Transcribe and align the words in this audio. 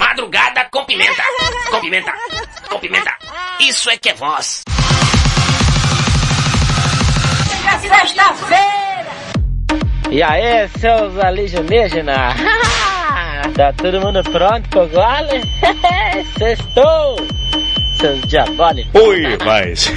Madrugada 0.00 0.66
com 0.70 0.82
pimenta. 0.86 1.22
Com 1.70 1.78
pimenta. 1.78 2.12
Com 2.70 2.78
pimenta. 2.78 3.14
Isso 3.60 3.90
é 3.90 3.98
que 3.98 4.08
é 4.08 4.14
voz. 4.14 4.62
Sexta-feira! 7.82 9.10
E 10.10 10.22
aí, 10.22 10.66
seus 10.78 11.18
alienígenas? 11.18 12.34
tá 13.54 13.74
todo 13.74 14.00
mundo 14.00 14.22
pronto 14.24 14.68
pro 14.70 14.88
gole? 14.88 15.42
Sextou! 16.38 17.16
Seus 18.00 18.22
diabólicos! 18.22 19.02
Oi, 19.02 19.38
mas... 19.44 19.92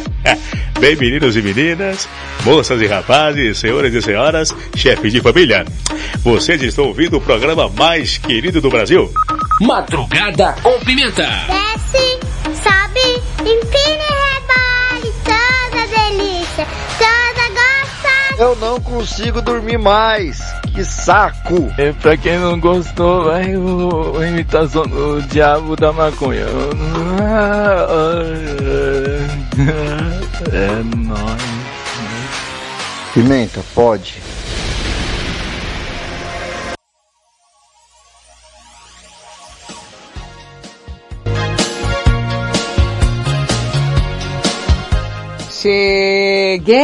Bem, 0.80 0.96
meninos 0.96 1.36
e 1.36 1.42
meninas, 1.42 2.08
moças 2.44 2.80
e 2.80 2.86
rapazes, 2.86 3.58
senhores 3.58 3.94
e 3.94 4.02
senhoras, 4.02 4.54
chefes 4.74 5.12
de 5.12 5.20
família, 5.20 5.64
vocês 6.24 6.60
estão 6.62 6.86
ouvindo 6.86 7.18
o 7.18 7.20
programa 7.20 7.68
mais 7.68 8.18
querido 8.18 8.60
do 8.60 8.68
Brasil? 8.68 9.12
Madrugada 9.60 10.54
com 10.62 10.78
Pimenta. 10.80 11.28
Desce, 11.46 12.18
sobe, 12.62 13.22
empina 13.40 14.21
Eu 18.38 18.56
não 18.56 18.80
consigo 18.80 19.40
dormir 19.40 19.78
mais. 19.78 20.40
Que 20.74 20.84
saco! 20.84 21.72
É, 21.76 21.92
pra 21.92 22.16
quem 22.16 22.38
não 22.38 22.58
gostou, 22.58 23.24
vai 23.24 23.56
o, 23.56 24.16
a 24.18 24.26
imitação 24.26 24.84
do 24.84 25.20
diabo 25.22 25.76
da 25.76 25.92
maconha. 25.92 26.46
É 30.52 30.82
nóis. 30.96 31.42
Pimenta, 33.14 33.62
pode. 33.74 34.20
Cheguei! 45.62 46.82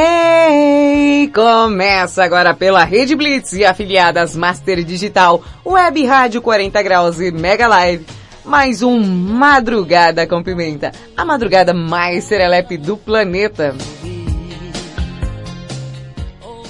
Começa 1.34 2.23
agora 2.23 2.55
pela 2.55 2.85
Rede 2.85 3.17
Blitz 3.17 3.55
e 3.55 3.65
afiliadas 3.65 4.37
Master 4.37 4.85
Digital, 4.85 5.43
Web 5.67 6.07
Rádio 6.07 6.41
40 6.41 6.81
Graus 6.81 7.19
e 7.19 7.33
Mega 7.33 7.67
Live. 7.67 8.07
Mais 8.45 8.81
um 8.81 9.01
Madrugada 9.01 10.29
com 10.29 10.45
Pimenta, 10.45 10.93
a 11.17 11.25
madrugada 11.25 11.75
mais 11.75 12.23
serelepe 12.23 12.77
do 12.77 12.97
planeta. 12.97 13.75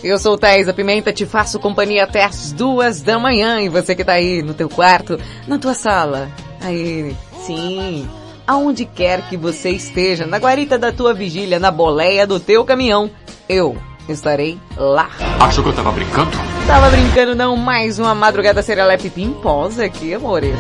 Eu 0.03 0.19
sou 0.19 0.39
Thaisa 0.39 0.73
Pimenta, 0.73 1.13
te 1.13 1.27
faço 1.27 1.59
companhia 1.59 2.05
até 2.05 2.25
as 2.25 2.53
duas 2.53 3.03
da 3.03 3.19
manhã 3.19 3.61
e 3.61 3.69
você 3.69 3.95
que 3.95 4.03
tá 4.03 4.15
aí 4.15 4.43
no 4.43 4.55
teu 4.55 4.71
quarto, 4.71 5.21
na 5.47 5.59
tua 5.59 5.75
sala. 5.75 6.31
Aí, 6.63 7.15
sim, 7.45 8.09
aonde 8.49 8.87
quer 8.87 9.29
que 9.29 9.37
você 9.37 9.69
esteja, 9.69 10.27
na 10.27 10.39
guarita 10.39 10.79
da 10.79 10.91
tua 10.91 11.13
vigília, 11.13 11.59
na 11.59 11.71
boleia 11.71 12.27
do 12.27 12.41
teu 12.41 12.65
caminhão, 12.65 13.11
eu 13.47 13.77
estarei 14.09 14.59
lá. 14.75 15.11
Achou 15.39 15.63
que 15.63 15.69
eu 15.69 15.75
tava 15.75 15.93
brincando? 15.93 16.31
Tava 16.67 16.89
brincando 16.89 17.35
não, 17.35 17.55
mais 17.57 17.99
uma 17.99 18.15
madrugada 18.15 18.63
serelepe 18.63 19.11
pimposa 19.11 19.85
aqui, 19.85 20.15
amores. 20.15 20.57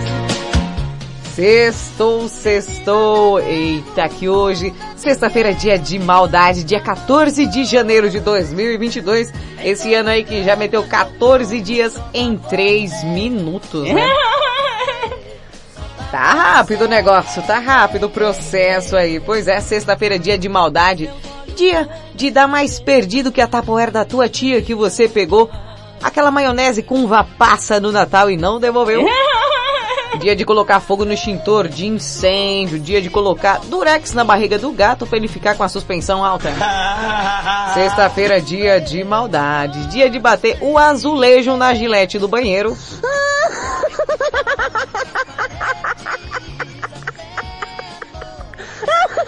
Sextou, 1.34 2.28
sextou, 2.28 3.41
eita 3.41 4.09
que 4.09 4.28
hoje, 4.28 4.75
sexta-feira 4.97 5.54
dia 5.54 5.78
de 5.78 5.98
maldade, 5.98 6.65
dia 6.65 6.81
14 6.81 7.47
de 7.47 7.65
janeiro 7.65 8.10
de 8.10 8.21
2022, 8.21 9.32
esse 9.65 9.94
ano 9.94 10.10
aí 10.10 10.25
que 10.25 10.43
já 10.43 10.56
meteu 10.56 10.82
14 10.82 11.60
dias 11.60 11.98
em 12.12 12.37
3 12.37 13.04
minutos, 13.04 13.84
né? 13.84 14.04
Tá 16.11 16.33
rápido 16.33 16.87
o 16.87 16.89
negócio, 16.89 17.43
tá 17.43 17.59
rápido 17.59 18.07
o 18.07 18.11
processo 18.11 18.97
aí. 18.97 19.21
Pois 19.21 19.47
é, 19.47 19.61
sexta-feira 19.61 20.19
dia 20.19 20.39
de 20.39 20.49
maldade, 20.49 21.11
dia 21.55 21.87
de 22.15 22.31
dar 22.31 22.49
mais 22.49 22.81
perdido 22.81 23.31
que 23.31 23.43
a 23.43 23.47
tapoeira 23.47 23.93
da 23.93 24.05
tua 24.05 24.29
tia 24.29 24.63
que 24.63 24.75
você 24.75 25.07
pegou 25.07 25.51
aquela 26.03 26.31
maionese 26.31 26.83
com 26.83 27.05
uva 27.05 27.27
passa 27.37 27.79
no 27.79 27.93
Natal 27.93 28.31
e 28.31 28.37
não 28.37 28.59
devolveu. 28.59 29.05
Dia 30.19 30.35
de 30.35 30.45
colocar 30.45 30.81
fogo 30.81 31.05
no 31.05 31.13
extintor 31.13 31.69
de 31.69 31.87
incêndio, 31.87 32.81
dia 32.81 33.01
de 33.01 33.11
colocar 33.11 33.61
durex 33.67 34.15
na 34.15 34.25
barriga 34.25 34.59
do 34.59 34.73
gato 34.73 35.07
para 35.07 35.19
ele 35.19 35.29
ficar 35.29 35.55
com 35.55 35.63
a 35.63 35.69
suspensão 35.69 36.25
alta. 36.25 36.51
Sexta-feira, 37.75 38.41
dia 38.41 38.81
de 38.81 39.05
maldade, 39.05 39.87
dia 39.89 40.09
de 40.09 40.19
bater 40.19 40.59
o 40.63 40.79
azulejo 40.79 41.57
na 41.57 41.75
gilete 41.75 42.19
do 42.19 42.27
banheiro. 42.27 42.77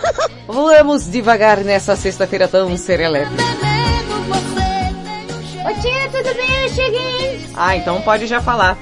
Vamos 0.46 1.10
devagar 1.10 1.58
nessa 1.58 1.96
sexta-feira 1.96 2.48
tão 2.48 2.76
serelepe. 2.76 3.34
Ô 5.60 5.80
tia, 5.80 6.08
tudo 6.10 6.34
bem? 6.34 6.62
Eu 6.62 6.68
cheguei. 6.70 7.46
Ah, 7.54 7.76
então 7.76 8.00
pode 8.02 8.26
já 8.26 8.40
falar. 8.40 8.76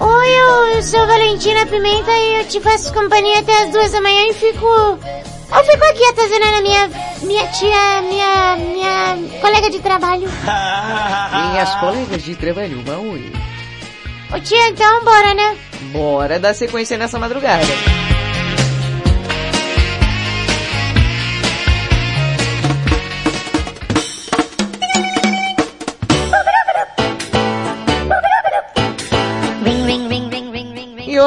Oi, 0.00 0.28
eu, 0.28 0.66
eu 0.74 0.82
sou 0.82 1.06
Valentina 1.06 1.66
Pimenta 1.66 2.10
e 2.10 2.40
eu 2.40 2.46
te 2.46 2.60
faço 2.60 2.92
companhia 2.92 3.38
até 3.38 3.62
as 3.62 3.70
duas 3.70 3.92
da 3.92 4.00
manhã 4.00 4.28
e 4.28 4.34
fico... 4.34 4.66
Eu 4.66 5.64
fico 5.64 5.84
aqui 5.84 6.04
atazanando 6.06 6.56
a 6.56 6.62
minha, 6.62 6.90
minha 7.22 7.46
tia, 7.48 8.02
minha, 8.02 8.56
minha 8.56 9.40
colega 9.40 9.70
de 9.70 9.78
trabalho. 9.78 10.28
Minhas 11.52 11.74
colegas 11.76 12.22
de 12.24 12.34
trabalho, 12.34 12.82
vão 12.84 13.16
ir. 13.16 13.32
Ô 14.34 14.40
tia, 14.40 14.68
então 14.68 15.04
bora, 15.04 15.32
né? 15.32 15.56
Bora 15.92 16.40
dar 16.40 16.54
sequência 16.54 16.98
nessa 16.98 17.20
madrugada. 17.20 17.64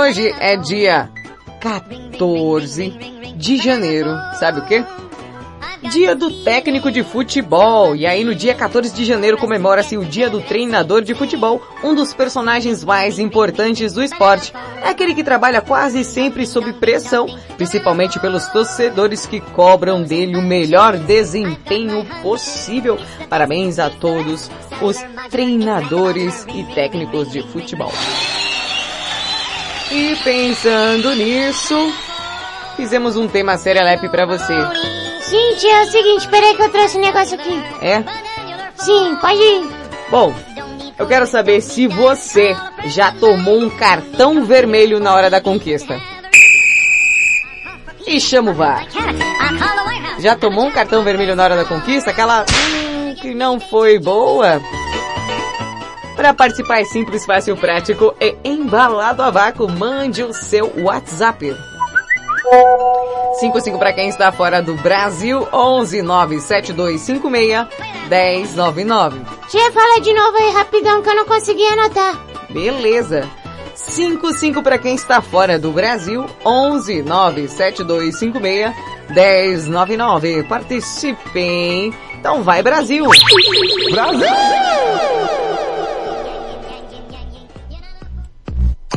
Hoje 0.08 0.34
é 0.40 0.56
dia 0.56 1.10
14 1.60 2.90
de 3.36 3.58
janeiro. 3.58 4.10
Sabe 4.40 4.60
o 4.62 4.66
quê? 4.66 4.82
Dia 5.92 6.16
do 6.16 6.32
técnico 6.44 6.90
de 6.90 7.04
futebol. 7.04 7.94
E 7.94 8.06
aí 8.06 8.24
no 8.24 8.34
dia 8.34 8.56
14 8.56 8.94
de 8.94 9.04
janeiro 9.04 9.38
comemora-se 9.38 9.98
o 9.98 10.06
dia 10.06 10.30
do 10.30 10.42
treinador 10.42 11.02
de 11.02 11.14
futebol, 11.14 11.62
um 11.84 11.94
dos 11.94 12.14
personagens 12.14 12.86
mais 12.86 13.20
importantes 13.20 13.92
do 13.92 14.02
esporte. 14.02 14.54
É 14.82 14.90
aquele 14.90 15.14
que 15.14 15.26
trabalha 15.26 15.60
quase 15.62 16.06
sempre 16.06 16.48
sob 16.48 16.72
pressão, 16.74 17.28
principalmente 17.58 18.18
pelos 18.18 18.48
torcedores 18.48 19.26
que 19.26 19.42
cobram 19.42 20.04
dele 20.04 20.38
o 20.38 20.42
melhor 20.42 20.98
desempenho 20.98 22.06
possível. 22.22 22.98
Parabéns 23.30 23.78
a 23.78 23.90
todos 23.90 24.50
os 24.82 24.98
treinadores 25.30 26.46
e 26.54 26.64
técnicos 26.74 27.30
de 27.30 27.44
futebol. 27.44 27.92
E 29.92 30.16
pensando 30.24 31.16
nisso, 31.16 31.94
fizemos 32.76 33.16
um 33.16 33.28
tema 33.28 33.58
serelepe 33.58 34.10
pra 34.10 34.26
você. 34.26 34.54
Gente, 35.30 35.68
é 35.68 35.84
o 35.84 35.86
seguinte, 35.88 36.28
peraí 36.28 36.56
que 36.56 36.62
eu 36.62 36.70
trouxe 36.70 36.98
um 36.98 37.02
negócio 37.02 37.36
aqui. 37.40 37.64
É? 37.82 38.04
Sim, 38.76 39.18
pode 39.22 39.42
ir. 39.42 39.70
Bom, 40.10 40.34
eu 40.98 41.08
quero 41.08 41.26
saber 41.26 41.62
se 41.62 41.88
você 41.88 42.56
já 42.86 43.12
tomou 43.12 43.60
um 43.60 43.70
cartão 43.70 44.44
vermelho 44.46 45.00
na 45.00 45.14
hora 45.14 45.30
da 45.30 45.40
conquista. 45.40 46.00
E 48.06 48.20
chama 48.20 48.52
o 48.52 48.54
VAR. 48.54 48.88
Já 50.20 50.36
tomou 50.36 50.66
um 50.66 50.72
cartão 50.72 51.04
vermelho 51.04 51.36
na 51.36 51.44
hora 51.44 51.56
da 51.56 51.66
conquista? 51.66 52.12
Aquela 52.12 52.46
hum, 52.50 53.16
que 53.16 53.34
não 53.34 53.60
foi 53.60 54.00
boa? 54.00 54.62
Para 56.18 56.34
participar 56.34 56.82
é 56.82 56.86
simples, 56.86 57.26
fácil, 57.28 57.56
prático 57.56 58.14
e 58.20 58.36
embalado 58.44 59.22
a 59.22 59.30
vácuo, 59.30 59.70
mande 59.70 60.24
o 60.24 60.34
seu 60.34 60.74
WhatsApp. 60.80 61.56
55 63.40 63.78
para 63.78 63.94
quem 63.94 64.10
está 64.10 64.32
fora 64.32 64.60
do 64.60 64.74
Brasil, 64.76 65.48
11 65.54 66.02
97256 66.02 67.68
1099. 68.10 69.22
Tia, 69.48 69.72
fala 69.72 70.02
de 70.02 70.12
novo 70.12 70.36
aí 70.38 70.50
rapidão 70.50 71.04
que 71.04 71.10
eu 71.10 71.16
não 71.16 71.26
consegui 71.26 71.66
anotar. 71.68 72.20
Beleza. 72.50 73.30
55 73.76 74.64
para 74.64 74.80
quem 74.80 74.96
está 74.96 75.22
fora 75.22 75.60
do 75.60 75.72
Brasil, 75.72 76.26
11 76.44 77.04
97256 77.04 78.74
1099. 79.68 80.44
Participem! 80.44 81.94
Então 82.20 82.42
vai 82.42 82.64
Brasil! 82.64 83.06
Brasil! 83.92 84.28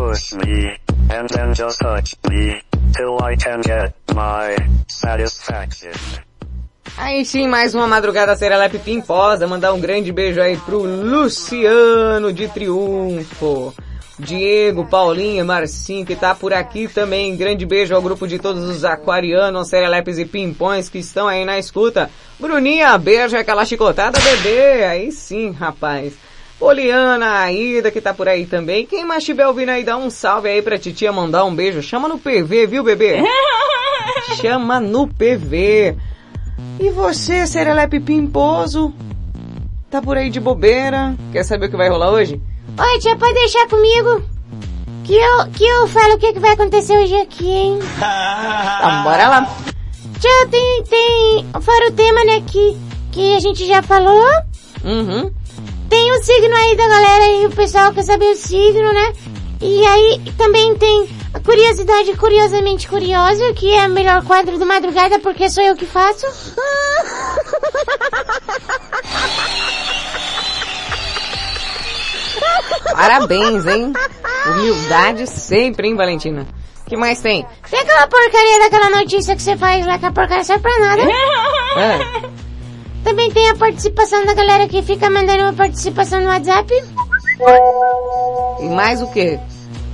Push 0.00 0.32
me, 0.32 0.78
and 1.10 1.28
then 1.28 1.52
just 1.52 1.78
touch 1.78 2.16
me, 2.30 2.62
till 2.96 3.22
I 3.22 3.36
can 3.36 3.60
get 3.60 3.92
my 4.14 4.56
satisfaction. 4.88 5.92
Aí 6.96 7.22
sim, 7.26 7.46
mais 7.46 7.74
uma 7.74 7.86
madrugada 7.86 8.34
Serelepe 8.34 8.78
Pimposa. 8.78 9.46
Mandar 9.46 9.74
um 9.74 9.78
grande 9.78 10.10
beijo 10.10 10.40
aí 10.40 10.56
pro 10.56 10.78
Luciano 10.78 12.32
de 12.32 12.48
Triunfo. 12.48 13.74
Diego, 14.18 14.86
Paulinha, 14.86 15.44
Marcinho, 15.44 16.06
que 16.06 16.16
tá 16.16 16.34
por 16.34 16.54
aqui 16.54 16.88
também. 16.88 17.36
Grande 17.36 17.66
beijo 17.66 17.94
ao 17.94 18.00
grupo 18.00 18.26
de 18.26 18.38
todos 18.38 18.64
os 18.70 18.86
aquarianos, 18.86 19.68
serelepes 19.68 20.16
e 20.16 20.24
pimpões 20.24 20.88
que 20.88 21.00
estão 21.00 21.28
aí 21.28 21.44
na 21.44 21.58
escuta. 21.58 22.10
Bruninha, 22.38 22.96
beijo 22.96 23.36
aquela 23.36 23.66
chicotada, 23.66 24.18
bebê. 24.18 24.82
Aí 24.82 25.12
sim, 25.12 25.50
rapaz. 25.50 26.14
Poliana, 26.60 27.38
Aida, 27.38 27.90
que 27.90 28.02
tá 28.02 28.12
por 28.12 28.28
aí 28.28 28.44
também. 28.44 28.84
Quem 28.84 29.02
mais 29.02 29.22
estiver 29.22 29.46
ouvindo 29.46 29.70
aí, 29.70 29.82
dá 29.82 29.96
um 29.96 30.10
salve 30.10 30.46
aí 30.46 30.60
pra 30.60 30.78
titia 30.78 31.10
mandar 31.10 31.46
um 31.46 31.56
beijo. 31.56 31.82
Chama 31.82 32.06
no 32.06 32.18
PV, 32.18 32.66
viu, 32.66 32.84
bebê? 32.84 33.22
Chama 34.42 34.78
no 34.78 35.08
PV. 35.08 35.96
E 36.78 36.90
você, 36.90 37.46
Serelepe 37.46 37.98
Pimposo? 37.98 38.92
Tá 39.90 40.02
por 40.02 40.18
aí 40.18 40.28
de 40.28 40.38
bobeira? 40.38 41.16
Quer 41.32 41.44
saber 41.44 41.66
o 41.66 41.70
que 41.70 41.78
vai 41.78 41.88
rolar 41.88 42.10
hoje? 42.10 42.38
Oi, 42.78 42.98
tia, 42.98 43.16
pode 43.16 43.32
deixar 43.32 43.66
comigo? 43.66 44.22
Que 45.04 45.14
eu, 45.14 45.46
que 45.52 45.64
eu 45.64 45.88
falo 45.88 46.14
o 46.14 46.18
que, 46.18 46.34
que 46.34 46.40
vai 46.40 46.50
acontecer 46.50 46.92
hoje 46.92 47.16
aqui, 47.16 47.48
hein? 47.48 47.78
Então, 47.88 49.02
bora 49.02 49.28
lá. 49.28 49.56
Tia, 50.20 50.48
tem, 50.50 50.84
tem, 50.84 51.46
fora 51.62 51.88
o 51.88 51.92
tema, 51.92 52.22
né, 52.26 52.42
que, 52.46 52.76
que 53.12 53.34
a 53.34 53.40
gente 53.40 53.66
já 53.66 53.82
falou. 53.82 54.28
Uhum. 54.84 55.39
Tem 55.90 56.12
o 56.12 56.22
signo 56.22 56.54
aí 56.54 56.76
da 56.76 56.88
galera 56.88 57.26
e 57.26 57.46
o 57.46 57.50
pessoal 57.50 57.92
quer 57.92 58.04
saber 58.04 58.30
o 58.30 58.36
signo, 58.36 58.92
né? 58.92 59.12
E 59.60 59.84
aí 59.84 60.32
também 60.38 60.74
tem 60.76 61.08
a 61.34 61.40
curiosidade 61.40 62.16
curiosamente 62.16 62.88
curiosa, 62.88 63.52
que 63.52 63.70
é 63.74 63.86
o 63.86 63.90
melhor 63.90 64.24
quadro 64.24 64.58
do 64.58 64.64
madrugada 64.64 65.18
porque 65.18 65.50
sou 65.50 65.62
eu 65.62 65.76
que 65.76 65.84
faço. 65.84 66.26
Parabéns, 72.94 73.66
hein? 73.66 73.92
Humildade 74.46 75.26
sempre, 75.26 75.88
hein, 75.88 75.96
Valentina? 75.96 76.46
que 76.86 76.96
mais 76.96 77.20
tem? 77.20 77.46
Tem 77.70 77.78
aquela 77.80 78.06
porcaria 78.08 78.58
daquela 78.58 78.90
notícia 78.90 79.36
que 79.36 79.42
você 79.42 79.56
faz 79.56 79.86
lá, 79.86 79.96
que 79.96 80.06
a 80.06 80.10
porcaria 80.12 80.42
serve 80.42 80.62
pra 80.62 80.78
nada. 80.80 81.02
É. 81.76 82.30
Também 83.04 83.30
tem 83.32 83.48
a 83.50 83.56
participação 83.56 84.24
da 84.26 84.34
galera 84.34 84.68
que 84.68 84.82
fica 84.82 85.08
mandando 85.10 85.42
uma 85.44 85.52
participação 85.52 86.20
no 86.20 86.26
WhatsApp. 86.28 86.72
E 88.60 88.68
mais 88.68 89.00
o 89.02 89.10
quê? 89.12 89.38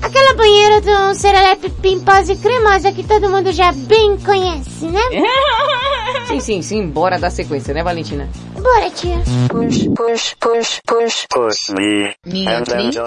Aquela 0.03 0.35
banheira 0.35 0.81
do 0.81 1.15
Serelepe 1.15 1.71
pimposa 1.71 2.33
e 2.33 2.37
cremosa 2.37 2.93
que 2.93 3.03
todo 3.03 3.31
mundo 3.31 3.51
já 3.53 3.73
bem 3.73 4.17
conhece, 4.19 4.85
né? 4.87 5.01
Sim, 6.29 6.41
sim, 6.41 6.63
sim, 6.63 6.87
bora 6.89 7.19
dar 7.19 7.31
sequência, 7.31 7.73
né, 7.73 7.83
Valentina? 7.85 8.29
Bora, 8.55 8.91
tia. 8.91 9.19
Push, 9.49 9.87
push, 9.95 10.35
push, 10.41 10.81
push, 10.85 11.27
push 11.29 11.69
me, 11.71 12.15
Minha. 12.25 12.59
Vida. 12.65 13.03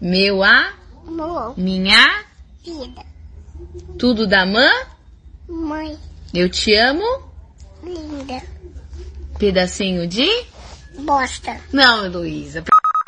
Meu 0.00 0.42
a, 0.42 0.72
Amor. 1.06 1.54
minha, 1.58 2.24
Vida. 2.64 3.02
tudo 3.98 4.26
da 4.26 4.46
mãe, 4.46 4.70
Mãe. 5.48 5.98
eu 6.34 6.48
te 6.48 6.74
amo, 6.74 7.04
Linda. 7.84 8.42
Pedacinho 9.40 10.06
de... 10.06 10.28
Bosta. 10.98 11.56
Não, 11.72 12.04
Heloísa. 12.04 12.62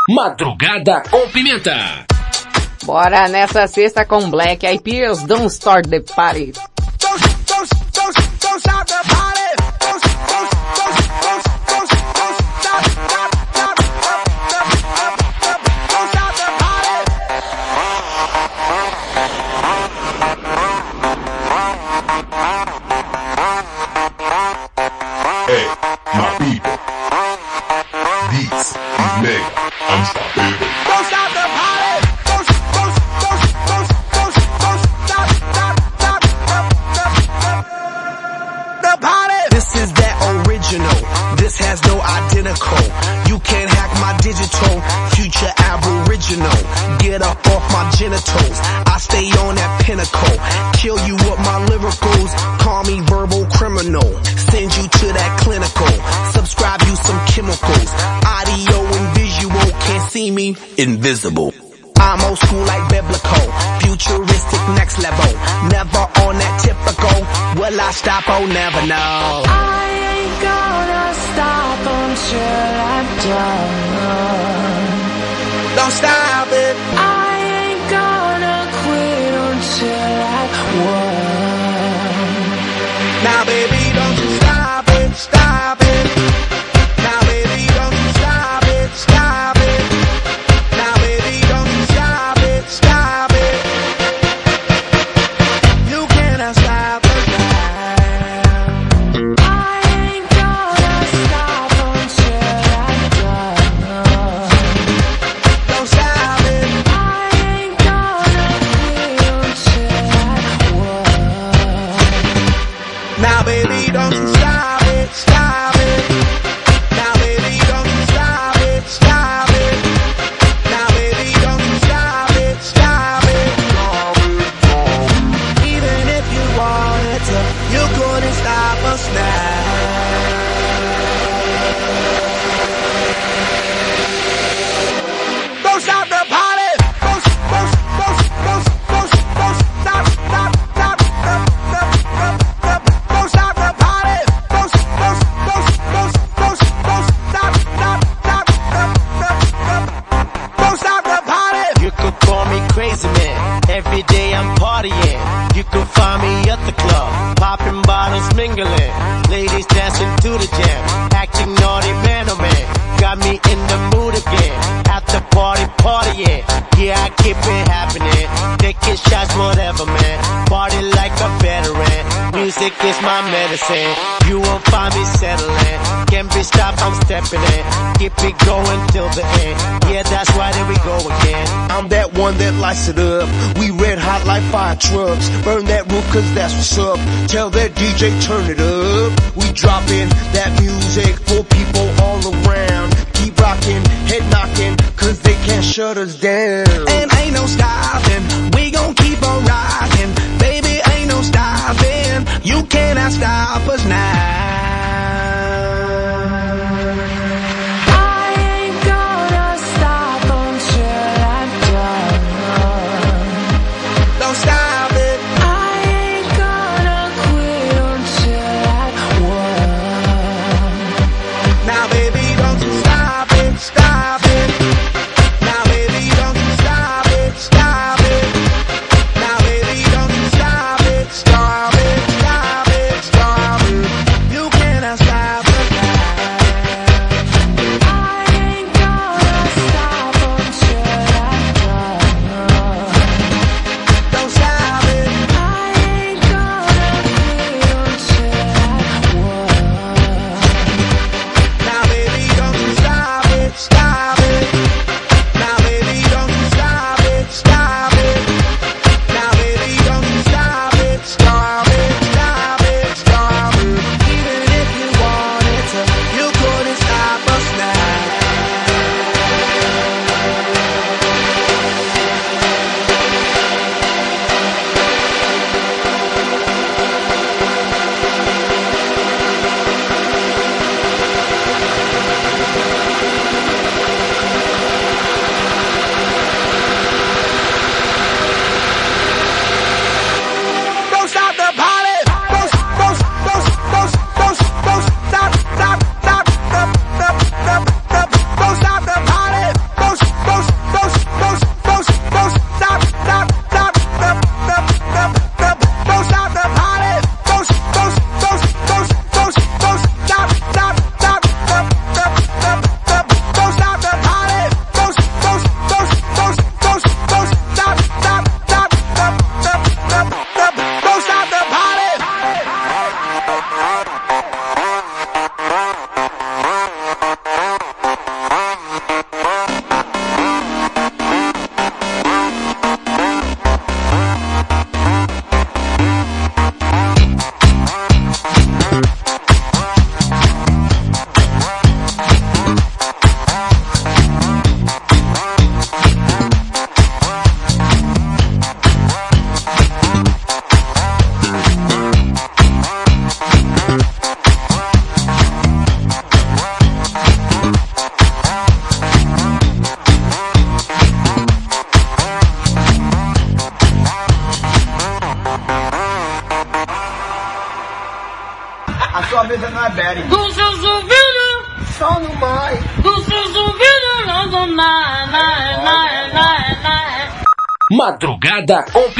Madrugada 0.09 1.03
com 1.11 1.29
Pimenta. 1.29 2.07
Bora 2.85 3.29
nessa 3.29 3.67
sexta 3.67 4.05
com 4.05 4.31
Black 4.31 4.67
Eyed 4.67 4.83
Peas, 4.83 5.23
Don't 5.23 5.47
Start 5.47 5.87
the 5.89 6.01
Party. 6.01 6.53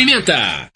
Pimenta. 0.05 0.72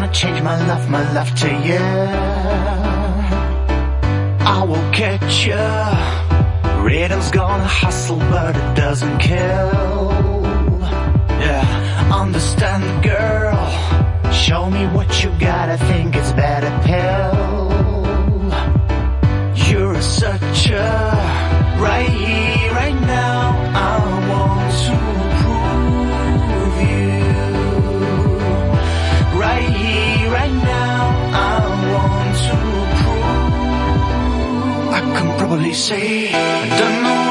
Gonna 0.00 0.12
change 0.12 0.42
my 0.42 0.56
love, 0.66 0.90
my 0.90 1.02
love 1.14 1.34
to 1.34 1.48
you. 1.68 1.84
I 4.56 4.62
will 4.68 4.86
catch 4.92 5.46
you. 5.46 5.66
Rhythm's 6.84 7.30
gonna 7.30 7.70
hustle, 7.82 8.18
but 8.18 8.54
it 8.56 8.76
doesn't 8.76 9.18
kill. 9.18 10.42
Yeah, 11.44 11.64
understand, 12.22 12.84
girl. 13.02 13.62
Show 14.32 14.68
me 14.70 14.84
what 14.96 15.08
you 15.24 15.30
got. 15.38 15.70
I 15.70 15.78
think 15.78 16.14
it's 16.14 16.32
better 16.32 16.72
pill. 16.88 17.66
You're 19.66 20.02
such 20.02 20.70
a 20.70 20.90
right 21.80 22.08
here, 22.08 22.72
right 22.72 23.00
now. 23.00 23.05
Probably 35.46 35.72
say? 35.72 36.32
I 36.32 36.78
don't 36.78 37.02
know 37.04 37.25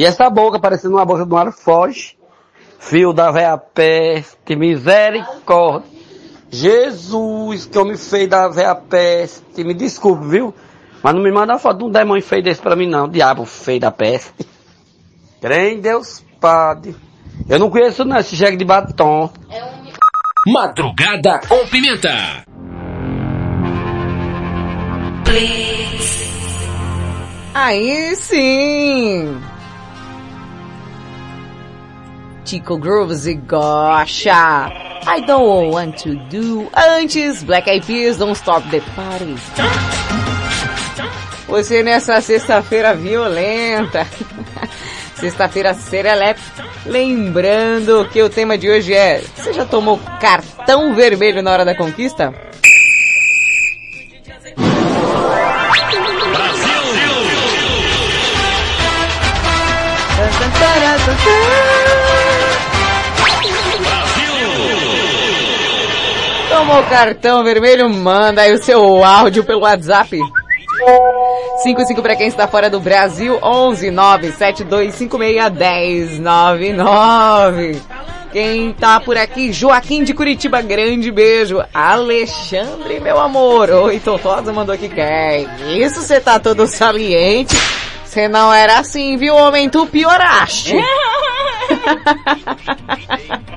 E 0.00 0.04
essa 0.06 0.30
boca 0.30 0.58
parecendo 0.58 0.96
uma 0.96 1.04
boca 1.04 1.26
do 1.26 1.34
mar 1.34 1.52
foge. 1.52 2.16
Fio 2.78 3.12
da 3.12 3.30
véia 3.30 3.58
peste, 3.58 4.56
misericórdia. 4.56 5.90
Jesus, 6.48 7.66
que 7.66 7.76
homem 7.76 7.98
feio 7.98 8.26
da 8.26 8.48
véia 8.48 8.74
peste. 8.74 9.62
Me 9.62 9.74
desculpe, 9.74 10.26
viu? 10.26 10.54
Mas 11.02 11.14
não 11.14 11.22
me 11.22 11.30
manda 11.30 11.58
foto 11.58 11.80
de 11.80 11.84
um 11.84 11.90
demônio 11.90 12.22
feio 12.22 12.42
desse 12.42 12.62
pra 12.62 12.74
mim 12.74 12.86
não. 12.86 13.10
Diabo 13.10 13.44
feio 13.44 13.78
da 13.78 13.90
peste. 13.90 14.46
Crê 15.38 15.74
em 15.74 15.80
Deus, 15.82 16.24
Padre. 16.40 16.96
Eu 17.46 17.58
não 17.58 17.68
conheço 17.68 18.02
não 18.02 18.16
esse 18.16 18.34
jegue 18.34 18.56
de 18.56 18.64
batom. 18.64 19.30
Madrugada 20.46 21.42
com 21.46 21.66
pimenta. 21.66 22.42
Aí 27.52 28.16
sim! 28.16 29.49
Tico 32.50 32.76
Grooves 32.78 33.26
e 33.26 33.34
Gosha. 33.34 34.72
I 35.06 35.20
don't 35.24 35.72
want 35.72 36.02
to 36.02 36.16
do. 36.28 36.68
Antes, 36.74 37.44
Black 37.44 37.70
Eyed 37.70 37.86
Peas, 37.86 38.16
Don't 38.16 38.32
Stop 38.32 38.68
the 38.70 38.82
Party. 38.96 39.36
Você 41.46 41.84
nessa 41.84 42.20
sexta-feira 42.20 42.92
violenta. 42.92 44.04
Sexta-feira 45.14 45.74
serelepe. 45.74 46.40
Lembrando 46.84 48.08
que 48.12 48.20
o 48.20 48.28
tema 48.28 48.58
de 48.58 48.68
hoje 48.68 48.94
é: 48.94 49.22
Você 49.36 49.52
já 49.52 49.64
tomou 49.64 50.00
cartão 50.20 50.92
vermelho 50.92 51.44
na 51.44 51.52
hora 51.52 51.64
da 51.64 51.76
conquista? 51.76 52.34
Tomou 66.60 66.82
cartão 66.82 67.42
vermelho? 67.42 67.88
Manda 67.88 68.42
aí 68.42 68.52
o 68.52 68.62
seu 68.62 69.02
áudio 69.02 69.42
pelo 69.42 69.60
WhatsApp. 69.60 70.20
55 71.62 72.02
para 72.02 72.14
quem 72.14 72.26
está 72.26 72.46
fora 72.46 72.68
do 72.68 72.78
Brasil, 72.78 73.38
11 73.42 73.90
97256 73.90 76.18
1099. 76.18 77.80
Quem 78.30 78.74
tá 78.74 79.00
por 79.00 79.16
aqui, 79.16 79.50
Joaquim 79.50 80.04
de 80.04 80.12
Curitiba, 80.12 80.60
grande 80.60 81.10
beijo. 81.10 81.64
Alexandre, 81.72 83.00
meu 83.00 83.18
amor. 83.18 83.70
Oi, 83.70 83.98
Totosa 83.98 84.52
mandou 84.52 84.74
aqui 84.74 84.90
quem? 84.90 85.48
Isso 85.82 86.02
você 86.02 86.20
tá 86.20 86.38
todo 86.38 86.66
saliente. 86.66 87.56
Você 88.04 88.28
não 88.28 88.52
era 88.52 88.80
assim, 88.80 89.16
viu, 89.16 89.34
homem? 89.34 89.70
Tu 89.70 89.86
pioraste. 89.86 90.74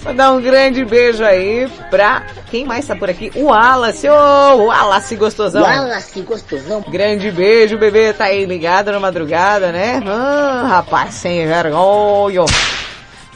Vou 0.00 0.12
dar 0.12 0.32
um 0.32 0.40
grande 0.40 0.84
beijo 0.84 1.24
aí 1.24 1.68
pra 1.90 2.26
quem 2.50 2.64
mais 2.64 2.86
tá 2.86 2.94
por 2.94 3.08
aqui? 3.08 3.32
O 3.34 3.44
Wallace, 3.46 4.08
ô, 4.08 4.12
oh, 4.12 4.64
Wallace 4.66 5.16
gostosão. 5.16 5.62
Wallace 5.62 6.20
gostosão. 6.20 6.84
Grande 6.88 7.30
beijo, 7.30 7.78
bebê 7.78 8.12
tá 8.12 8.24
aí 8.24 8.44
ligado 8.44 8.92
na 8.92 9.00
madrugada, 9.00 9.72
né? 9.72 10.02
Ah, 10.06 10.66
rapaz, 10.68 11.14
sem 11.14 11.46
vergonha. 11.46 12.44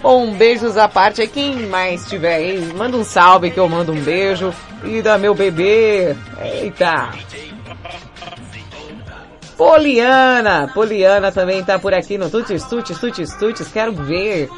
Um 0.04 0.32
beijos 0.32 0.76
à 0.76 0.88
parte 0.88 1.22
aí, 1.22 1.26
quem 1.26 1.66
mais 1.66 2.06
tiver 2.06 2.36
aí, 2.36 2.72
manda 2.76 2.96
um 2.96 3.04
salve 3.04 3.50
que 3.50 3.58
eu 3.58 3.68
mando 3.68 3.92
um 3.92 4.00
beijo. 4.00 4.54
E 4.84 5.02
da 5.02 5.18
meu 5.18 5.34
bebê, 5.34 6.14
eita. 6.40 7.10
Poliana, 9.56 10.70
Poliana 10.72 11.32
também 11.32 11.64
tá 11.64 11.80
por 11.80 11.92
aqui 11.92 12.16
no 12.16 12.30
Tutis, 12.30 12.62
Tutis, 12.62 12.96
Tutis, 13.00 13.34
Tutis, 13.34 13.66
quero 13.66 13.92
ver. 13.92 14.48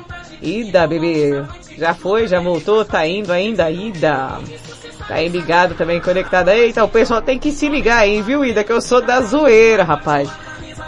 Ida, 0.43 0.87
bebê. 0.87 1.43
Já 1.77 1.95
foi, 1.95 2.27
já 2.27 2.41
voltou, 2.41 2.85
tá 2.85 3.07
indo 3.07 3.33
ainda, 3.33 3.71
Ida. 3.71 4.39
Tá 5.07 5.15
aí 5.17 5.29
ligado 5.29 5.75
também, 5.75 6.01
conectado. 6.01 6.51
Eita, 6.51 6.85
o 6.85 6.89
pessoal 6.89 7.21
tem 7.21 7.39
que 7.39 7.51
se 7.51 7.69
ligar 7.69 7.99
aí, 7.99 8.23
viu, 8.23 8.45
Ida? 8.45 8.63
Que 8.63 8.73
eu 8.73 8.81
sou 8.81 9.01
da 9.01 9.21
zoeira, 9.21 9.83
rapaz. 9.83 10.31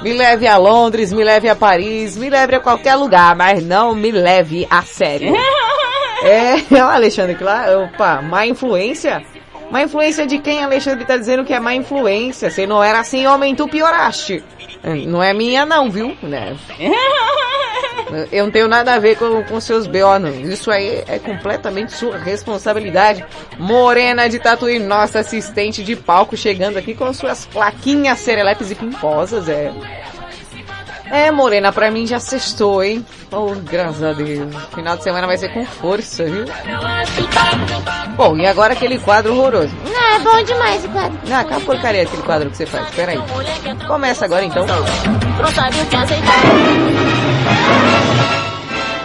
Me 0.03 0.13
leve 0.13 0.47
a 0.47 0.57
Londres, 0.57 1.13
me 1.13 1.23
leve 1.23 1.49
a 1.49 1.55
Paris, 1.55 2.17
me 2.17 2.29
leve 2.29 2.57
a 2.57 2.61
qualquer 2.61 2.97
lugar, 2.97 3.37
mas 3.37 3.65
não 3.65 3.95
me 3.95 4.11
leve 4.11 4.67
a 4.69 4.83
sério. 4.83 5.33
é, 6.25 6.57
o 6.75 6.89
Alexandre, 6.89 7.37
claro, 7.37 7.85
opa, 7.85 8.21
má 8.21 8.47
influência? 8.47 9.23
Má 9.73 9.83
influência 9.83 10.27
de 10.27 10.39
quem 10.39 10.63
Alexandre 10.63 11.07
tá 11.07 11.17
dizendo 11.17 11.47
que 11.47 11.55
é 11.55 11.59
má 11.59 11.75
influência? 11.75 12.51
Se 12.51 12.67
não 12.67 12.85
era 12.85 13.01
assim, 13.01 13.27
homem, 13.27 13.55
tu 13.55 13.67
pioraste. 13.67 14.45
Não 15.07 15.23
é 15.23 15.33
minha 15.33 15.65
não, 15.65 15.91
viu? 15.91 16.15
Né? 16.23 16.55
Eu 18.31 18.45
não 18.45 18.53
tenho 18.53 18.69
nada 18.69 18.93
a 18.93 18.99
ver 18.99 19.17
com, 19.17 19.43
com 19.45 19.59
seus 19.61 19.87
B.O. 19.87 20.19
não. 20.19 20.31
Isso 20.31 20.71
aí 20.71 21.03
é 21.09 21.19
completamente 21.19 21.93
sua 21.93 22.19
responsabilidade. 22.19 23.25
Morena 23.59 24.29
de 24.29 24.39
Tatuí, 24.39 24.79
nossa 24.79 25.21
assistente 25.21 25.83
de 25.83 25.97
palco, 25.97 26.37
chegando 26.37 26.77
aqui 26.77 26.93
com 26.93 27.11
suas 27.15 27.47
plaquinhas 27.47 28.19
serelepes 28.19 28.71
e 28.71 28.75
pimposas, 28.75 29.49
é. 29.49 29.73
É, 31.13 31.31
Morena, 31.31 31.71
pra 31.71 31.91
mim 31.91 32.07
já 32.07 32.19
sextou, 32.19 32.83
hein? 32.83 33.05
Oh, 33.31 33.55
graças 33.71 34.03
a 34.03 34.15
Deus. 34.15 34.49
Final 34.75 34.97
de 34.97 35.05
semana 35.05 35.27
vai 35.27 35.37
ser 35.37 35.53
com 35.53 35.63
força, 35.67 36.25
viu? 36.25 36.47
Bom, 38.17 38.39
e 38.39 38.47
agora 38.47 38.73
aquele 38.73 38.99
quadro 38.99 39.35
horroroso. 39.35 39.75
Não, 39.85 40.15
é 40.15 40.19
bom 40.21 40.43
demais 40.43 40.83
o 40.87 40.89
quadro. 40.89 41.19
Ah, 41.31 41.41
aquela 41.41 41.61
porcaria 41.61 42.03
aquele 42.05 42.23
quadro 42.23 42.49
que 42.49 42.57
você 42.57 42.65
faz. 42.65 42.89
Espera 42.89 43.13
aí. 43.13 43.21
Começa 43.87 44.25
agora 44.25 44.43
então. 44.43 44.65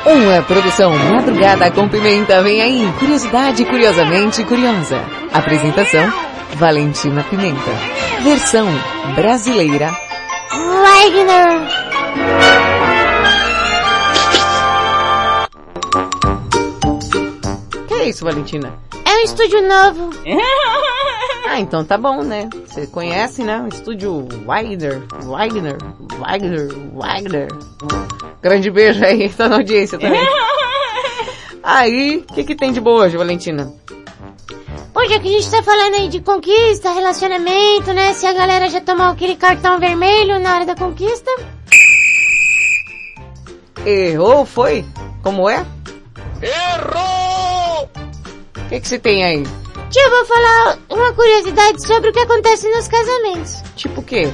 Uma 0.05 0.41
produção 0.43 0.97
madrugada 0.97 1.69
com 1.71 1.89
pimenta 1.89 2.41
vem 2.41 2.61
aí. 2.61 2.93
Curiosidade 2.99 3.65
curiosamente 3.65 4.45
curiosa. 4.45 5.03
Apresentação 5.33 6.09
Valentina 6.53 7.21
Pimenta. 7.25 7.71
Versão 8.21 8.65
brasileira 9.13 9.91
Wagner. 10.51 11.86
Que 17.87 17.93
é 17.93 18.09
isso, 18.09 18.23
Valentina? 18.25 18.73
É 19.05 19.15
um 19.15 19.23
estúdio 19.23 19.61
novo. 19.67 20.09
Ah, 21.49 21.61
então 21.61 21.83
tá 21.85 21.97
bom, 21.97 22.23
né? 22.23 22.49
Você 22.67 22.85
conhece, 22.87 23.41
né? 23.41 23.61
O 23.61 23.69
estúdio 23.69 24.27
Wagner, 24.45 25.01
Wagner, 25.23 25.77
Wagner, 26.19 26.67
Wagner. 26.93 27.47
Grande 28.41 28.69
beijo 28.69 29.03
aí, 29.03 29.29
tá 29.33 29.47
na 29.47 29.55
audiência 29.55 29.97
também. 29.97 30.19
Aí, 31.63 32.23
o 32.29 32.33
que 32.33 32.43
que 32.43 32.55
tem 32.55 32.71
de 32.71 32.79
boa 32.79 33.05
hoje, 33.05 33.17
Valentina? 33.17 33.73
Hoje 34.95 35.13
é 35.13 35.19
que 35.19 35.27
a 35.27 35.31
gente 35.31 35.51
tá 35.51 35.61
falando 35.61 35.95
aí 35.95 36.07
de 36.07 36.21
conquista, 36.21 36.91
relacionamento, 36.91 37.91
né? 37.93 38.13
Se 38.13 38.25
a 38.25 38.31
galera 38.31 38.69
já 38.69 38.79
tomou 38.79 39.07
aquele 39.07 39.35
cartão 39.35 39.77
vermelho 39.77 40.39
na 40.39 40.55
hora 40.55 40.65
da 40.65 40.75
conquista. 40.75 41.29
Errou, 43.87 44.45
foi? 44.45 44.85
Como 45.23 45.49
é? 45.49 45.65
Errou! 46.41 47.89
O 48.57 48.69
que 48.69 48.81
que 48.81 48.87
você 48.87 48.99
tem 48.99 49.23
aí? 49.23 49.43
Tia, 49.89 50.03
eu 50.03 50.09
vou 50.09 50.25
falar 50.25 50.77
uma 50.89 51.13
curiosidade 51.13 51.87
sobre 51.87 52.09
o 52.09 52.11
que 52.13 52.19
acontece 52.19 52.67
nos 52.69 52.89
casamentos. 52.89 53.63
Tipo 53.77 54.01
o 54.01 54.03
quê? 54.03 54.27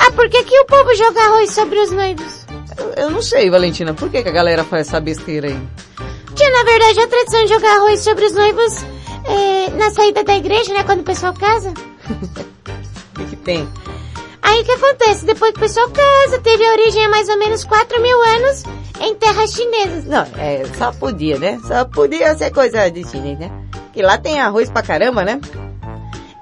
Ah, 0.00 0.10
por 0.10 0.28
que 0.28 0.42
que 0.42 0.58
o 0.58 0.64
povo 0.64 0.92
joga 0.96 1.20
arroz 1.20 1.54
sobre 1.54 1.78
os 1.78 1.92
noivos? 1.92 2.44
Eu, 2.76 3.04
eu 3.04 3.10
não 3.10 3.22
sei, 3.22 3.48
Valentina, 3.48 3.94
por 3.94 4.10
que 4.10 4.20
que 4.20 4.28
a 4.28 4.32
galera 4.32 4.64
faz 4.64 4.88
essa 4.88 4.98
besteira 4.98 5.46
aí? 5.46 5.68
Tia, 6.34 6.50
na 6.50 6.64
verdade, 6.64 7.00
a 7.02 7.06
tradição 7.06 7.44
de 7.44 7.54
jogar 7.54 7.76
arroz 7.76 8.00
sobre 8.00 8.24
os 8.24 8.32
noivos 8.32 8.72
é, 9.26 9.70
na 9.70 9.92
saída 9.92 10.24
da 10.24 10.34
igreja, 10.34 10.74
né? 10.74 10.82
Quando 10.82 11.02
o 11.02 11.04
pessoal 11.04 11.32
casa. 11.34 11.72
O 13.14 13.24
que 13.24 13.26
que 13.26 13.36
tem? 13.36 13.68
Aí 14.42 14.60
o 14.60 14.64
que 14.64 14.72
acontece? 14.72 15.24
Depois 15.24 15.52
que 15.52 15.58
o 15.58 15.60
pessoal 15.60 15.88
casa, 15.90 16.38
teve 16.40 16.68
origem 16.68 17.04
há 17.04 17.08
mais 17.08 17.28
ou 17.28 17.38
menos 17.38 17.64
4 17.64 18.02
mil 18.02 18.22
anos 18.22 18.64
em 19.00 19.14
terras 19.14 19.52
chinesas. 19.52 20.04
Não, 20.04 20.26
é, 20.36 20.64
só 20.76 20.92
podia, 20.92 21.38
né? 21.38 21.60
Só 21.66 21.84
podia 21.84 22.36
ser 22.36 22.50
coisa 22.50 22.90
de 22.90 23.08
chinês, 23.08 23.38
né? 23.38 23.50
Que 23.92 24.02
lá 24.02 24.18
tem 24.18 24.40
arroz 24.40 24.70
pra 24.70 24.82
caramba, 24.82 25.24
né? 25.24 25.40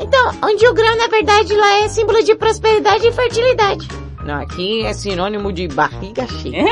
Então, 0.00 0.32
onde 0.42 0.66
o 0.66 0.72
grão, 0.72 0.96
na 0.96 1.08
verdade, 1.08 1.54
lá 1.54 1.80
é 1.80 1.88
símbolo 1.88 2.22
de 2.22 2.34
prosperidade 2.34 3.06
e 3.06 3.12
fertilidade. 3.12 3.86
Não, 4.24 4.40
aqui 4.40 4.84
é 4.84 4.92
sinônimo 4.92 5.52
de 5.52 5.68
barriga 5.68 6.26
cheia. 6.26 6.64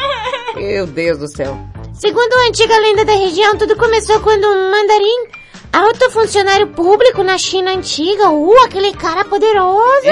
Meu 0.54 0.86
Deus 0.86 1.18
do 1.18 1.28
céu. 1.28 1.56
Segundo 1.94 2.32
a 2.32 2.48
antiga 2.48 2.78
lenda 2.78 3.04
da 3.04 3.14
região, 3.14 3.56
tudo 3.56 3.76
começou 3.76 4.20
quando 4.20 4.44
um 4.46 4.70
mandarim, 4.70 5.28
alto 5.76 6.10
funcionário 6.10 6.68
público 6.68 7.22
na 7.22 7.36
China 7.38 7.72
antiga, 7.72 8.30
uh, 8.30 8.64
aquele 8.64 8.92
cara 8.94 9.24
poderoso, 9.24 10.06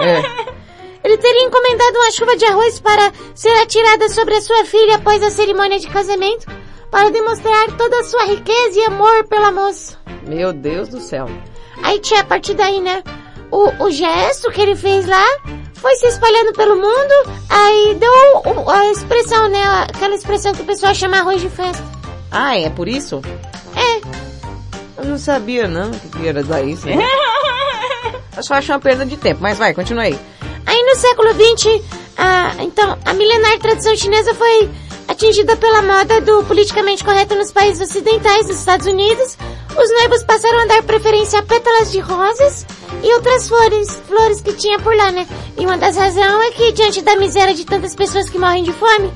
É. 0.00 0.22
ele 1.04 1.16
teria 1.18 1.44
encomendado 1.46 1.98
uma 1.98 2.10
chuva 2.10 2.36
de 2.36 2.44
arroz 2.44 2.78
para 2.80 3.12
ser 3.34 3.50
atirada 3.62 4.08
sobre 4.08 4.34
a 4.36 4.40
sua 4.40 4.64
filha 4.64 4.96
após 4.96 5.22
a 5.22 5.30
cerimônia 5.30 5.78
de 5.78 5.88
casamento, 5.88 6.46
para 6.90 7.10
demonstrar 7.10 7.72
toda 7.76 8.00
a 8.00 8.04
sua 8.04 8.24
riqueza 8.24 8.80
e 8.80 8.84
amor 8.84 9.24
pela 9.24 9.50
moça. 9.50 9.96
Meu 10.26 10.52
Deus 10.52 10.88
do 10.88 11.00
céu. 11.00 11.26
Aí 11.82 11.98
tinha 11.98 12.20
a 12.20 12.24
partir 12.24 12.54
daí, 12.54 12.80
né? 12.80 13.02
O, 13.50 13.84
o 13.84 13.90
gesto 13.90 14.50
que 14.50 14.60
ele 14.60 14.76
fez 14.76 15.06
lá 15.06 15.24
foi 15.74 15.94
se 15.96 16.06
espalhando 16.06 16.52
pelo 16.52 16.76
mundo, 16.76 17.12
aí 17.48 17.96
deu 17.98 18.70
a 18.70 18.86
expressão, 18.90 19.48
né? 19.48 19.62
Aquela 19.88 20.14
expressão 20.14 20.52
que 20.52 20.62
o 20.62 20.66
pessoal 20.66 20.94
chama 20.94 21.18
arroz 21.18 21.40
de 21.40 21.48
festa. 21.48 21.82
Ah, 22.30 22.58
é 22.58 22.70
por 22.70 22.88
isso? 22.88 23.20
É. 23.74 24.31
Eu 24.96 25.04
não 25.04 25.18
sabia 25.18 25.66
não 25.66 25.90
que 25.90 26.08
que 26.08 26.26
era 26.28 26.42
dar 26.42 26.62
isso. 26.62 26.86
Né? 26.86 26.96
Eu 28.36 28.42
só 28.42 28.54
acho 28.54 28.72
uma 28.72 28.80
perda 28.80 29.04
de 29.04 29.16
tempo, 29.16 29.40
mas 29.42 29.58
vai, 29.58 29.74
continua 29.74 30.04
aí. 30.04 30.18
Aí 30.66 30.82
no 30.84 30.96
século 30.96 31.30
XX, 31.32 31.82
a, 32.16 32.54
então, 32.62 32.98
a 33.04 33.12
milenar 33.12 33.58
tradição 33.58 33.94
chinesa 33.96 34.34
foi 34.34 34.70
atingida 35.08 35.56
pela 35.56 35.82
moda 35.82 36.20
do 36.20 36.42
politicamente 36.44 37.04
correto 37.04 37.34
nos 37.34 37.52
países 37.52 37.90
ocidentais 37.90 38.46
dos 38.46 38.58
Estados 38.58 38.86
Unidos. 38.86 39.36
Os 39.76 39.90
noivos 39.92 40.22
passaram 40.24 40.60
a 40.62 40.66
dar 40.66 40.82
preferência 40.82 41.38
a 41.38 41.42
pétalas 41.42 41.92
de 41.92 42.00
rosas 42.00 42.66
e 43.02 43.12
outras 43.14 43.48
flores, 43.48 44.02
flores 44.06 44.40
que 44.40 44.52
tinha 44.54 44.78
por 44.78 44.94
lá, 44.94 45.10
né? 45.10 45.26
E 45.58 45.64
uma 45.64 45.76
das 45.76 45.96
razões 45.96 46.46
é 46.46 46.50
que, 46.52 46.72
diante 46.72 47.02
da 47.02 47.16
miséria 47.16 47.54
de 47.54 47.64
tantas 47.64 47.94
pessoas 47.94 48.28
que 48.28 48.38
morrem 48.38 48.62
de 48.62 48.72
fome, 48.72 49.12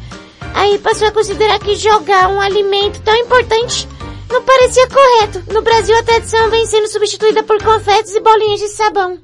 aí 0.54 0.78
passou 0.78 1.08
a 1.08 1.12
considerar 1.12 1.58
que 1.58 1.76
jogar 1.76 2.28
um 2.28 2.40
alimento 2.40 3.00
tão 3.02 3.14
importante 3.16 3.88
não 4.36 4.42
parecia 4.42 4.86
correto. 4.88 5.52
No 5.52 5.62
Brasil, 5.62 5.96
a 5.98 6.02
tradição 6.02 6.50
vem 6.50 6.66
sendo 6.66 6.88
substituída 6.88 7.42
por 7.42 7.62
confetes 7.62 8.14
e 8.14 8.20
bolinhas 8.20 8.60
de 8.60 8.68
sabão. 8.68 9.18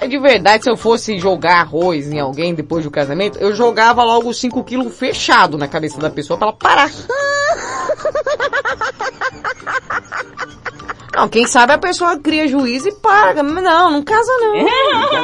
É 0.00 0.06
de 0.08 0.18
verdade, 0.18 0.64
se 0.64 0.70
eu 0.70 0.76
fosse 0.76 1.18
jogar 1.18 1.60
arroz 1.60 2.10
em 2.10 2.18
alguém 2.18 2.54
depois 2.54 2.82
do 2.82 2.90
casamento, 2.90 3.38
eu 3.38 3.54
jogava 3.54 4.02
logo 4.02 4.32
5 4.32 4.64
quilos 4.64 4.96
fechado 4.96 5.58
na 5.58 5.68
cabeça 5.68 5.98
da 5.98 6.08
pessoa 6.08 6.38
pra 6.38 6.48
ela 6.48 6.56
parar. 6.56 6.90
Não, 11.14 11.28
quem 11.28 11.46
sabe 11.46 11.74
a 11.74 11.78
pessoa 11.78 12.18
cria 12.18 12.48
juízo 12.48 12.88
e 12.88 12.92
paga. 12.92 13.42
Mas 13.42 13.62
Não, 13.62 13.90
não 13.90 14.02
casa 14.02 14.32
não. 14.40 14.56
Não 14.56 14.64
casa 14.64 15.22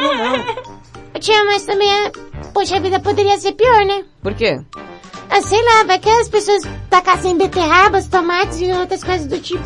não. 1.14 1.19
Tia, 1.19 1.45
mas 1.47 1.64
também, 1.64 1.91
é... 1.91 2.12
poxa, 2.53 2.77
a 2.77 2.81
vida 2.81 3.01
poderia 3.01 3.38
ser 3.38 3.53
pior, 3.53 3.87
né? 3.87 4.05
Por 4.23 4.35
quê? 4.35 4.61
Ah, 5.38 5.42
sei 5.42 5.64
lá, 5.64 5.85
vai 5.85 6.01
que 6.01 6.11
as 6.11 6.29
pessoas 6.29 6.64
tacassem 6.90 7.38
beterrabas, 7.38 8.09
tomates 8.09 8.61
e 8.61 8.72
outras 8.72 9.05
coisas 9.05 9.24
do 9.29 9.38
tipo. 9.38 9.62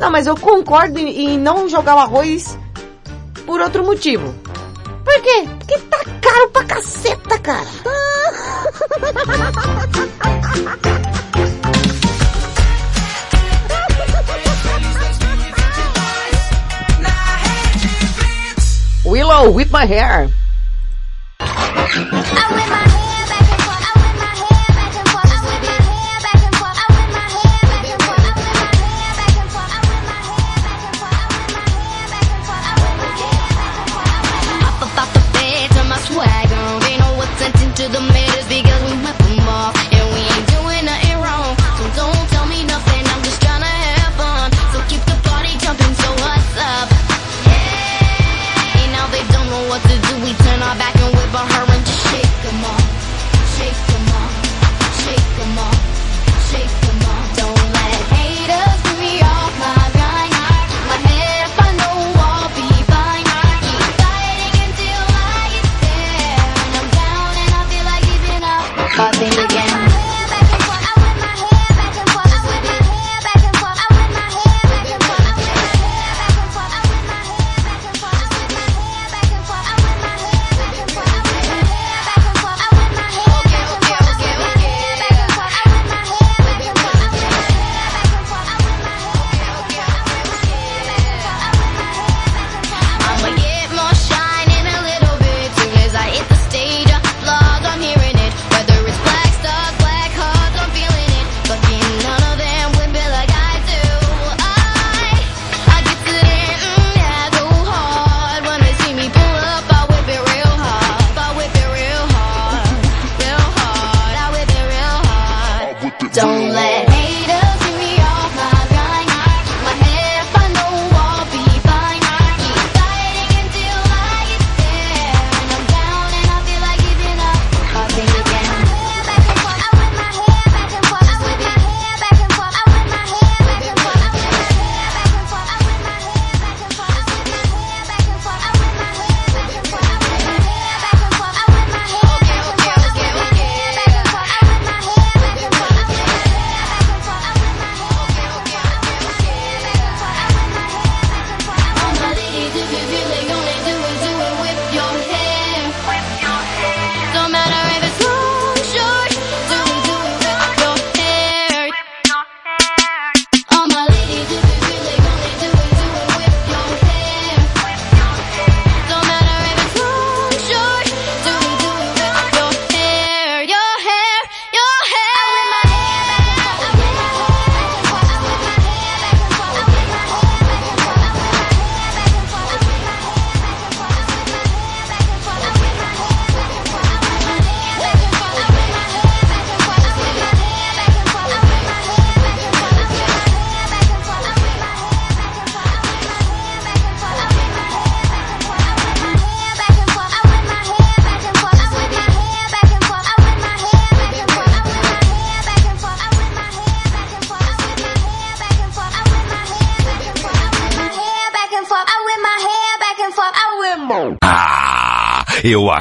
Não, 0.00 0.10
mas 0.10 0.26
eu 0.26 0.36
concordo 0.36 0.98
em, 0.98 1.34
em 1.34 1.38
não 1.38 1.68
jogar 1.68 1.94
o 1.94 2.00
arroz 2.00 2.58
por 3.46 3.60
outro 3.60 3.84
motivo. 3.84 4.34
Por 5.04 5.22
quê? 5.22 5.48
Porque 5.60 5.78
tá 5.78 5.98
caro 6.20 6.50
pra 6.50 6.64
caceta, 6.64 7.38
cara. 7.38 7.68
Willow, 19.06 19.52
whip 19.52 19.70
my 19.70 19.86
hair. 19.86 20.28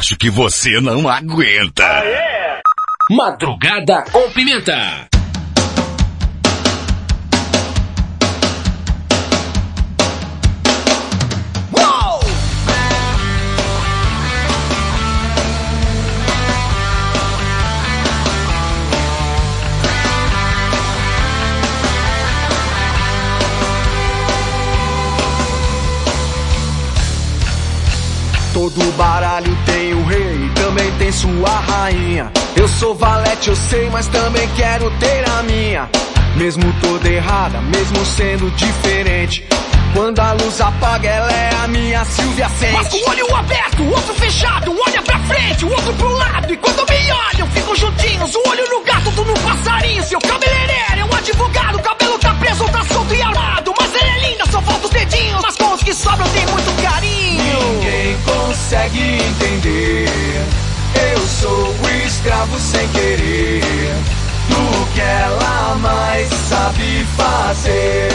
Acho 0.01 0.17
que 0.17 0.31
você 0.31 0.81
não 0.81 1.07
aguenta. 1.07 1.85
Madrugada 3.11 4.03
com 4.11 4.31
Pimenta. 4.31 5.10
Todo 28.73 28.91
baralho 28.93 29.57
tem 29.65 29.93
o 29.93 30.05
rei, 30.05 30.49
também 30.55 30.89
tem 30.93 31.11
sua 31.11 31.49
rainha. 31.49 32.31
Eu 32.55 32.67
sou 32.69 32.95
valete, 32.95 33.49
eu 33.49 33.55
sei, 33.55 33.89
mas 33.89 34.07
também 34.07 34.47
quero 34.55 34.89
ter 34.91 35.29
a 35.29 35.43
minha. 35.43 35.89
Mesmo 36.37 36.63
toda 36.81 37.09
errada, 37.09 37.59
mesmo 37.59 38.05
sendo 38.05 38.49
diferente. 38.51 39.45
Quando 39.93 40.19
a 40.19 40.31
luz 40.33 40.61
apaga, 40.61 41.09
ela 41.09 41.31
é 41.33 41.49
a 41.63 41.67
minha 41.67 42.05
Silvia 42.05 42.47
Sente. 42.47 42.71
Mas 42.71 42.87
com 42.87 42.97
o 42.97 43.09
olho 43.09 43.35
aberto, 43.35 43.83
o 43.83 43.89
outro 43.89 44.13
fechado, 44.13 44.71
um 44.71 44.81
olha 44.87 45.01
pra 45.01 45.19
frente, 45.19 45.65
o 45.65 45.69
outro 45.69 45.93
pro 45.95 46.13
lado. 46.13 46.53
E 46.53 46.57
quando 46.57 46.89
me 46.89 47.11
olham, 47.11 47.47
ficam 47.47 47.75
juntinhos, 47.75 48.35
o 48.35 48.49
olho 48.49 48.69
no 48.69 48.81
gato, 48.85 49.11
tu 49.13 49.25
no 49.25 49.33
passarinho. 49.33 50.03
Seu 50.03 50.19
cabeleireiro 50.19 50.99
é 50.99 51.03
um 51.03 51.13
advogado, 51.13 51.79
cabelo 51.79 52.10
tá 52.21 52.33
preso, 52.35 52.63
tá 52.65 52.83
solto 52.85 53.13
e 53.13 53.21
armado. 53.21 53.73
Mas 53.77 53.93
ela 53.93 54.15
é 54.15 54.29
linda, 54.29 54.45
só 54.49 54.61
falta 54.61 54.85
os 54.85 54.91
dedinhos. 54.91 55.41
Mas 55.41 55.55
com 55.57 55.73
os 55.73 55.83
que 55.83 55.93
sobram 55.93 56.27
tem 56.29 56.45
muito 56.45 56.81
carinho. 56.81 57.59
Ninguém 57.73 58.17
consegue 58.23 58.99
entender. 58.99 60.07
Eu 61.13 61.27
sou 61.27 61.67
o 61.67 62.05
escravo 62.05 62.57
sem 62.59 62.87
querer. 62.89 63.61
Do 64.47 64.93
que 64.93 65.01
ela 65.01 65.75
mais 65.81 66.29
sabe 66.49 67.05
fazer. 67.17 68.09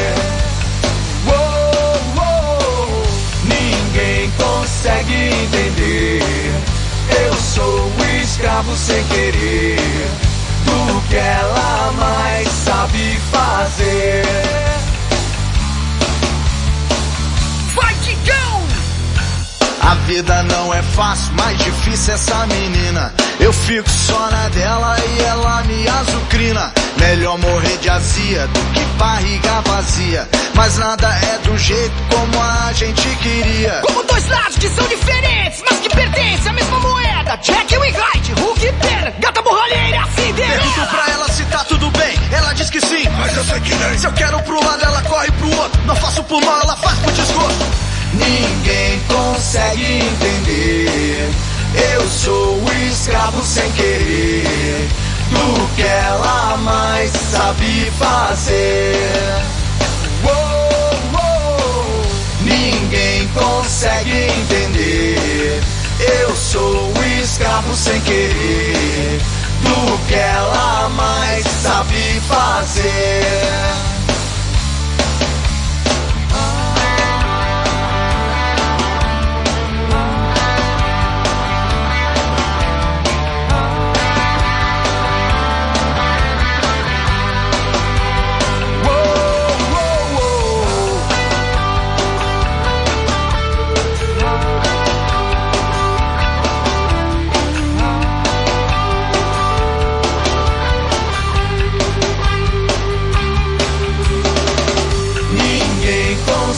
Uou, 1.26 2.16
uou, 2.16 3.02
ninguém 3.44 4.30
consegue 4.38 5.14
entender. 5.14 6.22
Eu 7.26 7.34
sou 7.34 7.64
o 7.64 8.22
escravo 8.22 8.76
sem 8.76 9.02
querer. 9.04 10.25
Do 10.66 11.00
que 11.08 11.16
ela 11.16 11.92
mais 11.98 12.48
sabe 12.48 13.18
fazer. 13.32 14.75
A 19.86 19.94
vida 19.94 20.42
não 20.42 20.74
é 20.74 20.82
fácil, 20.82 21.32
mais 21.34 21.56
difícil 21.58 22.14
essa 22.14 22.44
menina. 22.48 23.14
Eu 23.38 23.52
fico 23.52 23.88
só 23.88 24.18
na 24.32 24.48
dela 24.48 24.96
e 24.98 25.22
ela 25.22 25.62
me 25.62 25.88
azucrina. 25.88 26.72
Melhor 26.98 27.38
morrer 27.38 27.78
de 27.78 27.88
azia 27.88 28.48
do 28.48 28.60
que 28.72 28.84
barriga 28.98 29.60
vazia. 29.60 30.28
Mas 30.56 30.76
nada 30.78 31.06
é 31.06 31.38
do 31.38 31.56
jeito 31.56 31.94
como 32.10 32.42
a 32.42 32.72
gente 32.72 33.08
queria. 33.22 33.80
Como 33.86 34.02
dois 34.02 34.28
lados 34.28 34.58
que 34.58 34.68
são 34.70 34.88
diferentes, 34.88 35.62
mas 35.70 35.78
que 35.78 35.88
pertencem 35.88 36.50
à 36.50 36.52
mesma 36.52 36.80
moeda. 36.80 37.36
Jack 37.36 37.72
e 37.72 37.78
Hyde, 37.78 38.32
Hulk 38.40 38.66
e 38.66 38.72
Banner, 38.72 39.14
gata 39.20 39.40
borralheira, 39.40 40.04
Cinderela. 40.16 40.62
Pergunto 40.62 40.86
pra 40.88 41.12
ela 41.12 41.28
se 41.28 41.44
tá 41.44 41.58
tudo 41.58 41.88
bem, 41.92 42.18
ela 42.32 42.52
diz 42.54 42.70
que 42.70 42.80
sim, 42.80 43.08
mas 43.16 43.36
eu 43.36 43.44
sei 43.44 43.60
que 43.60 43.72
nem. 43.72 43.96
Se 43.96 44.06
eu 44.08 44.12
quero 44.14 44.42
pro 44.42 44.64
lado, 44.64 44.84
ela 44.84 45.02
corre 45.02 45.30
pro 45.30 45.56
outro. 45.58 45.80
Não 45.86 45.94
faço 45.94 46.24
por 46.24 46.44
mal, 46.44 46.60
ela 46.60 46.76
faz 46.76 46.98
por 46.98 47.12
desgosto. 47.12 47.95
Ninguém 48.18 49.00
consegue 49.08 49.98
entender. 49.98 51.30
Eu 51.94 52.08
sou 52.08 52.62
escravo 52.88 53.42
sem 53.44 53.70
querer. 53.72 54.88
Do 55.30 55.74
que 55.74 55.82
ela 55.82 56.56
mais 56.58 57.10
sabe 57.10 57.90
fazer. 57.98 59.42
Uou, 60.24 60.94
uou, 61.12 62.06
ninguém 62.40 63.28
consegue 63.28 64.10
entender. 64.10 65.62
Eu 65.98 66.34
sou 66.34 66.92
escravo 67.20 67.74
sem 67.74 68.00
querer. 68.00 69.20
Do 69.62 69.98
que 70.06 70.14
ela 70.14 70.88
mais 70.90 71.44
sabe 71.44 72.20
fazer. 72.28 73.95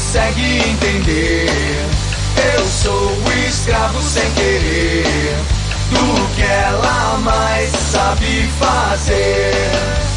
Consegue 0.08 0.58
entender. 0.70 1.46
Eu 2.56 2.66
sou 2.66 3.12
o 3.12 3.32
escravo 3.46 4.00
sem 4.00 4.30
querer. 4.30 5.04
Do 5.90 6.34
que 6.34 6.42
ela 6.42 7.18
mais 7.18 7.70
sabe 7.70 8.48
fazer. 8.58 10.07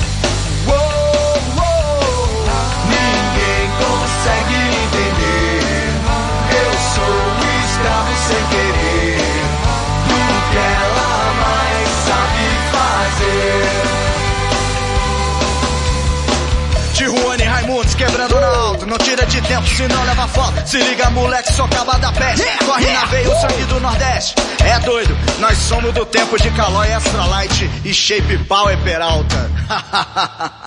Tijuana 16.91 17.43
e 17.43 17.45
Raimundos 17.45 17.95
quebrando 17.95 18.39
na 18.39 18.47
alto. 18.47 18.85
Não 18.85 18.97
tira 18.97 19.25
de 19.25 19.41
tempo, 19.41 19.67
senão 19.67 20.03
leva 20.03 20.27
foto. 20.27 20.67
Se 20.67 20.77
liga, 20.77 21.09
moleque, 21.09 21.53
só 21.53 21.65
acaba 21.65 21.97
da 21.97 22.11
peste. 22.11 22.45
Corre 22.65 22.91
na 22.91 23.05
veia 23.05 23.29
o 23.29 23.41
sangue 23.41 23.63
do 23.65 23.79
Nordeste. 23.79 24.35
É 24.65 24.79
doido, 24.79 25.17
nós 25.39 25.57
somos 25.57 25.93
do 25.93 26.05
tempo 26.05 26.37
de 26.41 26.49
Calói 26.51 26.89
Extra 26.91 27.25
Light 27.25 27.69
e 27.83 27.93
Shape 27.93 28.37
Power 28.45 28.77
Peralta. 28.79 29.49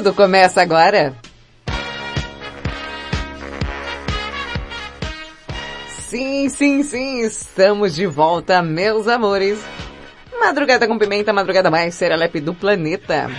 Tudo 0.00 0.14
começa 0.14 0.62
agora. 0.62 1.14
Sim, 6.08 6.48
sim, 6.48 6.82
sim, 6.82 7.20
estamos 7.20 7.94
de 7.94 8.06
volta, 8.06 8.62
meus 8.62 9.06
amores. 9.06 9.58
Madrugada 10.40 10.88
com 10.88 10.96
pimenta, 10.96 11.34
madrugada 11.34 11.70
mais 11.70 11.94
serelepe 11.94 12.40
do 12.40 12.54
planeta. 12.54 13.30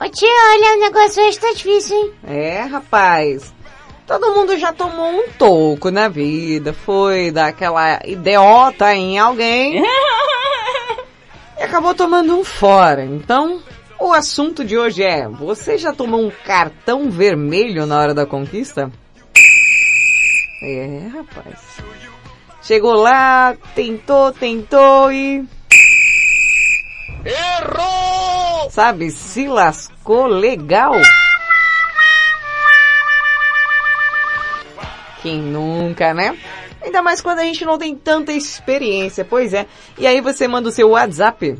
Ô 0.00 0.08
tia, 0.08 0.28
olha, 0.28 0.76
o 0.76 0.80
negócio 0.82 1.26
hoje 1.26 1.40
tá 1.40 1.52
difícil, 1.52 1.96
hein? 1.96 2.12
É, 2.22 2.60
rapaz. 2.60 3.52
Todo 4.06 4.36
mundo 4.36 4.56
já 4.56 4.72
tomou 4.72 5.10
um 5.10 5.30
toco 5.36 5.90
na 5.90 6.06
vida, 6.06 6.72
foi 6.72 7.32
dar 7.32 7.48
aquela 7.48 7.98
idiota 8.04 8.94
em 8.94 9.18
alguém 9.18 9.82
e 11.58 11.62
acabou 11.64 11.92
tomando 11.92 12.38
um 12.38 12.44
fora. 12.44 13.04
Então, 13.04 13.60
o 14.08 14.12
assunto 14.12 14.64
de 14.64 14.76
hoje 14.76 15.02
é: 15.02 15.28
você 15.28 15.78
já 15.78 15.92
tomou 15.92 16.20
um 16.20 16.30
cartão 16.44 17.10
vermelho 17.10 17.86
na 17.86 17.98
hora 17.98 18.14
da 18.14 18.26
conquista? 18.26 18.90
É, 20.62 21.08
rapaz. 21.12 21.60
Chegou 22.62 22.94
lá, 22.94 23.56
tentou, 23.74 24.32
tentou 24.32 25.12
e. 25.12 25.44
Errou! 27.24 28.70
Sabe, 28.70 29.10
se 29.10 29.46
lascou 29.48 30.26
legal. 30.26 30.94
Quem 35.22 35.40
nunca, 35.40 36.12
né? 36.12 36.36
Ainda 36.82 37.00
mais 37.00 37.20
quando 37.20 37.38
a 37.38 37.44
gente 37.44 37.64
não 37.64 37.78
tem 37.78 37.94
tanta 37.94 38.32
experiência, 38.32 39.24
pois 39.24 39.54
é. 39.54 39.66
E 39.96 40.06
aí 40.06 40.20
você 40.20 40.48
manda 40.48 40.68
o 40.68 40.72
seu 40.72 40.90
WhatsApp. 40.90 41.56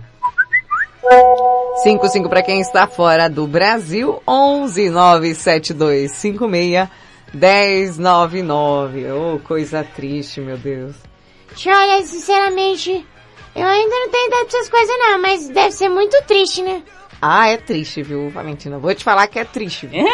55 1.82 2.28
para 2.28 2.42
quem 2.42 2.60
está 2.60 2.86
fora 2.86 3.28
do 3.28 3.46
Brasil, 3.46 4.22
11 4.26 4.90
97256 4.90 6.88
1099. 7.34 9.10
Oh, 9.12 9.38
coisa 9.40 9.82
triste, 9.82 10.40
meu 10.40 10.56
Deus. 10.56 10.94
Olha, 11.66 12.02
sinceramente, 12.04 13.06
eu 13.54 13.66
ainda 13.66 13.96
não 13.96 14.10
tenho 14.10 14.26
ideia 14.28 14.44
dessas 14.44 14.68
coisas 14.68 14.98
não, 14.98 15.20
mas 15.20 15.48
deve 15.48 15.72
ser 15.72 15.88
muito 15.88 16.16
triste, 16.24 16.62
né? 16.62 16.82
Ah, 17.20 17.48
é 17.48 17.56
triste, 17.56 18.02
viu, 18.02 18.30
Valentina? 18.30 18.78
Vou 18.78 18.94
te 18.94 19.04
falar 19.04 19.26
que 19.28 19.38
é 19.38 19.44
triste. 19.44 19.86
Viu? 19.86 20.04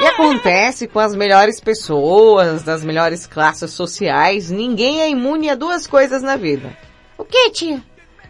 e 0.00 0.06
acontece 0.06 0.86
com 0.86 0.98
as 0.98 1.14
melhores 1.14 1.60
pessoas, 1.60 2.62
das 2.62 2.82
melhores 2.82 3.26
classes 3.26 3.72
sociais. 3.72 4.50
Ninguém 4.50 5.02
é 5.02 5.10
imune 5.10 5.50
a 5.50 5.54
duas 5.54 5.86
coisas 5.86 6.22
na 6.22 6.36
vida. 6.36 6.76
O 7.18 7.24
que, 7.24 7.50
tia? 7.50 7.82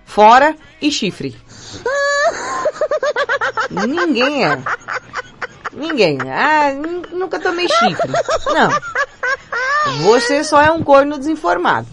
Fora 0.04 0.56
e 0.80 0.90
chifre. 0.90 1.36
Ninguém 3.87 4.44
é. 4.44 4.59
Ninguém. 5.72 6.18
Ah, 6.22 6.72
nunca 7.12 7.38
tomei 7.38 7.68
chifre. 7.68 8.11
Não. 8.46 8.70
Você 10.02 10.42
só 10.42 10.61
é 10.61 10.70
um 10.70 10.83
corno 10.83 11.18
desinformado. 11.18 11.86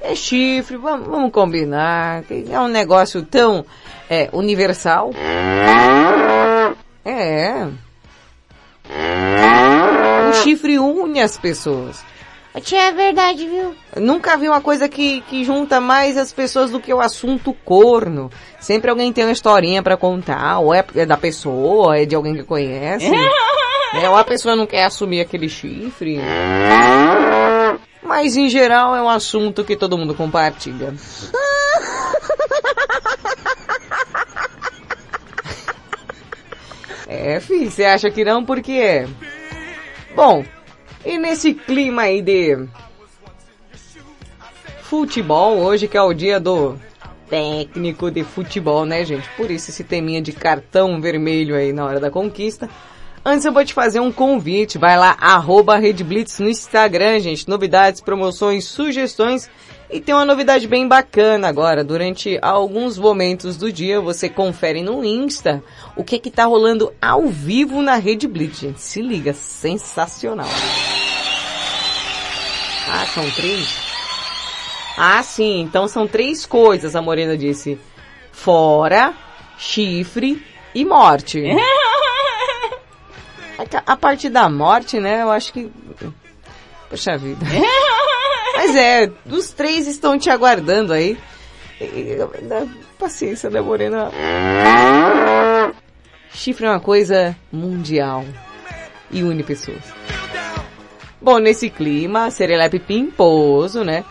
É 0.00 0.14
chifre, 0.14 0.76
vamos, 0.76 1.08
vamos 1.08 1.32
combinar. 1.32 2.24
É 2.50 2.58
um 2.60 2.68
negócio 2.68 3.22
tão 3.22 3.66
é, 4.08 4.28
universal. 4.32 5.10
É. 7.04 7.66
O 10.30 10.32
chifre 10.42 10.78
une 10.78 11.20
as 11.20 11.36
pessoas. 11.36 12.02
Tia, 12.58 12.88
é 12.88 12.92
verdade, 12.92 13.46
viu? 13.46 13.76
Nunca 13.96 14.36
vi 14.36 14.48
uma 14.48 14.60
coisa 14.60 14.88
que, 14.88 15.20
que 15.22 15.44
junta 15.44 15.80
mais 15.80 16.16
as 16.16 16.32
pessoas 16.32 16.70
do 16.70 16.80
que 16.80 16.92
o 16.92 17.00
assunto 17.00 17.52
corno. 17.64 18.28
Sempre 18.58 18.90
alguém 18.90 19.12
tem 19.12 19.24
uma 19.24 19.32
historinha 19.32 19.82
para 19.82 19.96
contar, 19.96 20.58
ou 20.58 20.74
é 20.74 20.82
da 21.06 21.16
pessoa, 21.16 21.86
ou 21.86 21.94
é 21.94 22.04
de 22.04 22.16
alguém 22.16 22.34
que 22.34 22.42
conhece. 22.42 23.06
é, 23.94 24.08
ou 24.08 24.16
a 24.16 24.24
pessoa 24.24 24.56
não 24.56 24.66
quer 24.66 24.84
assumir 24.84 25.20
aquele 25.20 25.48
chifre. 25.48 26.18
Mas 28.02 28.36
em 28.36 28.48
geral 28.48 28.96
é 28.96 29.02
um 29.02 29.08
assunto 29.08 29.64
que 29.64 29.76
todo 29.76 29.96
mundo 29.96 30.14
compartilha. 30.14 30.94
É, 37.12 37.40
filho, 37.40 37.68
você 37.68 37.84
acha 37.84 38.08
que 38.08 38.24
não? 38.24 38.44
Por 38.44 38.62
quê? 38.62 39.04
Bom, 40.14 40.44
e 41.04 41.18
nesse 41.18 41.54
clima 41.54 42.02
aí 42.02 42.20
de 42.20 42.66
futebol, 44.82 45.58
hoje 45.58 45.86
que 45.88 45.96
é 45.96 46.02
o 46.02 46.12
dia 46.12 46.40
do 46.40 46.76
técnico 47.28 48.10
de 48.10 48.24
futebol, 48.24 48.84
né, 48.84 49.04
gente? 49.04 49.28
Por 49.36 49.50
isso 49.50 49.70
esse 49.70 49.84
teminha 49.84 50.20
de 50.20 50.32
cartão 50.32 51.00
vermelho 51.00 51.54
aí 51.54 51.72
na 51.72 51.84
hora 51.84 52.00
da 52.00 52.10
conquista. 52.10 52.68
Antes 53.24 53.44
eu 53.44 53.52
vou 53.52 53.64
te 53.64 53.72
fazer 53.72 54.00
um 54.00 54.10
convite, 54.10 54.78
vai 54.78 54.98
lá, 54.98 55.16
arroba 55.20 55.76
Redblitz 55.76 56.38
no 56.40 56.48
Instagram, 56.48 57.20
gente. 57.20 57.48
Novidades, 57.48 58.00
promoções, 58.00 58.64
sugestões. 58.64 59.48
E 59.92 60.00
tem 60.00 60.14
uma 60.14 60.24
novidade 60.24 60.68
bem 60.68 60.86
bacana 60.86 61.48
agora. 61.48 61.82
Durante 61.82 62.38
alguns 62.40 62.96
momentos 62.96 63.56
do 63.56 63.72
dia, 63.72 64.00
você 64.00 64.28
confere 64.28 64.82
no 64.82 65.04
Insta 65.04 65.64
o 65.96 66.04
que 66.04 66.18
que 66.18 66.30
tá 66.30 66.44
rolando 66.44 66.92
ao 67.02 67.26
vivo 67.26 67.82
na 67.82 67.96
Rede 67.96 68.28
Blitz, 68.28 68.60
gente. 68.60 68.80
Se 68.80 69.02
liga, 69.02 69.34
sensacional. 69.34 70.48
Ah, 72.88 73.06
são 73.06 73.28
três? 73.32 73.68
Ah, 74.96 75.22
sim. 75.24 75.60
Então 75.60 75.88
são 75.88 76.06
três 76.06 76.46
coisas, 76.46 76.94
a 76.94 77.02
Morena 77.02 77.36
disse. 77.36 77.76
Fora, 78.30 79.12
chifre 79.58 80.44
e 80.72 80.84
morte. 80.84 81.42
A 83.84 83.94
parte 83.94 84.30
da 84.30 84.48
morte, 84.48 84.98
né, 84.98 85.20
eu 85.20 85.30
acho 85.30 85.52
que... 85.52 85.70
Poxa 86.88 87.18
vida. 87.18 87.44
Mas 88.62 88.76
é, 88.76 89.10
os 89.30 89.52
três 89.52 89.86
estão 89.86 90.18
te 90.18 90.28
aguardando 90.28 90.92
aí. 90.92 91.16
Dá 92.42 92.66
paciência, 92.98 93.48
né, 93.48 93.58
Morena? 93.58 94.10
Chifre 96.34 96.66
é 96.66 96.68
uma 96.68 96.78
coisa 96.78 97.34
mundial. 97.50 98.22
E 99.10 99.22
une 99.22 99.42
pessoas. 99.42 99.82
Bom, 101.18 101.38
nesse 101.38 101.70
clima, 101.70 102.30
serelepe 102.30 102.78
pimposo, 102.78 103.82
né? 103.82 104.04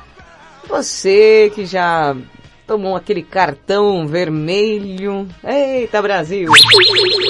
Você 0.68 1.52
que 1.54 1.64
já 1.68 2.18
tomou 2.66 2.96
aquele 2.96 3.22
cartão 3.22 4.08
vermelho. 4.08 5.28
Eita, 5.44 6.02
Brasil! 6.02 6.52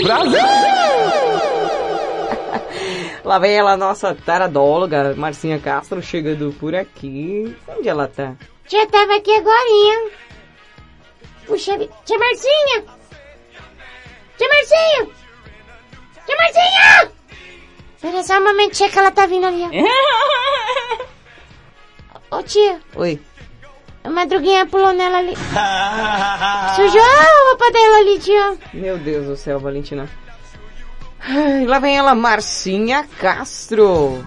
Brasil! 0.03 1.58
Lá 3.29 3.37
vem 3.37 3.53
ela, 3.53 3.77
nossa 3.77 4.15
taradóloga, 4.15 5.13
Marcinha 5.15 5.59
Castro, 5.59 6.01
chegando 6.01 6.51
por 6.59 6.73
aqui. 6.73 7.55
Onde 7.67 7.87
ela 7.87 8.07
tá? 8.07 8.33
Já 8.67 8.87
tava 8.87 9.17
aqui 9.17 9.31
agorinha. 9.31 10.09
Puxa 11.45 11.77
vida. 11.77 11.93
Tia 12.05 12.17
Marcinha! 12.17 12.85
Tia 14.35 14.47
Marcinha! 14.47 15.09
Tia 16.25 16.35
Marcinha! 16.37 17.11
Espera 17.97 18.23
só 18.23 18.39
um 18.39 18.45
momento, 18.45 18.73
tia, 18.73 18.89
que 18.89 18.97
ela 18.97 19.11
tá 19.11 19.27
vindo 19.27 19.45
ali, 19.45 19.61
ó. 19.63 19.69
Ô 22.35 22.41
tia, 22.41 22.81
Oi. 22.95 23.21
a 24.03 24.09
madruguinha 24.09 24.65
pulou 24.65 24.91
nela 24.91 25.19
ali. 25.19 25.35
Sujou 26.75 26.99
a 26.99 27.49
roupa 27.49 27.71
dela 27.71 27.97
ali, 27.99 28.17
tia. 28.17 28.57
Meu 28.73 28.97
Deus 28.97 29.27
do 29.27 29.35
céu, 29.35 29.59
Valentina. 29.59 30.09
Ai, 31.21 31.65
lá 31.65 31.79
vem 31.79 31.97
ela, 31.97 32.15
Marcinha 32.15 33.05
Castro. 33.19 34.23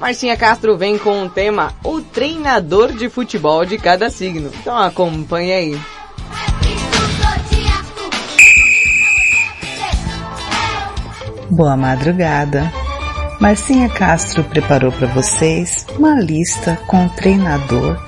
Marcinha 0.00 0.34
Castro 0.34 0.78
vem 0.78 0.96
com 0.96 1.24
o 1.24 1.28
tema 1.28 1.74
O 1.84 2.00
treinador 2.00 2.92
de 2.92 3.10
futebol 3.10 3.66
de 3.66 3.76
cada 3.76 4.08
signo. 4.08 4.50
Então 4.60 4.76
acompanha 4.76 5.56
aí. 5.56 5.78
Boa 11.50 11.76
madrugada. 11.76 12.72
Marcinha 13.40 13.88
Castro 13.88 14.42
preparou 14.44 14.90
para 14.90 15.08
vocês 15.08 15.86
uma 15.98 16.14
lista 16.14 16.78
com 16.86 17.06
o 17.06 17.10
treinador 17.10 17.98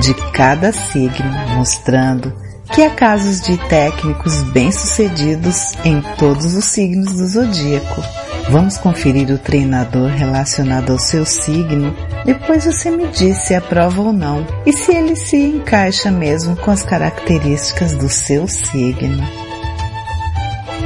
de 0.00 0.14
cada 0.32 0.70
signo, 0.70 1.30
mostrando 1.56 2.32
que 2.72 2.82
há 2.82 2.90
casos 2.90 3.40
de 3.40 3.56
técnicos 3.68 4.42
bem-sucedidos 4.44 5.72
em 5.84 6.00
todos 6.18 6.54
os 6.54 6.64
signos 6.64 7.12
do 7.14 7.26
zodíaco. 7.26 8.02
Vamos 8.48 8.78
conferir 8.78 9.30
o 9.30 9.38
treinador 9.38 10.08
relacionado 10.10 10.92
ao 10.92 10.98
seu 10.98 11.24
signo, 11.24 11.94
depois 12.24 12.64
você 12.64 12.90
me 12.90 13.06
diz 13.08 13.38
se 13.38 13.54
aprova 13.54 14.02
ou 14.02 14.12
não 14.12 14.46
e 14.64 14.72
se 14.72 14.92
ele 14.92 15.16
se 15.16 15.36
encaixa 15.36 16.10
mesmo 16.10 16.56
com 16.56 16.70
as 16.70 16.82
características 16.82 17.92
do 17.96 18.08
seu 18.08 18.46
signo. 18.48 19.22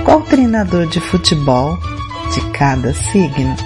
Qual 0.05 0.21
treinador 0.23 0.87
de 0.87 1.01
futebol 1.01 1.79
de 2.33 2.41
cada 2.53 2.93
signo? 2.93 3.57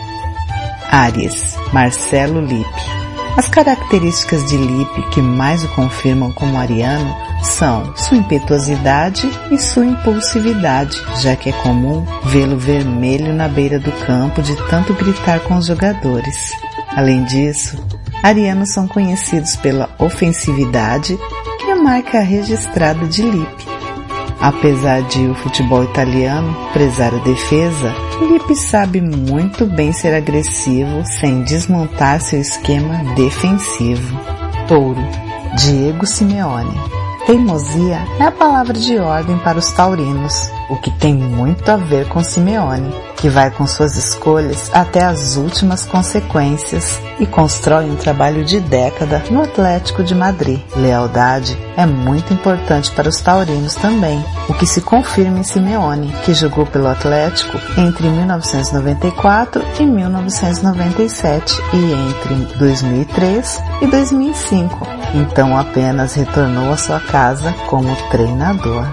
Áries, 0.90 1.56
Marcelo 1.72 2.40
Lippe. 2.40 2.98
As 3.36 3.48
características 3.48 4.44
de 4.48 4.56
Lippe 4.56 5.02
que 5.10 5.22
mais 5.22 5.64
o 5.64 5.68
confirmam 5.68 6.32
como 6.32 6.56
ariano 6.58 7.27
são 7.43 7.95
sua 7.97 8.16
impetuosidade 8.16 9.28
e 9.51 9.59
sua 9.59 9.86
impulsividade, 9.86 11.01
já 11.20 11.36
que 11.36 11.51
é 11.51 11.53
comum 11.53 12.05
vê-lo 12.24 12.59
vermelho 12.59 13.32
na 13.32 13.49
beira 13.49 13.78
do 13.78 13.93
campo 14.07 14.43
de 14.43 14.57
tanto 14.68 14.95
gritar 14.95 15.41
com 15.41 15.57
os 15.57 15.66
jogadores. 15.66 16.53
Além 16.97 17.24
disso, 17.24 17.82
arianos 18.22 18.72
são 18.72 18.89
conhecidos 18.89 19.57
pela 19.57 19.89
ofensividade, 19.99 21.18
que 21.59 21.70
é 21.70 21.72
a 21.72 21.76
marca 21.76 22.20
registrada 22.20 23.07
de 23.07 23.22
Lippe. 23.22 23.66
Apesar 24.41 25.03
de 25.03 25.26
o 25.26 25.34
futebol 25.34 25.82
italiano 25.82 26.57
prezar 26.72 27.12
a 27.12 27.18
defesa, 27.18 27.93
Lippe 28.20 28.55
sabe 28.55 29.01
muito 29.01 29.66
bem 29.66 29.93
ser 29.93 30.14
agressivo 30.14 31.05
sem 31.05 31.43
desmontar 31.43 32.20
seu 32.20 32.41
esquema 32.41 33.14
defensivo. 33.14 34.16
Touro, 34.68 35.03
Diego 35.57 36.07
Simeone. 36.07 37.07
Teimosia 37.28 37.98
é 38.18 38.22
a 38.22 38.32
palavra 38.32 38.72
de 38.72 38.96
ordem 38.96 39.38
para 39.40 39.58
os 39.58 39.70
taurinos, 39.74 40.50
o 40.68 40.76
que 40.76 40.90
tem 40.90 41.14
muito 41.14 41.68
a 41.70 41.76
ver 41.76 42.08
com 42.08 42.22
Simeone, 42.22 42.94
que 43.16 43.28
vai 43.28 43.50
com 43.50 43.66
suas 43.66 43.96
escolhas 43.96 44.70
até 44.72 45.04
as 45.04 45.36
últimas 45.36 45.84
consequências 45.84 47.00
e 47.18 47.26
constrói 47.26 47.90
um 47.90 47.96
trabalho 47.96 48.44
de 48.44 48.60
década 48.60 49.22
no 49.30 49.42
Atlético 49.42 50.04
de 50.04 50.14
Madrid. 50.14 50.60
Lealdade 50.76 51.58
é 51.76 51.86
muito 51.86 52.32
importante 52.32 52.90
para 52.92 53.08
os 53.08 53.20
taurinos 53.20 53.74
também, 53.74 54.24
o 54.48 54.54
que 54.54 54.66
se 54.66 54.80
confirma 54.80 55.40
em 55.40 55.42
Simeone, 55.42 56.14
que 56.24 56.34
jogou 56.34 56.66
pelo 56.66 56.88
Atlético 56.88 57.58
entre 57.76 58.08
1994 58.08 59.64
e 59.80 59.86
1997 59.86 61.62
e 61.72 61.92
entre 61.92 62.58
2003 62.58 63.62
e 63.82 63.86
2005, 63.86 64.86
então 65.14 65.56
apenas 65.56 66.14
retornou 66.14 66.72
à 66.72 66.76
sua 66.76 67.00
casa 67.00 67.52
como 67.68 67.94
treinador. 68.10 68.84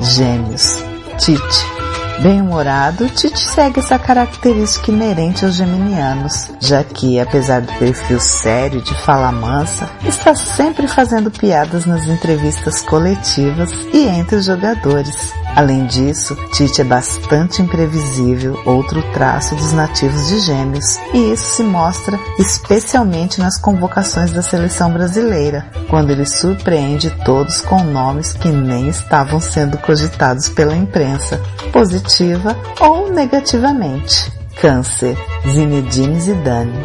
Gêmeos. 0.00 0.93
Tite. 1.18 1.74
Bem-humorado, 2.20 3.08
Tite 3.08 3.38
segue 3.38 3.80
essa 3.80 3.98
característica 3.98 4.90
inerente 4.90 5.44
aos 5.44 5.54
geminianos, 5.54 6.48
já 6.60 6.82
que, 6.82 7.18
apesar 7.20 7.60
do 7.60 7.72
perfil 7.74 8.20
sério 8.20 8.82
de 8.82 8.94
fala 9.02 9.30
mansa, 9.32 9.88
está 10.04 10.34
sempre 10.34 10.86
fazendo 10.86 11.30
piadas 11.30 11.86
nas 11.86 12.06
entrevistas 12.06 12.82
coletivas 12.82 13.70
e 13.92 14.06
entre 14.06 14.36
os 14.36 14.46
jogadores. 14.46 15.32
Além 15.56 15.86
disso, 15.86 16.36
Tite 16.52 16.80
é 16.80 16.84
bastante 16.84 17.62
imprevisível, 17.62 18.60
outro 18.64 19.00
traço 19.12 19.54
dos 19.54 19.72
nativos 19.72 20.26
de 20.26 20.40
Gêmeos, 20.40 20.98
e 21.12 21.32
isso 21.32 21.44
se 21.56 21.62
mostra 21.62 22.18
especialmente 22.38 23.38
nas 23.38 23.56
convocações 23.56 24.32
da 24.32 24.42
seleção 24.42 24.92
brasileira, 24.92 25.64
quando 25.88 26.10
ele 26.10 26.26
surpreende 26.26 27.10
todos 27.24 27.60
com 27.60 27.84
nomes 27.84 28.32
que 28.32 28.48
nem 28.48 28.88
estavam 28.88 29.40
sendo 29.40 29.78
cogitados 29.78 30.48
pela 30.48 30.76
imprensa, 30.76 31.40
positiva 31.72 32.56
ou 32.80 33.12
negativamente. 33.12 34.32
Câncer, 34.60 35.16
Zinedine 35.48 36.20
Zidane. 36.20 36.84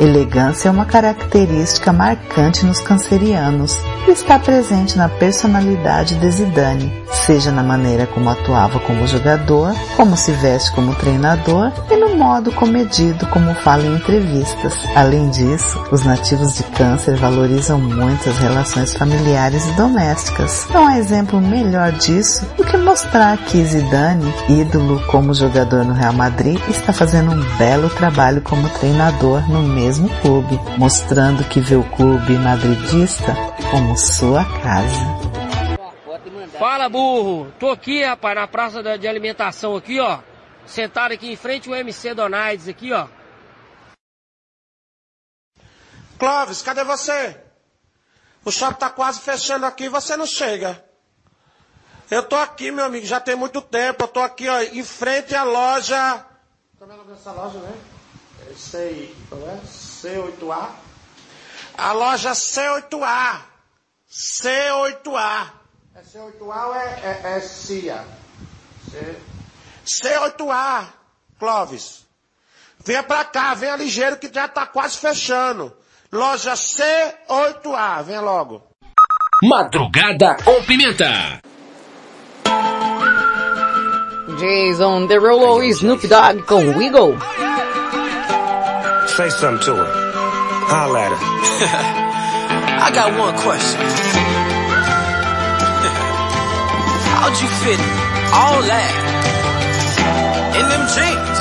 Elegância 0.00 0.68
é 0.68 0.70
uma 0.70 0.84
característica 0.84 1.92
marcante 1.92 2.64
nos 2.64 2.80
cancerianos 2.80 3.76
está 4.10 4.38
presente 4.38 4.96
na 4.96 5.08
personalidade 5.08 6.16
de 6.16 6.30
Zidane, 6.30 6.92
seja 7.26 7.50
na 7.50 7.62
maneira 7.62 8.06
como 8.06 8.30
atuava 8.30 8.80
como 8.80 9.06
jogador, 9.06 9.74
como 9.96 10.16
se 10.16 10.32
veste 10.32 10.72
como 10.72 10.94
treinador 10.94 11.72
e 11.90 11.96
no 11.96 12.16
modo 12.16 12.50
comedido 12.52 13.26
como 13.26 13.54
fala 13.56 13.84
em 13.84 13.96
entrevistas. 13.96 14.74
Além 14.94 15.28
disso, 15.30 15.82
os 15.90 16.04
nativos 16.04 16.54
de 16.54 16.62
câncer 16.64 17.16
valorizam 17.16 17.78
muito 17.78 18.28
as 18.28 18.38
relações 18.38 18.94
familiares 18.94 19.66
e 19.66 19.72
domésticas. 19.72 20.66
Não 20.72 20.86
há 20.86 20.98
exemplo 20.98 21.40
melhor 21.40 21.92
disso 21.92 22.46
do 22.56 22.64
que 22.64 22.76
mostrar 22.76 23.36
que 23.38 23.64
Zidane, 23.64 24.32
ídolo 24.48 25.02
como 25.06 25.34
jogador 25.34 25.84
no 25.84 25.92
Real 25.92 26.12
Madrid, 26.12 26.58
está 26.68 26.92
fazendo 26.92 27.32
um 27.32 27.56
belo 27.58 27.90
trabalho 27.90 28.40
como 28.40 28.68
treinador 28.70 29.48
no 29.50 29.62
mesmo 29.62 30.08
clube, 30.20 30.58
mostrando 30.78 31.44
que 31.44 31.60
vê 31.60 31.76
o 31.76 31.84
clube 31.84 32.38
madridista 32.38 33.36
como 33.70 33.97
sua 33.98 34.44
casa. 34.62 35.18
Fala, 36.58 36.88
burro. 36.88 37.52
Tô 37.58 37.70
aqui, 37.70 38.04
rapaz, 38.04 38.34
na 38.36 38.46
praça 38.46 38.98
de 38.98 39.08
alimentação 39.08 39.76
aqui, 39.76 39.98
ó. 39.98 40.20
Sentado 40.66 41.12
aqui 41.12 41.32
em 41.32 41.36
frente 41.36 41.68
ao 41.68 41.74
MC 41.74 42.14
Donaides 42.14 42.68
aqui, 42.68 42.92
ó. 42.92 43.08
Clóvis, 46.18 46.62
cadê 46.62 46.84
você? 46.84 47.40
O 48.44 48.50
shopping 48.50 48.78
tá 48.78 48.90
quase 48.90 49.20
fechando 49.20 49.66
aqui 49.66 49.84
e 49.84 49.88
você 49.88 50.16
não 50.16 50.26
chega. 50.26 50.84
Eu 52.10 52.22
tô 52.22 52.36
aqui, 52.36 52.70
meu 52.70 52.84
amigo, 52.84 53.04
já 53.04 53.20
tem 53.20 53.36
muito 53.36 53.60
tempo. 53.60 54.04
Eu 54.04 54.08
tô 54.08 54.20
aqui, 54.20 54.48
ó, 54.48 54.60
em 54.62 54.84
frente 54.84 55.34
à 55.34 55.42
loja. 55.42 56.24
Como 56.78 56.92
é 56.92 56.94
o 56.94 56.98
nome 56.98 57.12
dessa 57.12 57.32
loja, 57.32 57.58
né? 57.58 57.76
É 58.48 58.54
C, 58.54 59.14
qual 59.28 59.42
é? 59.42 59.60
C8A. 59.66 60.70
A 61.76 61.92
loja 61.92 62.32
C8A. 62.32 63.57
C8A. 64.18 65.46
É 65.94 66.02
C8A 66.02 66.66
ou 66.66 66.74
é, 66.74 67.00
é, 67.04 67.36
é 67.36 67.40
CIA? 67.40 68.04
C... 68.90 69.16
C8A, 69.86 70.86
Clóvis. 71.38 72.04
Venha 72.84 73.04
pra 73.04 73.24
cá, 73.24 73.54
venha 73.54 73.76
ligeiro 73.76 74.16
que 74.16 74.28
já 74.32 74.48
tá 74.48 74.66
quase 74.66 74.98
fechando. 74.98 75.72
Loja 76.10 76.54
C8A, 76.54 78.02
venha 78.02 78.20
logo. 78.20 78.60
Madrugada 79.40 80.36
com 80.42 80.64
Pimenta. 80.64 81.40
Jason 84.36 85.06
Derulo 85.06 85.62
e 85.62 85.68
Snoop 85.68 86.04
Dogg 86.08 86.42
com 86.42 86.76
Wiggle. 86.76 87.16
Say 89.16 89.30
something 89.30 89.64
to 89.64 89.76
her. 89.76 89.86
Holla 90.66 91.06
at 91.06 91.12
her. 91.12 92.08
I 92.80 92.90
got 92.90 93.18
one 93.18 93.36
question. 93.42 94.07
How'd 97.20 97.34
you 97.42 97.48
fit 97.62 97.80
all 98.32 98.62
that 98.62 98.92
in 100.58 100.64
them 100.70 100.84
jeans? 100.94 101.40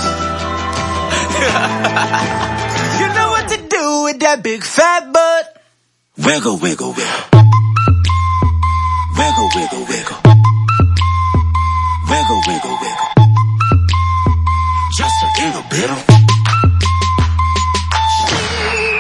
you 3.00 3.08
know 3.14 3.30
what 3.30 3.46
to 3.50 3.58
do 3.70 4.04
with 4.06 4.20
that 4.22 4.42
big 4.44 4.64
fat 4.64 5.14
butt. 5.14 5.62
Wiggle, 6.18 6.58
wiggle, 6.58 6.94
wiggle. 6.94 7.24
Wiggle, 9.18 9.50
wiggle, 9.56 9.86
wiggle. 9.86 10.18
Wiggle, 12.10 12.42
wiggle, 12.48 12.78
wiggle. 12.82 13.10
Just 14.98 15.18
a 15.24 15.30
little 15.42 15.66
bit 15.70 15.90
of 15.92 16.00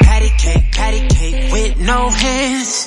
patty 0.05 0.31
cake, 0.37 0.71
patty 0.73 1.07
cake 1.09 1.51
with 1.51 1.79
no 1.79 2.09
hands. 2.09 2.86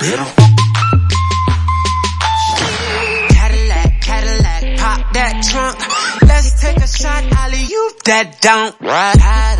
Just 0.00 0.12
a 0.12 0.16
little 0.16 0.24
bit. 0.24 0.50
Cadillac, 3.36 4.00
Cadillac, 4.00 4.78
pop 4.78 5.12
that 5.12 5.44
trunk. 5.50 5.76
Let's 6.22 6.60
take 6.60 6.78
a 6.78 6.88
shot, 6.88 7.24
alley 7.32 7.64
you 7.64 7.92
that 8.06 8.40
don't. 8.40 8.80
Right. 8.80 9.59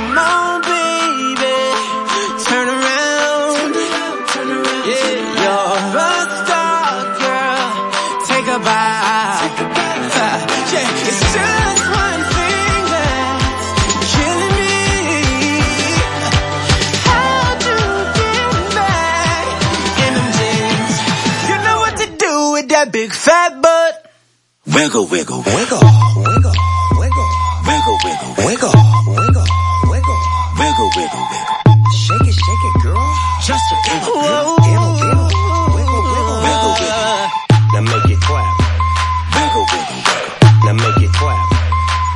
Fat 23.21 23.61
butt. 23.61 23.93
Wiggle, 24.65 25.05
wiggle, 25.07 25.41
wiggle, 25.45 25.81
wiggle, 26.25 26.55
wiggle, 26.97 26.97
wiggle, 26.97 27.29
wiggle, 27.67 27.97
wiggle, 28.41 28.73
wiggle, 29.13 29.45
wiggle, 29.89 30.19
wiggle, 30.57 30.89
wiggle, 30.97 31.25
wiggle. 31.29 31.57
Shake 31.93 32.25
it, 32.25 32.33
shake 32.33 32.63
it, 32.69 32.75
girl. 32.81 32.97
Just 33.45 33.65
a 33.69 33.77
little, 33.85 34.17
little, 34.21 34.57
little, 34.65 34.93
little, 35.01 35.29
wiggle, 35.77 36.01
wiggle, 36.09 36.39
wiggle, 36.45 36.73
wiggle. 36.81 37.29
Now 37.73 37.81
make 37.85 38.09
it 38.09 38.19
clap, 38.25 38.53
Wiggle, 39.37 39.65
wiggle, 39.69 40.01
wiggle. 40.01 40.33
now 40.65 40.73
make 40.81 40.99
it 41.05 41.13
clap, 41.13 41.45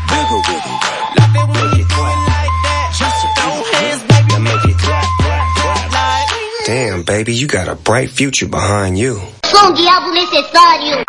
Wiggle, 0.10 0.41
wiggle, 0.49 0.78
wiggle. 0.82 1.16
Love 1.18 1.36
it 1.38 1.47
when 1.53 1.70
you 1.78 1.86
do 1.86 2.01
it 2.01 2.20
like 2.34 2.56
that. 2.66 2.88
Just 2.97 3.20
throw 3.38 3.53
hands, 3.78 4.01
baby. 4.10 4.30
now 4.34 4.41
make 4.41 4.66
it 4.74 4.78
clap, 4.82 5.06
clap, 5.22 5.45
clap. 5.58 6.66
Damn, 6.66 7.03
baby, 7.03 7.34
you 7.34 7.47
got 7.47 7.68
a 7.68 7.76
bright 7.76 8.10
future 8.10 8.47
behind 8.47 8.97
you. 8.97 9.22
Som 9.56 9.74
diabo 9.74 10.12
necessário. 10.12 11.03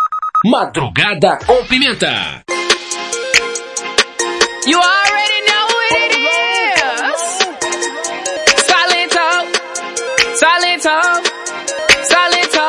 Madrugada 0.45 1.37
com 1.45 1.65
Pimenta. 1.67 2.43
You 4.65 4.79
already 4.79 5.39
know 5.47 5.63
what 5.75 5.91
it 5.99 6.13
is. 6.15 7.21
Silento, 8.69 9.27
silento, 10.39 10.97
silento. 12.07 12.65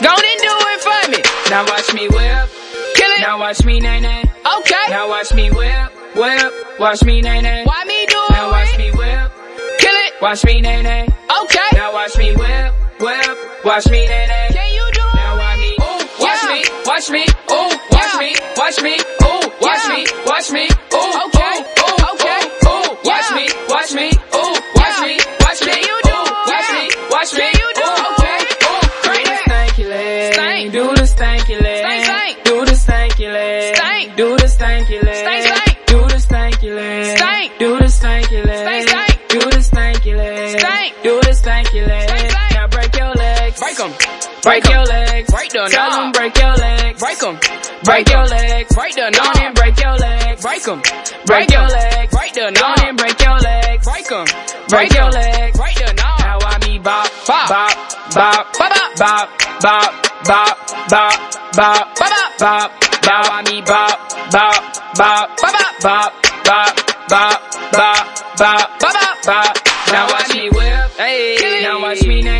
Go 0.00 0.08
and 0.08 0.40
do 0.40 0.54
it 0.72 0.80
for 0.80 1.10
me. 1.10 1.20
Now 1.50 1.64
watch 1.66 1.92
me 1.92 2.08
whip, 2.08 2.48
kill 2.96 3.10
it. 3.12 3.20
Now 3.20 3.38
watch 3.40 3.62
me 3.66 3.78
nay 3.78 4.00
nay. 4.00 4.22
Okay. 4.58 4.86
Now 4.88 5.08
watch 5.10 5.34
me 5.34 5.50
whip, 5.50 5.92
whip. 6.14 6.52
Watch 6.78 7.04
me 7.04 7.20
nay 7.20 7.42
nay. 7.42 7.64
Why 7.66 7.84
me 7.84 8.06
do 8.06 8.16
it? 8.16 8.32
Now 8.32 8.50
watch 8.50 8.78
me 8.78 8.90
whip, 8.92 9.32
kill 9.78 9.94
it. 9.94 10.12
Watch 10.22 10.44
me 10.44 10.60
nay 10.62 10.82
nay. 10.82 11.08
Okay. 11.42 11.68
Now 11.74 11.92
watch 11.92 12.16
me 12.16 12.32
whip, 12.34 12.74
whip. 13.00 13.64
Watch 13.64 13.88
me. 13.90 14.06
Can 14.06 14.72
you 14.72 14.90
do 14.92 15.00
it? 15.00 15.14
Now 15.14 15.36
watch 15.36 15.58
me, 15.58 15.76
ooh, 15.80 16.00
watch 16.20 16.42
me, 16.48 16.64
watch 16.86 17.10
me, 17.10 17.24
ooh, 17.50 17.70
watch 17.90 18.14
me, 18.18 18.34
watch 18.56 18.82
me, 18.82 18.94
ooh, 19.24 19.50
watch 19.60 19.84
me, 19.88 20.06
watch 20.26 20.50
me, 20.52 20.68
ooh, 20.94 21.26
okay, 21.26 21.39
Break 44.42 44.64
your 44.68 44.84
legs, 44.84 45.30
break 45.30 45.50
the 45.50 45.68
Tell 45.70 45.90
them 45.90 46.12
break 46.12 46.36
your 46.38 46.54
legs, 46.56 46.98
break 46.98 47.22
'em. 47.22 47.38
Break 47.84 48.08
your 48.08 48.24
legs, 48.24 48.74
break 48.74 48.94
the 48.94 49.10
knob 49.10 49.36
and 49.36 49.54
break 49.54 49.78
your 49.78 49.96
legs, 49.96 50.40
break 50.40 50.66
'em. 50.66 50.80
Break 51.26 51.50
your 51.50 51.68
legs, 51.68 52.10
break 52.10 52.32
the 52.32 52.50
knob 52.50 52.78
and 52.80 52.96
break 52.96 53.20
your 53.20 53.38
legs, 53.38 53.84
break 53.84 54.10
'em. 54.10 54.26
Break 54.68 54.94
your 54.94 55.10
legs, 55.10 55.58
break 55.58 55.74
the 55.76 55.92
knob. 55.92 56.20
Now 56.20 56.38
I 56.40 56.58
me 56.66 56.78
bop, 56.78 57.10
bop, 57.26 57.48
bop, 57.48 57.76
bop, 58.14 58.56
bop, 58.56 58.96
bop, 58.96 59.28
bop, 59.60 59.92
bop, 60.24 60.56
bop, 60.88 61.16
bop, 61.52 61.96
bop, 61.98 62.38
bop. 62.38 62.72
Now 63.04 63.20
I 63.20 63.42
me 63.42 63.60
bop, 63.60 63.98
bop, 64.32 64.56
bop, 64.96 65.36
bop, 65.36 65.70
bop, 65.82 66.12
bop, 66.44 66.72
bop, 67.08 67.42
bop, 67.72 68.08
bop, 68.38 68.80
bop, 68.80 69.24
bop. 69.26 69.58
Now 69.92 70.06
watch 70.06 70.34
me 70.34 70.48
whip, 70.48 70.90
hey. 70.96 71.60
Now 71.62 71.82
watch 71.82 72.02
me 72.04 72.22
nay. 72.22 72.39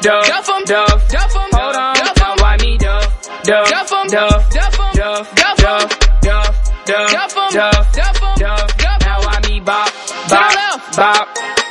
Duff, 0.00 0.26
duff 0.26 0.48
em, 0.48 0.64
duff, 0.64 1.08
duff 1.08 1.36
em, 1.36 1.50
hold 1.52 1.76
on, 1.76 1.94
duff 1.94 2.22
em, 2.24 2.36
why 2.40 2.56
me 2.62 2.78
duff, 2.78 3.04
duff, 3.44 3.68
duff 3.68 3.92
em, 3.92 4.08
duff, 4.08 4.48
duff 4.48 4.80
em, 4.80 4.94
duff, 4.96 5.34
duff 5.34 5.60
em, 5.60 5.88
duff, 6.22 6.56
duff, 6.86 7.12
duff 7.12 7.36
em, 7.36 7.52
duff, 7.52 7.92
duff 7.92 8.22
em, 8.22 8.34
duff, 8.40 8.76
duff, 8.80 9.00
now 9.04 9.20
why 9.20 9.36
me 9.46 9.60
bop, 9.60 9.92
bop, 10.30 10.56
bop, 10.96 11.28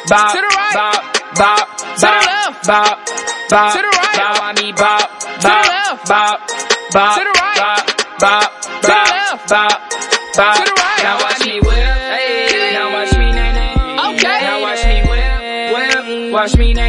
bop, 0.07 0.29
to 0.29 0.41
the 0.41 0.51
right, 0.53 0.73
bop, 0.77 1.01
bop, 1.41 1.77
to 1.97 2.05
the 2.05 2.21
left, 2.29 2.67
bop, 2.67 2.99
bop, 3.49 3.73
to 3.73 3.81
the 3.81 3.89
right, 3.97 4.15
now 4.21 4.33
why 4.37 4.53
me 4.61 4.71
bop, 4.73 5.09
bop, 5.41 5.65
bop, 6.05 6.37
bop, 6.93 7.17
to 7.17 7.23
the 7.25 7.33
right, 7.33 7.57
bop, 7.57 7.81
bop, 8.19 8.61
to 8.61 8.93
the 8.93 9.09
left, 9.09 9.49
bop, 9.49 9.73
bop, 10.37 10.53
to 10.53 10.63
the 10.69 10.75
right, 10.77 11.01
now 11.01 11.17
watch 11.17 11.41
me 11.47 11.59
whip, 11.61 11.73
hey, 11.73 12.77
now 12.77 12.93
watch 12.93 13.11
me 13.17 13.31
nay 13.31 13.51
nay, 13.57 13.73
okay, 14.13 14.37
now 14.45 14.61
watch 14.61 14.85
me 14.85 15.01
whip, 15.09 15.73
whip, 15.73 16.31
watch 16.31 16.55
me 16.57 16.73
nay. 16.73 16.88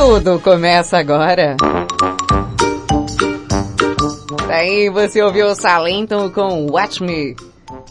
Tudo 0.00 0.40
começa 0.40 0.96
agora. 0.96 1.58
Daí 4.48 4.88
você 4.88 5.22
ouviu 5.22 5.54
Salento 5.54 6.32
com 6.34 6.68
Watch 6.70 7.02
Me. 7.02 7.36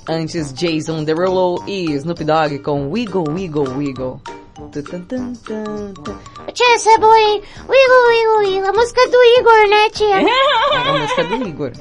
Antes 0.09 0.51
Jason 0.51 1.03
Derulo 1.03 1.63
e 1.67 1.91
Snoop 1.93 2.23
Dogg 2.23 2.57
com 2.63 2.89
Wiggle 2.89 3.25
Wiggle 3.29 3.77
Wiggle. 3.77 4.19
Essa 6.73 6.89
é 6.89 6.97
boa, 6.97 7.19
hein? 7.19 7.43
Wiggle, 7.69 8.07
wiggle, 8.07 8.37
wiggle. 8.39 8.69
A 8.69 8.73
música 8.73 9.07
do 9.07 9.23
Igor, 9.39 9.69
né, 9.69 9.89
tia? 9.91 10.15
É 10.73 10.89
a 10.89 10.93
música 10.93 11.23
do 11.25 11.47
Igor. 11.47 11.71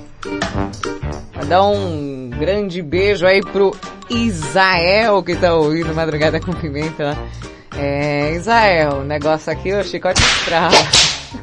Vou 1.33 1.47
dar 1.47 1.63
um 1.65 2.29
grande 2.39 2.83
beijo 2.83 3.25
aí 3.25 3.41
pro 3.41 3.75
Isael 4.11 5.23
que 5.23 5.35
tá 5.37 5.55
ouvindo 5.55 5.95
Madrugada 5.95 6.39
com 6.39 6.53
Pimenta. 6.53 7.05
lá. 7.05 7.17
É, 7.79 8.33
Isael, 8.35 8.99
o 8.99 9.05
negócio 9.05 9.53
aqui, 9.53 9.73
o 9.73 9.85
chicote 9.85 10.21
estrala. 10.21 10.73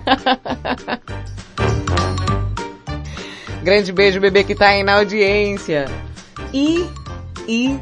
grande 3.63 3.91
beijo, 3.91 4.19
bebê 4.19 4.43
que 4.43 4.53
tá 4.53 4.67
aí 4.69 4.83
na 4.83 4.97
audiência. 4.97 5.85
E, 6.53 6.85
e, 7.47 7.79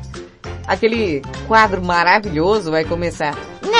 aquele 0.65 1.21
quadro 1.47 1.83
maravilhoso 1.83 2.71
vai 2.71 2.85
começar. 2.85 3.35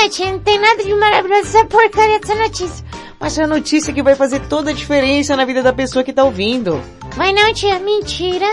Tia, 0.09 0.31
não 0.31 0.39
tem 0.39 0.59
nada 0.59 0.83
de 0.83 0.93
maravilhoso 0.93 1.41
essa 1.41 1.65
porcaria 1.65 2.19
dessa 2.19 2.35
notícia. 2.35 2.85
Mas 3.19 3.37
é 3.37 3.43
a 3.43 3.47
notícia 3.47 3.93
que 3.93 4.03
vai 4.03 4.15
fazer 4.15 4.41
toda 4.47 4.71
a 4.71 4.73
diferença 4.73 5.35
na 5.37 5.45
vida 5.45 5.63
da 5.63 5.71
pessoa 5.71 6.03
que 6.03 6.11
tá 6.11 6.25
ouvindo. 6.25 6.81
Mas 7.15 7.33
não, 7.33 7.53
tia, 7.53 7.79
mentira. 7.79 8.45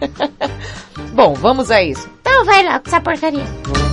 Bom, 1.14 1.32
vamos 1.32 1.70
a 1.70 1.82
isso. 1.82 2.08
Então 2.20 2.44
vai 2.44 2.62
lá 2.62 2.78
com 2.78 2.88
essa 2.88 3.00
porcaria. 3.00 3.87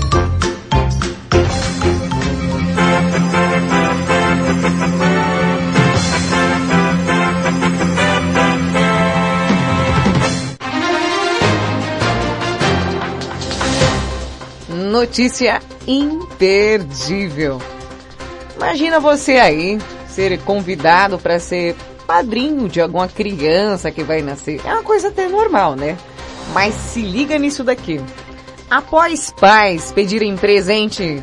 Notícia 14.96 15.62
imperdível. 15.86 17.62
Imagina 18.56 18.98
você 18.98 19.34
aí 19.34 19.78
ser 20.08 20.40
convidado 20.40 21.20
para 21.20 21.38
ser 21.38 21.76
padrinho 22.08 22.70
de 22.70 22.80
alguma 22.80 23.06
criança 23.06 23.92
que 23.92 24.06
vai 24.06 24.22
nascer. 24.22 24.62
É 24.64 24.72
uma 24.72 24.84
coisa 24.84 25.10
até 25.10 25.28
normal, 25.28 25.76
né? 25.76 25.98
Mas 26.54 26.74
se 26.76 27.02
liga 27.02 27.38
nisso 27.38 27.62
daqui. 27.62 28.00
Após 28.72 29.32
pais 29.38 29.92
pedirem 29.92 30.38
presente 30.38 31.22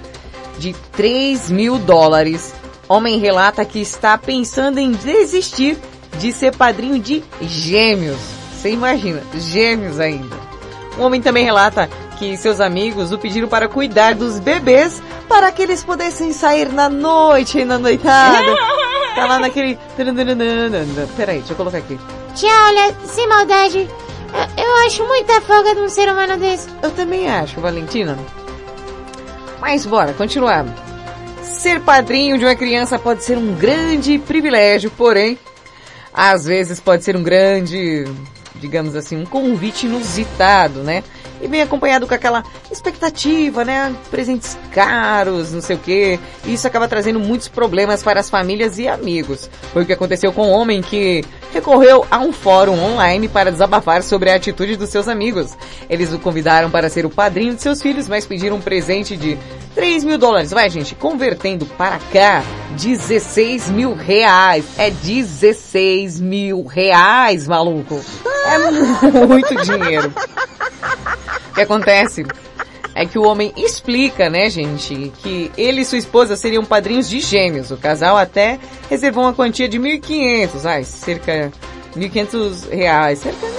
de 0.58 0.74
3 0.92 1.50
mil 1.50 1.78
dólares, 1.78 2.52
homem 2.86 3.18
relata 3.18 3.64
que 3.64 3.80
está 3.80 4.18
pensando 4.18 4.80
em 4.80 4.92
desistir 4.92 5.78
de 6.18 6.30
ser 6.30 6.54
padrinho 6.54 6.98
de 6.98 7.24
gêmeos. 7.40 8.20
Você 8.52 8.70
imagina, 8.70 9.22
gêmeos 9.34 9.98
ainda. 9.98 10.36
O 10.98 11.04
homem 11.04 11.22
também 11.22 11.42
relata 11.42 11.88
que 12.22 12.36
seus 12.36 12.60
amigos 12.60 13.10
o 13.10 13.18
pediram 13.18 13.48
para 13.48 13.66
cuidar 13.66 14.14
dos 14.14 14.38
bebês 14.38 15.02
para 15.28 15.50
que 15.50 15.60
eles 15.60 15.82
pudessem 15.82 16.32
sair 16.32 16.72
na 16.72 16.88
noite, 16.88 17.64
na 17.64 17.78
noitada. 17.78 18.56
Tá 19.12 19.26
lá 19.26 19.38
naquele... 19.38 19.78
Peraí, 21.14 21.40
deixa 21.40 21.52
eu 21.52 21.56
colocar 21.56 21.76
aqui. 21.76 22.00
Tia, 22.34 22.48
olha, 22.48 22.94
sem 23.04 23.28
maldade, 23.28 23.86
eu, 24.56 24.64
eu 24.64 24.86
acho 24.86 25.06
muita 25.06 25.38
folga 25.42 25.74
de 25.74 25.82
um 25.82 25.88
ser 25.90 26.10
humano 26.10 26.38
desse. 26.38 26.66
Eu 26.82 26.90
também 26.92 27.28
acho, 27.28 27.60
Valentina. 27.60 28.18
Mas 29.60 29.84
bora, 29.84 30.14
continuar. 30.14 30.64
Ser 31.42 31.82
padrinho 31.82 32.38
de 32.38 32.46
uma 32.46 32.56
criança 32.56 32.98
pode 32.98 33.22
ser 33.22 33.36
um 33.36 33.54
grande 33.54 34.18
privilégio, 34.18 34.90
porém, 34.90 35.38
às 36.10 36.46
vezes 36.46 36.80
pode 36.80 37.04
ser 37.04 37.14
um 37.14 37.22
grande, 37.22 38.06
digamos 38.54 38.96
assim, 38.96 39.18
um 39.18 39.26
convite 39.26 39.84
inusitado, 39.84 40.82
né? 40.82 41.04
E 41.42 41.48
vem 41.48 41.60
acompanhado 41.60 42.06
com 42.06 42.14
aquela 42.14 42.44
expectativa, 42.70 43.64
né? 43.64 43.94
Presentes 44.10 44.56
caros, 44.70 45.52
não 45.52 45.60
sei 45.60 45.76
o 45.76 45.78
quê. 45.78 46.20
E 46.44 46.54
isso 46.54 46.66
acaba 46.66 46.86
trazendo 46.86 47.18
muitos 47.18 47.48
problemas 47.48 48.02
para 48.02 48.20
as 48.20 48.30
famílias 48.30 48.78
e 48.78 48.86
amigos. 48.86 49.50
Foi 49.72 49.82
o 49.82 49.86
que 49.86 49.92
aconteceu 49.92 50.32
com 50.32 50.46
um 50.46 50.52
homem 50.52 50.80
que 50.80 51.24
recorreu 51.52 52.06
a 52.10 52.18
um 52.18 52.32
fórum 52.32 52.80
online 52.80 53.28
para 53.28 53.50
desabafar 53.50 54.02
sobre 54.02 54.30
a 54.30 54.36
atitude 54.36 54.76
dos 54.76 54.88
seus 54.88 55.08
amigos. 55.08 55.56
Eles 55.90 56.12
o 56.12 56.18
convidaram 56.18 56.70
para 56.70 56.88
ser 56.88 57.04
o 57.04 57.10
padrinho 57.10 57.54
de 57.54 57.60
seus 57.60 57.82
filhos, 57.82 58.08
mas 58.08 58.24
pediram 58.24 58.56
um 58.56 58.60
presente 58.60 59.16
de 59.16 59.36
3 59.74 60.04
mil 60.04 60.18
dólares. 60.18 60.52
Vai, 60.52 60.70
gente, 60.70 60.94
convertendo 60.94 61.66
para 61.66 61.98
cá, 62.12 62.42
16 62.76 63.68
mil 63.70 63.94
reais. 63.94 64.64
É 64.78 64.90
16 64.90 66.20
mil 66.20 66.64
reais, 66.64 67.48
maluco. 67.48 68.00
É 68.46 68.58
muito 69.26 69.54
dinheiro. 69.62 70.12
O 71.52 71.54
que 71.54 71.60
acontece 71.60 72.24
é 72.94 73.04
que 73.04 73.18
o 73.18 73.24
homem 73.24 73.52
explica, 73.58 74.30
né, 74.30 74.48
gente, 74.48 75.12
que 75.18 75.52
ele 75.54 75.82
e 75.82 75.84
sua 75.84 75.98
esposa 75.98 76.34
seriam 76.34 76.64
padrinhos 76.64 77.06
de 77.06 77.20
gêmeos. 77.20 77.70
O 77.70 77.76
casal 77.76 78.16
até 78.16 78.58
reservou 78.88 79.24
uma 79.24 79.34
quantia 79.34 79.68
de 79.68 79.78
1.500, 79.78 80.64
ai, 80.64 80.82
cerca 80.82 81.52
de 81.94 82.08
1.500 82.08 82.70
reais, 82.70 83.18
cerca, 83.18 83.46
né, 83.46 83.52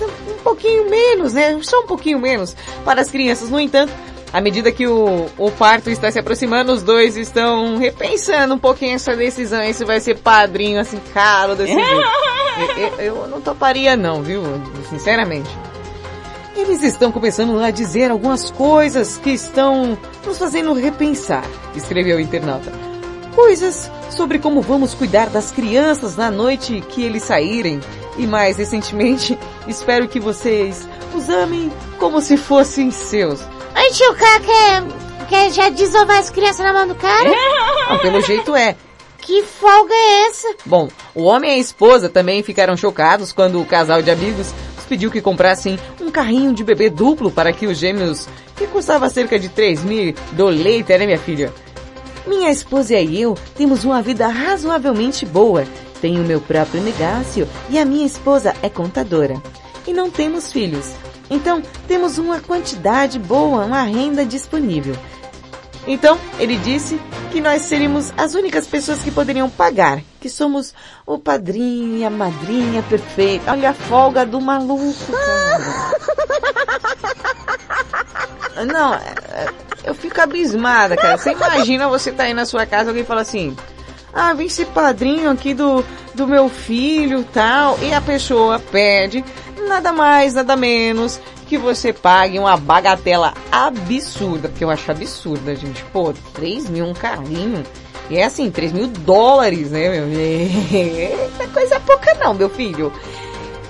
né, 0.00 0.06
um 0.36 0.42
pouquinho 0.42 0.90
menos, 0.90 1.32
né, 1.32 1.56
só 1.62 1.78
um 1.82 1.86
pouquinho 1.86 2.18
menos 2.18 2.56
para 2.84 3.00
as 3.00 3.08
crianças. 3.08 3.50
No 3.50 3.60
entanto, 3.60 3.92
à 4.32 4.40
medida 4.40 4.72
que 4.72 4.88
o, 4.88 5.26
o 5.38 5.50
parto 5.52 5.90
está 5.90 6.10
se 6.10 6.18
aproximando, 6.18 6.72
os 6.72 6.82
dois 6.82 7.16
estão 7.16 7.78
repensando 7.78 8.52
um 8.52 8.58
pouquinho 8.58 8.96
essa 8.96 9.14
decisão, 9.14 9.62
esse 9.62 9.84
vai 9.84 10.00
ser 10.00 10.18
padrinho, 10.18 10.80
assim, 10.80 10.98
caro 11.14 11.54
desse 11.54 11.70
jeito. 11.72 12.02
Eu, 12.58 12.76
eu, 12.76 13.16
eu 13.16 13.28
não 13.28 13.40
toparia 13.40 13.96
não, 13.96 14.24
viu, 14.24 14.42
sinceramente. 14.90 15.48
Eles 16.58 16.82
estão 16.82 17.12
começando 17.12 17.56
a 17.60 17.70
dizer 17.70 18.10
algumas 18.10 18.50
coisas 18.50 19.16
que 19.16 19.30
estão 19.30 19.96
nos 20.26 20.36
fazendo 20.36 20.72
repensar, 20.72 21.44
escreveu 21.76 22.16
o 22.16 22.20
internauta. 22.20 22.72
Coisas 23.32 23.88
sobre 24.10 24.40
como 24.40 24.60
vamos 24.60 24.92
cuidar 24.92 25.30
das 25.30 25.52
crianças 25.52 26.16
na 26.16 26.32
noite 26.32 26.82
que 26.88 27.04
eles 27.04 27.22
saírem. 27.22 27.78
E 28.16 28.26
mais 28.26 28.56
recentemente, 28.56 29.38
espero 29.68 30.08
que 30.08 30.18
vocês 30.18 30.88
os 31.14 31.28
amem 31.28 31.70
como 31.96 32.20
se 32.20 32.36
fossem 32.36 32.90
seus. 32.90 33.40
Ai, 33.72 33.90
tio, 33.92 34.12
cara 34.16 34.40
quer, 34.40 34.82
quer 35.28 35.52
já 35.52 35.68
desovar 35.68 36.18
as 36.18 36.28
crianças 36.28 36.66
na 36.66 36.72
mão 36.72 36.88
do 36.88 36.96
cara? 36.96 37.30
Não, 37.88 37.98
pelo 37.98 38.20
jeito 38.20 38.56
é. 38.56 38.74
Que 39.20 39.44
folga 39.44 39.94
é 39.94 40.26
essa? 40.26 40.56
Bom, 40.66 40.88
o 41.14 41.22
homem 41.22 41.52
e 41.52 41.54
a 41.54 41.58
esposa 41.58 42.08
também 42.08 42.42
ficaram 42.42 42.76
chocados 42.76 43.30
quando 43.30 43.60
o 43.60 43.66
casal 43.66 44.02
de 44.02 44.10
amigos 44.10 44.52
os 44.67 44.67
pediu 44.88 45.10
que 45.10 45.20
comprassem 45.20 45.78
um 46.00 46.10
carrinho 46.10 46.52
de 46.52 46.64
bebê 46.64 46.88
duplo 46.88 47.30
para 47.30 47.52
que 47.52 47.66
os 47.66 47.78
gêmeos, 47.78 48.28
que 48.56 48.66
custava 48.66 49.08
cerca 49.08 49.38
de 49.38 49.48
3 49.48 49.84
mil 49.84 50.14
doleita, 50.32 50.96
né 50.96 51.06
minha 51.06 51.18
filha? 51.18 51.52
Minha 52.26 52.50
esposa 52.50 52.98
e 52.98 53.20
eu 53.20 53.36
temos 53.54 53.84
uma 53.84 54.02
vida 54.02 54.26
razoavelmente 54.28 55.24
boa. 55.24 55.64
Tenho 56.00 56.24
meu 56.24 56.40
próprio 56.40 56.80
negócio 56.80 57.48
e 57.70 57.78
a 57.78 57.84
minha 57.84 58.06
esposa 58.06 58.54
é 58.62 58.68
contadora. 58.68 59.40
E 59.86 59.92
não 59.92 60.10
temos 60.10 60.52
filhos. 60.52 60.92
Então, 61.30 61.62
temos 61.86 62.18
uma 62.18 62.40
quantidade 62.40 63.18
boa, 63.18 63.64
uma 63.64 63.82
renda 63.82 64.24
disponível. 64.24 64.94
Então, 65.90 66.20
ele 66.38 66.56
disse 66.58 67.00
que 67.32 67.40
nós 67.40 67.62
seríamos 67.62 68.12
as 68.14 68.34
únicas 68.34 68.66
pessoas 68.66 69.02
que 69.02 69.10
poderiam 69.10 69.48
pagar, 69.48 70.02
que 70.20 70.28
somos 70.28 70.74
o 71.06 71.18
padrinho 71.18 71.96
e 71.96 72.04
a 72.04 72.10
madrinha 72.10 72.82
perfeita. 72.82 73.50
Olha 73.50 73.70
a 73.70 73.74
folga 73.74 74.26
do 74.26 74.38
maluco. 74.38 74.94
Não, 78.70 78.94
é- 78.94 79.48
eu 79.84 79.94
fico 79.94 80.20
abismada, 80.20 80.94
cara. 80.96 81.16
Você 81.16 81.32
imagina 81.32 81.88
você 81.88 82.12
tá 82.12 82.24
aí 82.24 82.34
na 82.34 82.44
sua 82.44 82.66
casa, 82.66 82.90
alguém 82.90 83.04
fala 83.04 83.22
assim, 83.22 83.56
ah, 84.12 84.34
vem 84.34 84.48
ser 84.48 84.66
padrinho 84.66 85.30
aqui 85.30 85.54
do, 85.54 85.82
do 86.14 86.26
meu 86.26 86.48
filho 86.50 87.24
tal, 87.32 87.78
e 87.80 87.94
a 87.94 88.00
pessoa 88.00 88.58
pede 88.58 89.24
nada 89.66 89.92
mais, 89.92 90.34
nada 90.34 90.56
menos 90.56 91.20
que 91.46 91.56
você 91.56 91.92
pague 91.92 92.38
uma 92.38 92.56
bagatela 92.56 93.32
absurda, 93.50 94.48
porque 94.48 94.62
eu 94.62 94.70
acho 94.70 94.90
absurda, 94.90 95.56
gente. 95.56 95.82
Pô, 95.84 96.12
3 96.34 96.68
mil 96.68 96.84
um 96.84 96.94
carrinho. 96.94 97.64
E 98.10 98.18
é 98.18 98.24
assim, 98.24 98.50
3 98.50 98.72
mil 98.72 98.86
dólares, 98.86 99.70
né, 99.70 99.88
meu? 99.88 100.20
É 100.20 101.46
coisa 101.52 101.80
pouca 101.80 102.14
não, 102.14 102.34
meu 102.34 102.48
filho. 102.48 102.92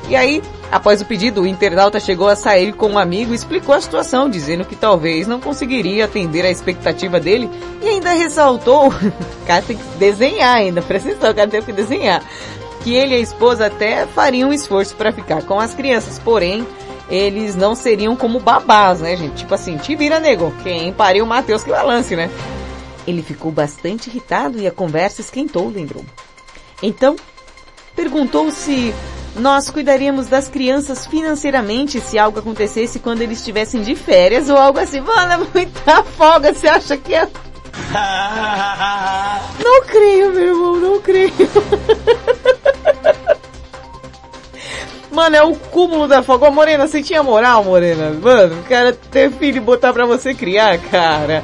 E 0.09 0.16
aí, 0.16 0.43
após 0.72 1.03
o 1.03 1.05
pedido, 1.05 1.43
o 1.43 1.47
internauta 1.47 2.01
chegou 2.01 2.28
a 2.28 2.36
sair 2.36 2.72
com 2.72 2.89
um 2.89 2.99
amigo 2.99 3.32
e 3.32 3.36
explicou 3.36 3.74
a 3.74 3.80
situação, 3.80 4.28
dizendo 4.28 4.64
que 4.64 4.74
talvez 4.74 5.26
não 5.26 5.39
conseguiria 5.39 6.07
atender 6.07 6.47
a 6.47 6.51
expectativa 6.51 7.20
dele 7.20 7.51
e 7.82 7.89
ainda 7.89 8.12
ressaltou, 8.12 8.89
o 8.89 8.93
cara 9.47 9.61
tem 9.61 9.76
que 9.76 9.84
desenhar 9.99 10.57
ainda, 10.57 10.80
presta 10.80 11.11
atenção, 11.11 11.30
o 11.30 11.34
cara 11.34 11.49
tem 11.51 11.62
que 11.62 11.72
desenhar, 11.72 12.22
que 12.82 12.94
ele 12.94 13.14
e 13.14 13.18
a 13.18 13.20
esposa 13.20 13.66
até 13.66 14.06
fariam 14.06 14.50
um 14.50 14.52
esforço 14.52 14.94
para 14.96 15.12
ficar 15.12 15.42
com 15.42 15.58
as 15.58 15.74
crianças, 15.74 16.18
porém, 16.18 16.66
eles 17.10 17.56
não 17.56 17.74
seriam 17.74 18.14
como 18.14 18.40
babás, 18.40 19.00
né, 19.00 19.16
gente? 19.16 19.36
Tipo 19.36 19.54
assim, 19.54 19.76
te 19.76 19.96
vira 19.96 20.20
nego, 20.20 20.52
quem 20.62 20.92
pariu 20.92 21.24
o 21.24 21.28
Matheus 21.28 21.64
que 21.64 21.70
balance, 21.70 22.14
né? 22.14 22.30
Ele 23.06 23.22
ficou 23.22 23.50
bastante 23.50 24.10
irritado 24.10 24.60
e 24.60 24.66
a 24.66 24.70
conversa 24.70 25.20
esquentou, 25.20 25.68
lembrou. 25.68 26.04
Então, 26.82 27.16
perguntou 27.96 28.50
se 28.50 28.94
nós 29.36 29.70
cuidaríamos 29.70 30.26
das 30.26 30.48
crianças 30.48 31.06
financeiramente 31.06 32.00
se 32.00 32.18
algo 32.18 32.38
acontecesse 32.38 32.98
quando 32.98 33.22
eles 33.22 33.38
estivessem 33.38 33.82
de 33.82 33.94
férias 33.94 34.48
ou 34.48 34.56
algo 34.56 34.78
assim. 34.78 35.00
Mano, 35.00 35.32
é 35.32 35.36
muita 35.36 36.02
folga, 36.04 36.52
você 36.52 36.68
acha 36.68 36.96
que 36.96 37.14
é... 37.14 37.28
Não 39.62 39.82
creio, 39.82 40.32
meu 40.32 40.46
irmão, 40.46 40.76
não 40.76 41.00
creio. 41.00 41.32
Mano, 45.10 45.36
é 45.36 45.42
o 45.42 45.54
cúmulo 45.56 46.06
da 46.06 46.22
folga. 46.22 46.48
Ô, 46.48 46.50
Morena, 46.50 46.86
você 46.86 47.02
tinha 47.02 47.22
moral, 47.22 47.64
Morena? 47.64 48.10
Mano, 48.10 48.62
cara 48.68 48.92
ter 48.92 49.30
filho 49.32 49.56
e 49.56 49.60
botar 49.60 49.92
pra 49.92 50.06
você 50.06 50.32
criar, 50.34 50.78
cara. 50.78 51.42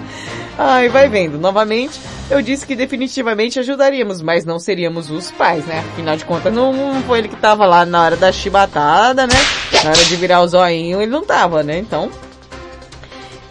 Ai, 0.57 0.89
vai 0.89 1.09
vendo. 1.09 1.39
Novamente, 1.39 2.01
eu 2.31 2.41
disse 2.41 2.67
que 2.67 2.77
definitivamente 2.77 3.59
ajudaríamos, 3.59 4.23
mas 4.23 4.45
não 4.45 4.59
seríamos 4.59 5.11
os 5.11 5.31
pais, 5.33 5.65
né? 5.67 5.81
Afinal 5.93 6.17
de 6.17 6.25
contas, 6.25 6.55
não, 6.55 6.73
não 6.73 7.03
foi 7.03 7.19
ele 7.19 7.29
que 7.29 7.37
tava 7.37 7.67
lá 7.67 7.85
na 7.85 8.03
hora 8.03 8.17
da 8.17 8.31
chibatada, 8.31 9.27
né? 9.27 9.35
Na 9.83 9.91
hora 9.91 10.05
de 10.05 10.17
virar 10.17 10.41
o 10.43 10.47
zoinho, 10.49 11.03
ele 11.03 11.11
não 11.11 11.25
tava, 11.25 11.63
né? 11.63 11.79
Então... 11.79 12.11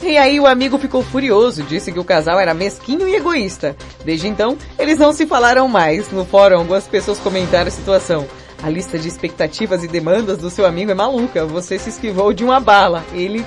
E 0.05 0.17
aí 0.17 0.39
o 0.39 0.45
amigo 0.45 0.77
ficou 0.77 1.01
furioso, 1.01 1.63
disse 1.63 1.91
que 1.91 1.99
o 1.99 2.03
casal 2.03 2.39
era 2.39 2.53
mesquinho 2.53 3.07
e 3.07 3.15
egoísta. 3.15 3.75
Desde 4.03 4.27
então, 4.27 4.57
eles 4.77 4.99
não 4.99 5.13
se 5.13 5.25
falaram 5.25 5.67
mais. 5.67 6.11
No 6.11 6.25
fórum, 6.25 6.57
algumas 6.57 6.85
pessoas 6.85 7.17
comentaram 7.19 7.67
a 7.67 7.71
situação. 7.71 8.27
A 8.61 8.69
lista 8.69 8.99
de 8.99 9.07
expectativas 9.07 9.83
e 9.83 9.87
demandas 9.87 10.37
do 10.37 10.49
seu 10.49 10.65
amigo 10.65 10.91
é 10.91 10.93
maluca. 10.93 11.45
Você 11.45 11.79
se 11.79 11.89
esquivou 11.89 12.33
de 12.33 12.43
uma 12.43 12.59
bala. 12.59 13.03
Ele 13.13 13.45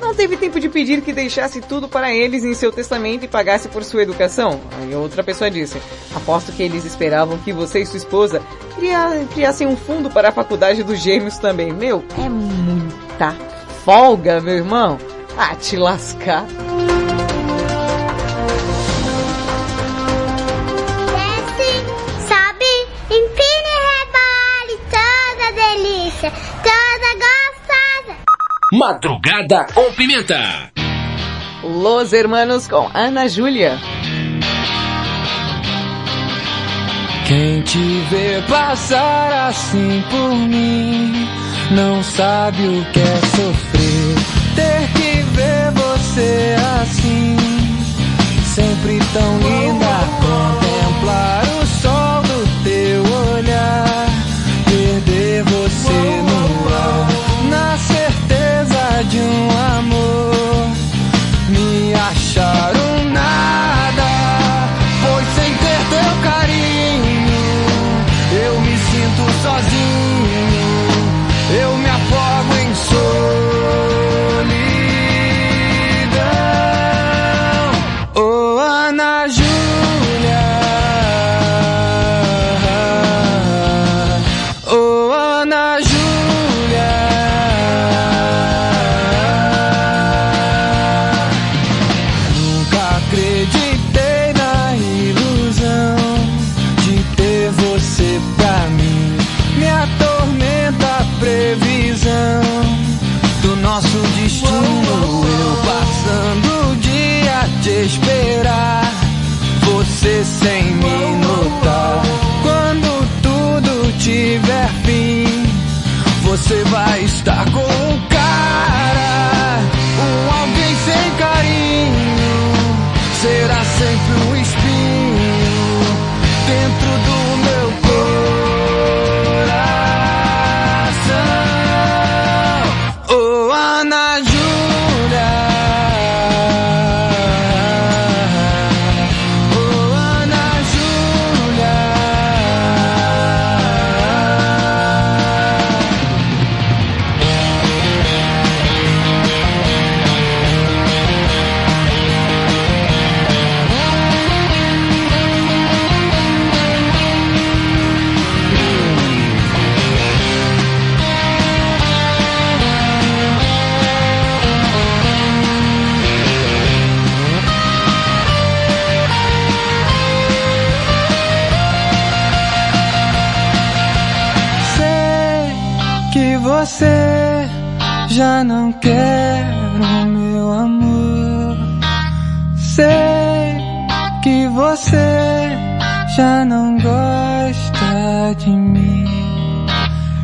não 0.00 0.14
teve 0.14 0.36
tempo 0.36 0.60
de 0.60 0.68
pedir 0.68 1.00
que 1.02 1.12
deixasse 1.12 1.60
tudo 1.60 1.88
para 1.88 2.12
eles 2.14 2.44
em 2.44 2.54
seu 2.54 2.70
testamento 2.70 3.24
e 3.24 3.28
pagasse 3.28 3.68
por 3.68 3.82
sua 3.84 4.02
educação. 4.02 4.60
Aí 4.80 4.94
outra 4.94 5.22
pessoa 5.24 5.50
disse, 5.50 5.78
aposto 6.14 6.52
que 6.52 6.62
eles 6.62 6.84
esperavam 6.84 7.38
que 7.38 7.52
você 7.52 7.80
e 7.80 7.86
sua 7.86 7.98
esposa 7.98 8.40
cria- 8.76 9.26
criassem 9.34 9.66
um 9.66 9.76
fundo 9.76 10.08
para 10.10 10.28
a 10.28 10.32
faculdade 10.32 10.82
dos 10.84 10.98
gêmeos 11.00 11.38
também. 11.38 11.72
Meu, 11.72 12.04
é 12.16 12.28
muita 12.28 13.34
folga, 13.84 14.40
meu 14.40 14.54
irmão. 14.54 14.98
Ah, 15.40 15.54
te 15.54 15.76
lascar. 15.76 16.44
Desce, 21.14 21.70
sobe, 22.26 22.72
empina 23.08 23.70
e 23.74 23.78
rebole, 23.88 24.74
toda 24.90 25.46
delícia, 25.52 26.30
toda 26.62 27.08
gostosa. 27.24 28.16
Madrugada 28.72 29.66
com 29.72 29.92
Pimenta. 29.92 30.72
Los 31.62 32.12
Hermanos 32.12 32.66
com 32.66 32.90
Ana 32.94 33.28
Júlia. 33.28 33.78
Quem 37.26 37.62
te 37.62 37.78
vê 38.10 38.42
passar 38.48 39.48
assim 39.48 40.02
por 40.10 40.34
mim 40.34 41.28
não 41.70 42.02
sabe 42.02 42.62
o 42.66 42.84
que 42.92 43.00
é 43.00 43.20
sofrer. 43.36 44.16
Ter 44.56 44.88
que 44.94 45.17
ver 45.38 45.70
você 45.70 46.56
assim, 46.82 47.36
sempre 48.44 48.98
tão 49.12 49.38
linda. 49.38 49.86
Contemplar 50.20 51.44
o 51.57 51.57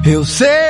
Eu 0.07 0.23
sei 0.23 0.64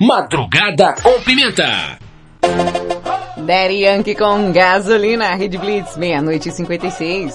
Madrugada 0.00 0.94
com 1.02 1.20
Pimenta. 1.22 1.98
Daddy 3.36 3.82
Yankee 3.82 4.14
com 4.14 4.52
gasolina, 4.52 5.34
Red 5.34 5.58
Blitz, 5.58 5.96
meia-noite 5.96 6.50
e 6.50 6.52
56. 6.52 7.34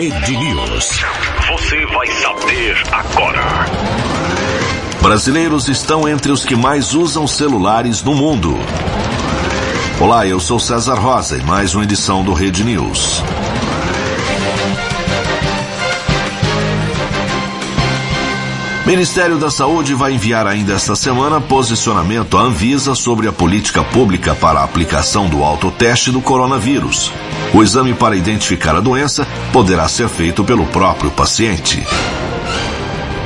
Rede 0.00 0.36
News. 0.36 1.04
Você 1.48 1.84
vai 1.86 2.06
saber 2.06 2.76
agora. 2.92 3.66
Brasileiros 5.02 5.66
estão 5.66 6.08
entre 6.08 6.30
os 6.30 6.44
que 6.44 6.54
mais 6.54 6.94
usam 6.94 7.26
celulares 7.26 8.00
no 8.04 8.14
mundo. 8.14 8.56
Olá, 10.00 10.24
eu 10.24 10.38
sou 10.38 10.60
César 10.60 10.94
Rosa 10.94 11.36
e 11.36 11.42
mais 11.42 11.74
uma 11.74 11.82
edição 11.82 12.22
do 12.22 12.32
Rede 12.32 12.62
News. 12.62 13.24
Ministério 18.88 19.36
da 19.36 19.50
Saúde 19.50 19.92
vai 19.92 20.14
enviar 20.14 20.46
ainda 20.46 20.72
esta 20.72 20.96
semana 20.96 21.42
posicionamento 21.42 22.38
à 22.38 22.40
Anvisa 22.40 22.94
sobre 22.94 23.28
a 23.28 23.32
política 23.32 23.84
pública 23.84 24.34
para 24.34 24.60
a 24.60 24.64
aplicação 24.64 25.28
do 25.28 25.44
autoteste 25.44 26.10
do 26.10 26.22
coronavírus. 26.22 27.12
O 27.52 27.62
exame 27.62 27.92
para 27.92 28.16
identificar 28.16 28.74
a 28.74 28.80
doença 28.80 29.28
poderá 29.52 29.86
ser 29.88 30.08
feito 30.08 30.42
pelo 30.42 30.64
próprio 30.68 31.10
paciente. 31.10 31.86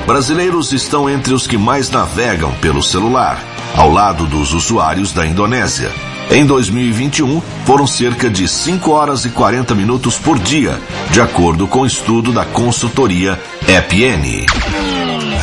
Brasileiros 0.04 0.72
estão 0.72 1.08
entre 1.08 1.32
os 1.32 1.46
que 1.46 1.56
mais 1.56 1.88
navegam 1.88 2.50
pelo 2.54 2.82
celular, 2.82 3.40
ao 3.76 3.88
lado 3.88 4.26
dos 4.26 4.52
usuários 4.52 5.12
da 5.12 5.24
Indonésia. 5.24 5.92
Em 6.28 6.44
2021, 6.44 7.40
foram 7.64 7.86
cerca 7.86 8.28
de 8.28 8.48
5 8.48 8.90
horas 8.90 9.24
e 9.24 9.30
40 9.30 9.76
minutos 9.76 10.18
por 10.18 10.40
dia, 10.40 10.76
de 11.12 11.20
acordo 11.20 11.68
com 11.68 11.82
o 11.82 11.86
estudo 11.86 12.32
da 12.32 12.44
consultoria 12.44 13.40
EPN. 13.68 14.44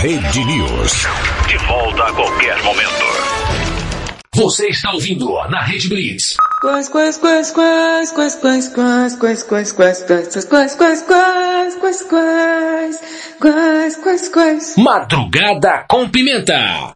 Rede 0.02 0.46
News. 0.46 1.08
De 1.50 1.58
volta 1.68 2.06
a 2.06 2.14
qualquer 2.14 2.64
momento. 2.64 3.04
Você 4.34 4.68
está 4.68 4.94
ouvindo 4.94 5.30
na 5.50 5.62
Rede 5.62 5.90
Blitz. 5.90 6.38
Quais, 6.62 6.88
quais, 6.88 7.18
quais, 7.18 7.52
quais, 7.52 8.10
quais, 8.10 8.36
quais, 8.36 8.66
quais, 8.70 9.04
quais, 9.04 9.44
quais, 9.44 9.72
quais, 9.74 10.02
quais, 10.06 10.46
quais, 10.46 10.46
quais, 10.46 11.02
quais, 11.04 11.04
quais, 11.04 11.76
quais, 11.76 12.04
quais, 12.08 13.00
quais, 13.42 13.96
quais, 13.98 14.30
quais. 14.30 14.78
Madrugada 14.78 15.84
com 15.90 16.08
Pimenta. 16.08 16.94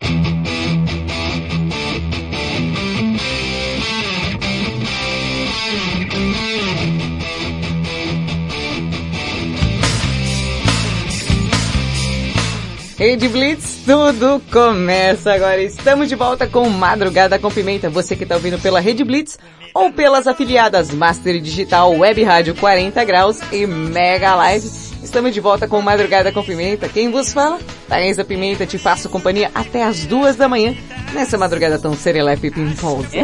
Rede 12.98 13.28
Blitz, 13.28 13.80
tudo 13.86 14.40
começa 14.52 15.34
agora. 15.34 15.62
Estamos 15.62 16.08
de 16.08 16.16
volta 16.16 16.46
com 16.46 16.70
Madrugada 16.70 17.40
com 17.40 17.50
Pimenta. 17.50 17.90
Você 17.90 18.16
que 18.16 18.22
está 18.22 18.36
ouvindo 18.36 18.60
pela 18.60 18.80
Rede 18.80 19.04
Blitz 19.04 19.40
ou 19.74 19.92
pelas 19.92 20.28
afiliadas 20.28 20.92
Master 20.92 21.42
Digital, 21.42 21.92
Web 21.98 22.24
Rádio 22.24 22.56
40 22.56 23.04
Graus 23.04 23.40
e 23.52 23.66
Mega 23.66 24.36
Live. 24.36 24.70
Estamos 25.04 25.34
de 25.34 25.40
volta 25.40 25.68
com 25.68 25.82
Madrugada 25.82 26.32
com 26.32 26.44
Pimenta. 26.44 26.88
Quem 26.88 27.10
vos 27.10 27.34
fala? 27.34 27.58
Thaisa 27.90 28.24
Pimenta, 28.24 28.66
te 28.66 28.78
faço 28.78 29.10
companhia 29.10 29.50
até 29.56 29.84
as 29.84 30.06
duas 30.06 30.36
da 30.36 30.48
manhã, 30.48 30.76
nessa 31.14 31.36
madrugada 31.36 31.80
tão 31.80 31.96
serelepe 31.96 32.48
e 32.48 32.52
pimposa. 32.52 33.08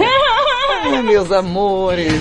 Ai, 0.83 1.01
meus 1.03 1.31
amores. 1.31 2.11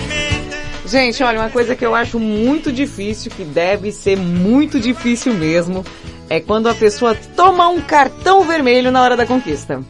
Gente, 0.85 1.23
olha, 1.23 1.41
uma 1.41 1.51
coisa 1.51 1.75
que 1.75 1.85
eu 1.85 1.95
acho 1.95 2.19
muito 2.19 2.71
difícil, 2.71 3.31
que 3.31 3.45
deve 3.45 3.91
ser 3.91 4.17
muito 4.17 4.79
difícil 4.81 5.35
mesmo, 5.35 5.85
é 6.29 6.41
quando 6.41 6.69
a 6.69 6.75
pessoa 6.75 7.15
toma 7.37 7.69
um 7.69 7.81
cartão 7.81 8.45
vermelho 8.45 8.91
na 8.91 9.03
hora 9.03 9.17
da 9.17 9.27
conquista. 9.27 9.83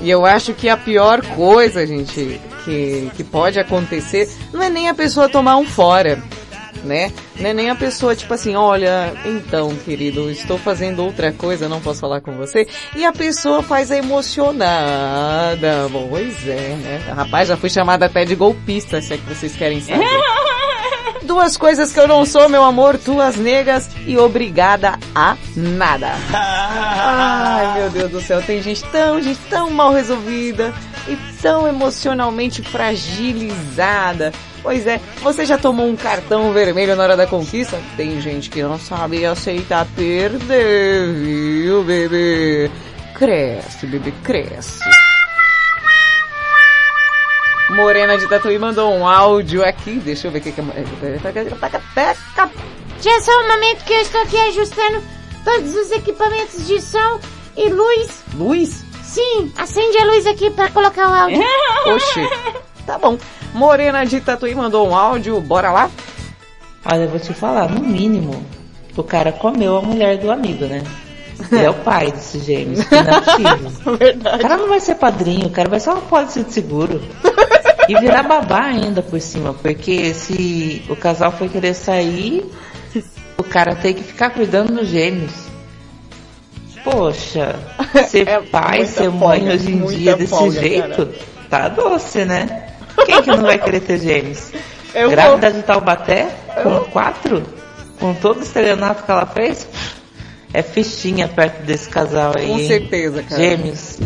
E 0.00 0.10
eu 0.10 0.26
acho 0.26 0.52
que 0.52 0.68
a 0.68 0.76
pior 0.76 1.24
coisa, 1.24 1.86
gente, 1.86 2.40
que, 2.64 3.10
que 3.16 3.24
pode 3.24 3.58
acontecer, 3.58 4.30
não 4.52 4.62
é 4.62 4.68
nem 4.68 4.88
a 4.88 4.94
pessoa 4.94 5.28
tomar 5.28 5.56
um 5.56 5.64
fora, 5.64 6.22
né? 6.84 7.10
Não 7.38 7.48
é 7.48 7.54
nem 7.54 7.70
a 7.70 7.74
pessoa, 7.74 8.14
tipo 8.14 8.32
assim, 8.34 8.54
olha, 8.54 9.14
então, 9.24 9.74
querido, 9.74 10.30
estou 10.30 10.58
fazendo 10.58 11.02
outra 11.02 11.32
coisa, 11.32 11.68
não 11.68 11.80
posso 11.80 12.00
falar 12.00 12.20
com 12.20 12.32
você. 12.32 12.66
E 12.94 13.06
a 13.06 13.12
pessoa 13.12 13.62
faz 13.62 13.90
a 13.90 13.96
emocionada. 13.96 15.88
Pois 16.08 16.46
é, 16.46 16.76
né? 16.76 17.00
Rapaz, 17.14 17.48
já 17.48 17.56
fui 17.56 17.70
chamada 17.70 18.04
até 18.06 18.24
de 18.24 18.34
golpista, 18.34 19.00
se 19.00 19.14
é 19.14 19.16
que 19.16 19.24
vocês 19.24 19.56
querem 19.56 19.80
saber. 19.80 20.04
Duas 21.26 21.56
coisas 21.56 21.92
que 21.92 21.98
eu 21.98 22.06
não 22.06 22.24
sou, 22.24 22.48
meu 22.48 22.62
amor, 22.62 22.96
tuas 22.96 23.34
negas 23.34 23.90
e 24.06 24.16
obrigada 24.16 24.96
a 25.12 25.36
nada. 25.56 26.12
Ai, 26.32 27.80
meu 27.80 27.90
Deus 27.90 28.10
do 28.12 28.20
céu, 28.20 28.40
tem 28.40 28.62
gente 28.62 28.84
tão, 28.84 29.20
gente 29.20 29.40
tão 29.50 29.68
mal 29.68 29.92
resolvida 29.92 30.72
e 31.08 31.16
tão 31.42 31.66
emocionalmente 31.66 32.62
fragilizada. 32.62 34.32
Pois 34.62 34.86
é, 34.86 35.00
você 35.20 35.44
já 35.44 35.58
tomou 35.58 35.88
um 35.88 35.96
cartão 35.96 36.52
vermelho 36.52 36.94
na 36.94 37.02
hora 37.02 37.16
da 37.16 37.26
conquista? 37.26 37.76
Tem 37.96 38.20
gente 38.20 38.48
que 38.48 38.62
não 38.62 38.78
sabe 38.78 39.26
aceitar 39.26 39.84
perder, 39.96 41.12
viu, 41.12 41.82
bebê? 41.82 42.70
Cresce, 43.14 43.84
bebê, 43.86 44.12
cresce. 44.22 44.78
Morena 47.70 48.16
de 48.16 48.28
Tatuí 48.28 48.58
mandou 48.58 48.92
um 48.92 49.06
áudio 49.06 49.64
aqui. 49.64 49.94
Deixa 49.96 50.28
eu 50.28 50.30
ver 50.30 50.38
o 50.38 50.42
que 50.42 50.52
que 50.52 50.60
é. 50.60 52.14
Já 53.00 53.20
só 53.20 53.32
um 53.42 53.48
momento 53.48 53.84
que 53.84 53.92
eu 53.92 54.00
estou 54.00 54.22
aqui 54.22 54.36
ajustando 54.36 55.02
todos 55.44 55.74
os 55.74 55.90
equipamentos 55.90 56.66
de 56.66 56.80
som 56.80 57.20
e 57.56 57.68
luz. 57.68 58.24
Luz? 58.34 58.84
Sim, 59.02 59.52
acende 59.56 59.98
a 59.98 60.04
luz 60.04 60.26
aqui 60.26 60.50
para 60.50 60.70
colocar 60.70 61.10
o 61.10 61.14
áudio. 61.14 61.42
Oxi. 61.94 62.28
Tá 62.86 62.98
bom. 62.98 63.18
Morena 63.52 64.04
de 64.04 64.20
Tatuí 64.20 64.54
mandou 64.54 64.88
um 64.88 64.94
áudio. 64.94 65.40
Bora 65.40 65.70
lá? 65.70 65.90
Olha, 66.84 67.02
eu 67.02 67.08
vou 67.08 67.18
te 67.18 67.34
falar, 67.34 67.68
no 67.68 67.80
mínimo, 67.80 68.46
o 68.96 69.02
cara 69.02 69.32
comeu 69.32 69.76
a 69.76 69.82
mulher 69.82 70.18
do 70.18 70.30
amigo, 70.30 70.66
né? 70.66 70.82
Ele 71.52 71.64
é 71.64 71.70
o 71.70 71.74
pai 71.74 72.10
desses 72.10 72.44
gêmeos, 72.44 72.84
que 72.84 72.94
não 72.94 73.94
é. 73.94 73.96
Verdade. 73.96 74.36
O 74.36 74.40
cara 74.40 74.56
não 74.56 74.68
vai 74.68 74.80
ser 74.80 74.94
padrinho, 74.94 75.46
o 75.46 75.50
cara 75.50 75.68
vai 75.68 75.80
ser 75.80 75.90
uma 75.90 76.00
pólice 76.02 76.42
de 76.42 76.52
seguro. 76.52 77.00
E 77.88 77.94
virar 78.00 78.24
babá 78.24 78.64
ainda 78.64 79.00
por 79.00 79.20
cima, 79.20 79.54
porque 79.54 80.12
se 80.12 80.82
o 80.88 80.96
casal 80.96 81.30
foi 81.30 81.48
querer 81.48 81.72
sair, 81.72 82.44
o 83.38 83.44
cara 83.44 83.76
tem 83.76 83.94
que 83.94 84.02
ficar 84.02 84.30
cuidando 84.30 84.74
dos 84.74 84.88
gêmeos. 84.88 85.32
Poxa, 86.82 87.54
ser 88.08 88.26
É 88.28 88.40
pai, 88.40 88.86
ser 88.86 89.10
mãe 89.10 89.40
folga, 89.40 89.54
hoje 89.54 89.72
em 89.72 89.86
dia 89.86 90.16
desse 90.16 90.30
folga, 90.30 90.60
jeito, 90.60 91.08
tá 91.48 91.68
doce, 91.68 92.24
né? 92.24 92.74
Quem 93.04 93.22
que 93.22 93.30
não 93.30 93.42
vai 93.42 93.58
querer 93.58 93.80
ter 93.80 93.98
gêmeos? 93.98 94.50
Eu 94.94 95.10
Grávida 95.10 95.52
de 95.52 95.62
Taubaté, 95.62 96.28
com 96.62 96.80
quatro, 96.90 97.42
com 98.00 98.14
todo 98.14 98.38
o 98.38 98.42
estelionato 98.42 99.04
que 99.04 99.10
ela 99.10 99.26
fez, 99.26 99.68
é 100.52 100.62
fichinha 100.62 101.28
perto 101.28 101.62
desse 101.62 101.88
casal 101.88 102.32
aí. 102.36 102.46
Com 102.46 102.58
certeza, 102.66 103.22
cara. 103.22 103.42
Gêmeos. 103.42 103.98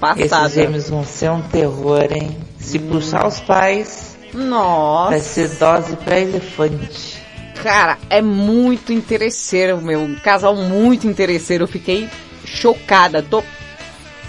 Passada. 0.00 0.46
Esses 0.46 0.54
gêmeos 0.54 0.90
vão 0.90 1.04
ser 1.04 1.30
um 1.30 1.42
terror, 1.42 2.06
hein? 2.10 2.36
Se 2.58 2.78
puxar 2.78 3.26
os 3.26 3.40
pais, 3.40 4.16
Nossa. 4.32 5.10
vai 5.10 5.20
ser 5.20 5.48
dose 5.56 5.96
pra 5.96 6.20
elefante. 6.20 7.18
Cara, 7.62 7.98
é 8.08 8.22
muito 8.22 8.92
interesseiro, 8.92 9.80
meu. 9.80 10.00
Um 10.00 10.14
casal 10.14 10.54
muito 10.54 11.06
interesseiro. 11.06 11.64
Eu 11.64 11.68
fiquei 11.68 12.08
chocada. 12.44 13.22
Tô. 13.22 13.42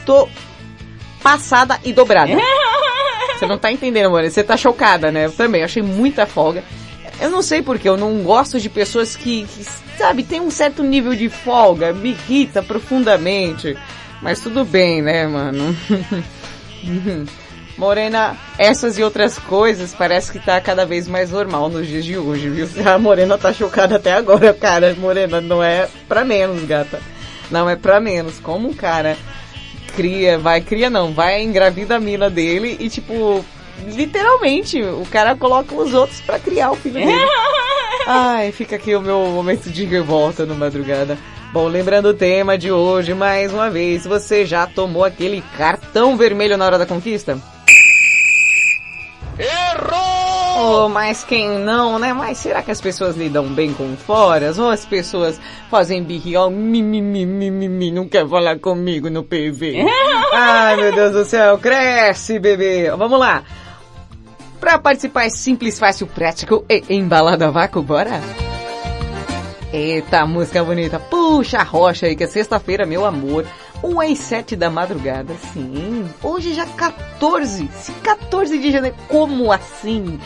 Tô 0.06 0.28
passada 1.22 1.80
e 1.84 1.94
dobrada. 1.94 2.32
Você 3.38 3.46
não 3.46 3.58
tá 3.58 3.72
entendendo, 3.72 4.08
amor. 4.08 4.24
Você 4.24 4.44
tá 4.44 4.58
chocada, 4.58 5.12
né? 5.12 5.26
Eu 5.28 5.32
também. 5.32 5.64
Achei 5.64 5.84
muita 5.84 6.26
folga. 6.26 6.64
Eu 7.20 7.30
não 7.30 7.42
sei 7.42 7.62
porque 7.62 7.88
eu 7.88 7.98
não 7.98 8.24
gosto 8.24 8.60
de 8.60 8.70
pessoas 8.70 9.16
que, 9.16 9.46
que, 9.46 9.66
sabe, 9.98 10.24
tem 10.24 10.40
um 10.40 10.50
certo 10.50 10.84
nível 10.84 11.14
de 11.14 11.30
folga. 11.30 11.94
Me 11.94 12.10
irrita 12.10 12.64
profundamente. 12.64 13.78
Mas 14.22 14.40
tudo 14.42 14.64
bem, 14.64 15.02
né, 15.02 15.28
mano? 15.28 15.76
Morena, 17.78 18.36
essas 18.58 18.98
e 18.98 19.04
outras 19.04 19.40
coisas 19.40 19.94
parece 19.94 20.32
que 20.32 20.40
tá 20.40 20.60
cada 20.60 20.86
vez 20.86 21.08
mais 21.08 21.32
normal 21.32 21.70
nos 21.70 21.88
dias 21.88 22.04
de 22.04 22.18
hoje, 22.18 22.50
viu? 22.50 22.68
A 22.86 22.98
Morena 22.98 23.38
tá 23.38 23.54
chocada 23.54 23.96
até 23.96 24.14
agora, 24.14 24.54
cara. 24.54 24.94
Morena, 24.96 25.40
não 25.40 25.64
é 25.64 25.88
pra 26.08 26.26
menos, 26.26 26.64
gata. 26.66 27.02
Não 27.50 27.70
é 27.70 27.76
pra 27.76 28.00
menos. 28.00 28.40
Como 28.40 28.70
um 28.70 28.74
cara 28.74 29.18
cria, 29.96 30.38
vai, 30.38 30.62
cria 30.62 30.90
não, 30.90 31.14
vai 31.14 31.42
engravida 31.42 31.96
a 31.96 32.00
mina 32.00 32.30
dele 32.30 32.78
e 32.80 32.90
tipo, 32.90 33.44
literalmente, 33.88 34.82
o 34.82 35.06
cara 35.12 35.36
coloca 35.36 35.74
os 35.76 35.94
outros 35.94 36.22
pra 36.22 36.40
criar 36.40 36.72
o 36.72 36.76
filho 36.76 36.96
dele. 36.96 37.30
Ai, 38.08 38.52
fica 38.52 38.76
aqui 38.76 38.96
o 38.96 39.02
meu 39.02 39.20
momento 39.28 39.70
de 39.70 39.86
revolta 39.86 40.46
no 40.46 40.56
madrugada. 40.56 41.18
Bom, 41.52 41.68
lembrando 41.68 42.10
o 42.10 42.14
tema 42.14 42.58
de 42.58 42.72
hoje, 42.72 43.14
mais 43.14 43.52
uma 43.54 43.70
vez, 43.70 44.06
você 44.06 44.46
já 44.46 44.68
tomou 44.68 45.04
aquele 45.04 45.44
cartão 45.58 46.16
vermelho 46.16 46.58
na 46.58 46.66
hora 46.66 46.78
da 46.78 46.86
conquista? 46.86 47.40
Errou! 49.38 50.10
Oh, 50.62 50.90
mas 50.90 51.24
quem 51.24 51.48
não, 51.58 51.98
né? 51.98 52.12
Mas 52.12 52.38
será 52.38 52.62
que 52.62 52.70
as 52.70 52.82
pessoas 52.82 53.16
lidam 53.16 53.48
bem 53.48 53.74
com 53.74 53.96
foras? 53.96 54.60
Ou 54.60 54.70
as 54.70 54.86
pessoas 54.86 55.40
fazem 55.72 56.04
birrião, 56.04 56.52
mimimi, 56.52 57.26
mimimi, 57.26 57.92
não 57.92 58.08
quer 58.08 58.28
falar 58.28 58.60
comigo 58.60 59.10
no 59.10 59.24
PV? 59.24 59.86
Ai, 60.34 60.76
meu 60.76 60.94
Deus 60.94 61.14
do 61.14 61.24
céu, 61.24 61.58
cresce, 61.58 62.38
bebê! 62.40 62.92
Vamos 62.92 63.18
lá! 63.18 63.44
Pra 64.60 64.78
participar 64.78 65.26
é 65.26 65.30
simples, 65.30 65.80
fácil, 65.80 66.06
prático 66.08 66.66
e 66.70 66.84
embalado 66.90 67.46
a 67.46 67.50
vácuo, 67.50 67.82
bora? 67.82 68.22
Eita, 69.72 70.26
música 70.26 70.64
bonita. 70.64 71.00
Puxa 71.00 71.60
a 71.60 71.64
rocha 71.64 72.08
aí, 72.08 72.16
que 72.16 72.24
é 72.24 72.28
sexta-feira, 72.28 72.86
meu 72.86 73.06
amor. 73.06 73.46
1 73.84 74.02
às 74.02 74.20
7 74.20 74.56
da 74.56 74.70
madrugada, 74.70 75.34
sim. 75.54 76.10
Hoje 76.22 76.54
já 76.54 76.66
14. 76.66 77.70
Se 77.74 77.92
14 77.94 78.58
de 78.58 78.72
janeiro. 78.72 78.98
Como 79.08 79.52
assim? 79.52 80.20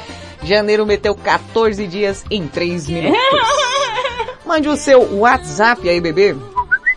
Janeiro 0.44 0.86
meteu 0.86 1.14
14 1.14 1.86
dias 1.88 2.24
em 2.32 2.48
3 2.48 2.90
minutos. 2.90 3.20
Mande 4.46 4.68
o 4.68 4.76
seu 4.76 5.20
WhatsApp 5.20 5.88
aí, 5.88 6.02
bebê. 6.02 6.36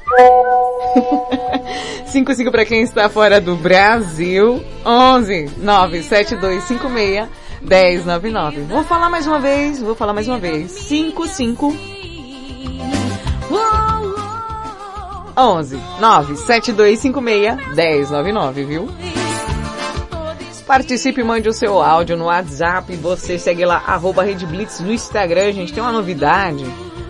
55 2.06 2.50
para 2.50 2.64
quem 2.64 2.82
está 2.82 3.08
fora 3.08 3.40
do 3.40 3.56
Brasil. 3.56 4.64
11 4.84 5.50
97256 5.58 7.28
1099. 7.60 8.60
Vou 8.62 8.84
falar 8.84 9.10
mais 9.10 9.26
uma 9.26 9.40
vez, 9.40 9.80
vou 9.80 9.94
falar 9.94 10.12
mais 10.12 10.28
uma 10.28 10.38
vez. 10.38 10.70
55 10.70 11.76
11 15.36 15.78
97256 16.00 17.74
1099, 17.74 18.64
viu? 18.64 18.88
Participe, 20.66 21.22
mande 21.22 21.48
o 21.48 21.52
seu 21.52 21.80
áudio 21.80 22.16
no 22.16 22.24
WhatsApp, 22.24 22.92
você 22.96 23.38
segue 23.38 23.64
lá, 23.64 23.84
arroba 23.86 24.24
Rede 24.24 24.44
Blitz 24.46 24.80
no 24.80 24.92
Instagram, 24.92 25.52
gente, 25.52 25.72
tem 25.72 25.80
uma 25.80 25.92
novidade. 25.92 26.64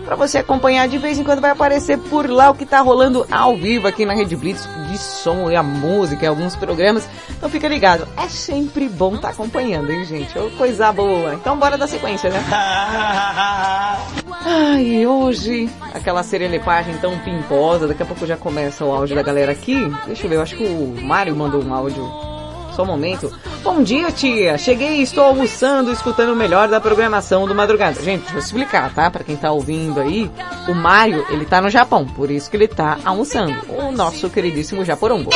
Pra 0.07 0.15
você 0.15 0.37
acompanhar 0.37 0.87
de 0.87 0.97
vez 0.97 1.19
em 1.19 1.23
quando 1.25 1.41
vai 1.41 1.51
aparecer 1.51 1.97
por 1.97 2.29
lá 2.29 2.49
o 2.49 2.55
que 2.55 2.65
tá 2.65 2.79
rolando 2.79 3.27
ao 3.29 3.57
vivo 3.57 3.89
aqui 3.89 4.05
na 4.05 4.13
Rede 4.13 4.37
Blitz, 4.37 4.65
de 4.89 4.97
som 4.97 5.51
e 5.51 5.55
a 5.57 5.61
música 5.61 6.23
e 6.23 6.27
alguns 6.29 6.55
programas. 6.55 7.05
Então 7.29 7.49
fica 7.49 7.67
ligado, 7.67 8.07
é 8.15 8.29
sempre 8.29 8.87
bom 8.87 9.15
estar 9.15 9.27
tá 9.27 9.33
acompanhando, 9.33 9.91
hein 9.91 10.05
gente? 10.05 10.39
Ô, 10.39 10.49
coisa 10.51 10.93
boa. 10.93 11.33
Então 11.33 11.57
bora 11.57 11.77
da 11.77 11.87
sequência, 11.87 12.29
né? 12.29 12.39
Ai, 14.45 15.05
hoje, 15.05 15.69
aquela 15.93 16.23
serelepagem 16.23 16.95
tão 16.99 17.19
pimposa, 17.19 17.85
daqui 17.85 18.01
a 18.01 18.05
pouco 18.05 18.25
já 18.25 18.37
começa 18.37 18.85
o 18.85 18.93
áudio 18.93 19.13
da 19.13 19.21
galera 19.21 19.51
aqui. 19.51 19.93
Deixa 20.05 20.25
eu 20.25 20.29
ver, 20.29 20.37
eu 20.37 20.41
acho 20.41 20.55
que 20.55 20.63
o 20.63 20.95
Mário 21.03 21.35
mandou 21.35 21.61
um 21.61 21.73
áudio 21.73 22.09
só 22.77 22.83
um 22.83 22.85
momento. 22.85 23.33
Bom 23.63 23.81
dia, 23.81 24.11
tia. 24.11 24.55
Cheguei 24.55 24.97
e 24.97 25.01
estou 25.01 25.23
almoçando, 25.23 25.91
escutando 25.91 26.33
o 26.33 26.35
melhor 26.35 26.67
da 26.67 26.79
programação 26.79 27.47
do 27.47 27.55
Madrugada. 27.55 27.99
Gente, 28.03 28.21
deixa 28.21 28.35
eu 28.35 28.39
explicar, 28.39 28.93
tá? 28.93 29.09
Para 29.09 29.23
quem 29.23 29.35
tá 29.35 29.51
ouvindo 29.51 29.99
aí, 29.99 30.29
o 30.67 30.75
Mário, 30.75 31.25
ele 31.31 31.43
tá 31.43 31.59
no 31.59 31.71
Japão, 31.71 32.05
por 32.05 32.29
isso 32.29 32.51
que 32.51 32.55
ele 32.55 32.67
tá 32.67 32.99
almoçando. 33.03 33.55
O 33.69 33.91
nosso 33.91 34.29
queridíssimo 34.29 34.85
Japorongo. 34.85 35.31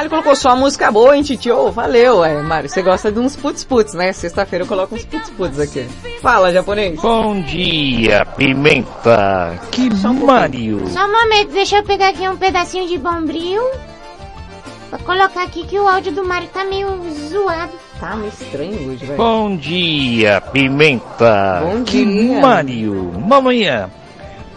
Ele 0.00 0.08
colocou 0.08 0.34
só 0.34 0.50
a 0.50 0.56
música 0.56 0.90
boa, 0.90 1.16
hein, 1.16 1.22
titio? 1.22 1.70
Valeu, 1.70 2.24
é, 2.24 2.42
Mário. 2.42 2.68
Você 2.68 2.82
gosta 2.82 3.12
de 3.12 3.20
uns 3.20 3.36
putz-putz, 3.36 3.94
né? 3.94 4.12
Sexta-feira 4.12 4.64
eu 4.64 4.68
coloco 4.68 4.96
uns 4.96 5.04
putz-putz 5.04 5.60
aqui. 5.60 5.86
Fala, 6.20 6.52
japonês. 6.52 7.00
Bom 7.00 7.40
dia, 7.42 8.26
pimenta. 8.36 9.56
Que 9.70 9.94
Só 9.94 10.08
um 10.08 10.26
Mário. 10.26 10.84
Só 10.88 11.06
um 11.06 11.12
momento, 11.12 11.52
deixa 11.52 11.76
eu 11.76 11.84
pegar 11.84 12.08
aqui 12.08 12.28
um 12.28 12.36
pedacinho 12.36 12.88
de 12.88 12.98
bombril. 12.98 13.62
Vou 14.92 15.00
colocar 15.00 15.44
aqui 15.44 15.64
que 15.64 15.78
o 15.78 15.88
áudio 15.88 16.12
do 16.12 16.22
Mário 16.22 16.48
tá 16.48 16.64
meio 16.64 16.86
zoado. 17.30 17.72
Tá 17.98 18.14
meio 18.14 18.28
estranho 18.28 18.90
hoje, 18.90 19.06
velho. 19.06 19.16
Bom 19.16 19.56
dia, 19.56 20.38
pimenta. 20.52 21.62
Bom 21.62 21.82
que 21.82 22.04
dia. 22.04 22.38
Mário. 22.38 23.10
Mamanhã. 23.18 23.88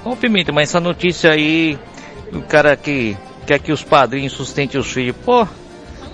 Ô, 0.04 0.14
pimenta, 0.14 0.52
mas 0.52 0.68
essa 0.68 0.82
notícia 0.82 1.32
aí, 1.32 1.80
o 2.34 2.42
cara 2.42 2.76
que 2.76 3.16
quer 3.48 3.60
que 3.60 3.72
os 3.72 3.82
padrinhos 3.82 4.34
sustentem 4.34 4.78
os 4.78 4.92
filhos, 4.92 5.16
pô, 5.24 5.48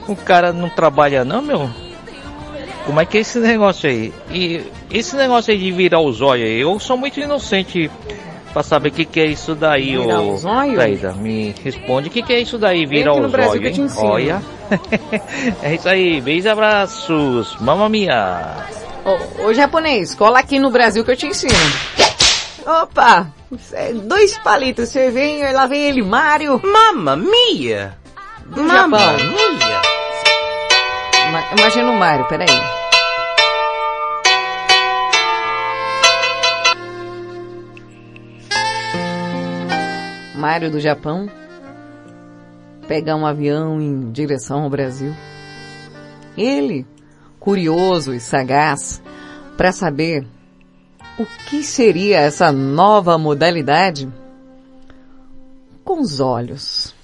o 0.08 0.16
cara 0.16 0.54
não 0.54 0.70
trabalha 0.70 1.26
não, 1.26 1.42
meu? 1.42 1.68
Como 2.86 3.02
é 3.02 3.06
que 3.08 3.18
é 3.18 3.22
esse 3.22 3.40
negócio 3.40 3.90
aí? 3.90 4.14
E 4.30 4.62
esse 4.92 5.16
negócio 5.16 5.52
aí 5.52 5.58
de 5.58 5.72
virar 5.72 6.00
os 6.00 6.22
olhos 6.22 6.46
aí, 6.46 6.62
eu 6.62 6.80
sou 6.80 6.96
muito 6.96 7.20
inocente 7.20 7.90
pra 8.52 8.64
saber 8.64 8.90
o 8.90 8.92
que, 8.92 9.06
que 9.06 9.20
é 9.20 9.26
isso 9.26 9.56
daí, 9.56 9.98
Virar 9.98 10.22
ô. 10.22 10.38
Taída, 10.76 11.12
me 11.14 11.56
responde, 11.64 12.08
o 12.10 12.12
que, 12.12 12.22
que 12.22 12.34
é 12.34 12.40
isso 12.40 12.58
daí, 12.58 12.86
virar 12.86 13.14
Brasil 13.30 13.52
olhos, 13.52 13.62
que 13.62 13.68
eu 13.68 13.74
te 13.74 13.82
hein? 13.82 13.86
Olha. 14.12 14.42
é 15.64 15.76
isso 15.76 15.90
aí, 15.90 16.22
beijos 16.22 16.46
e 16.46 16.50
abraços, 16.50 17.58
mamma 17.60 17.88
mia. 17.90 18.56
Ô, 19.06 19.48
ô 19.48 19.54
japonês, 19.54 20.14
cola 20.16 20.40
aqui 20.40 20.60
no 20.60 20.70
Brasil 20.70 21.04
que 21.04 21.12
eu 21.12 21.18
te 21.18 21.28
ensino. 21.28 21.54
Opa! 22.66 23.28
é 23.74 23.92
Dois 23.94 24.38
palitos, 24.38 24.90
você 24.90 25.10
vem, 25.10 25.52
lá 25.52 25.66
vem 25.68 25.82
ele, 25.82 26.04
Mário. 26.04 26.62
Mamma 26.64 27.16
mia! 27.16 27.98
Mamma 28.56 28.98
mia! 29.14 29.82
Ma- 31.32 31.44
Imagina 31.58 31.90
o 31.92 31.98
Mário, 31.98 32.26
peraí. 32.28 32.48
Mário 40.42 40.72
do 40.72 40.80
Japão 40.80 41.30
pega 42.88 43.16
um 43.16 43.28
avião 43.28 43.80
em 43.80 44.12
direção 44.12 44.64
ao 44.64 44.72
Brasil. 44.72 45.14
Ele, 46.36 46.84
curioso 47.40 48.12
e 48.12 48.20
sagaz, 48.20 49.04
para 49.56 49.72
saber 49.72 50.26
o 51.20 51.28
que 51.48 51.62
seria 51.62 52.20
essa 52.22 52.52
nova 52.52 53.20
modalidade 53.20 54.12
com 55.84 56.02
os 56.02 56.20
olhos. 56.20 56.96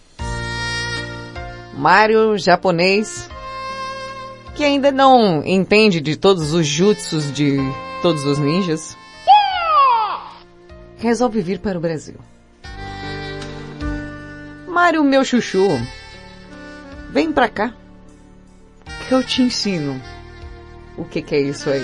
Mário 1.76 2.39
japonês 2.39 3.30
que 4.55 4.64
ainda 4.64 4.91
não 4.91 5.45
entende 5.45 6.01
de 6.01 6.15
todos 6.15 6.53
os 6.53 6.65
jutsus 6.65 7.31
de 7.31 7.59
todos 8.01 8.26
os 8.26 8.39
ninjas, 8.39 8.97
resolve 10.97 11.39
vir 11.39 11.59
para 11.59 11.77
o 11.77 11.81
Brasil. 11.81 12.15
Mário, 14.79 15.03
meu 15.03 15.25
chuchu, 15.25 15.81
vem 17.09 17.31
pra 17.31 17.49
cá, 17.49 17.73
que 19.07 19.11
eu 19.11 19.23
te 19.23 19.41
ensino 19.41 19.99
o 20.95 21.03
que, 21.03 21.19
que 21.19 21.33
é 21.33 21.41
isso 21.41 21.67
aí. 21.71 21.83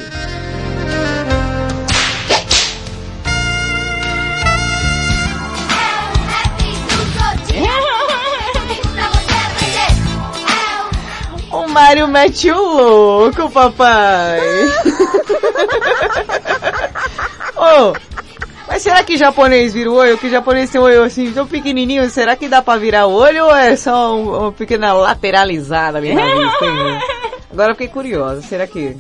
O 11.52 11.68
Mário 11.68 12.08
mete 12.08 12.52
o 12.52 12.62
louco, 12.62 13.50
papai. 13.50 14.40
Ô, 17.58 18.13
mas 18.74 18.82
será 18.82 19.04
que 19.04 19.16
japonês 19.16 19.72
vira 19.72 19.92
o 19.92 19.94
olho? 19.94 20.18
Que 20.18 20.32
japonês 20.32 20.68
tem 20.72 20.82
o 20.82 20.84
olho 20.84 21.04
assim 21.04 21.32
tão 21.32 21.46
pequenininho, 21.46 22.10
será 22.10 22.36
que 22.36 22.48
dá 22.48 22.60
pra 22.60 22.76
virar 22.76 23.06
olho 23.06 23.46
ou 23.46 23.56
é 23.56 23.76
só 23.76 24.16
um- 24.16 24.36
uma 24.36 24.52
pequena 24.52 24.92
lateralizada 24.94 26.04
hein? 26.04 26.16
Agora 27.54 27.72
eu 27.72 27.76
fiquei 27.76 27.88
curiosa, 27.88 28.42
será 28.42 28.66
que... 28.66 28.98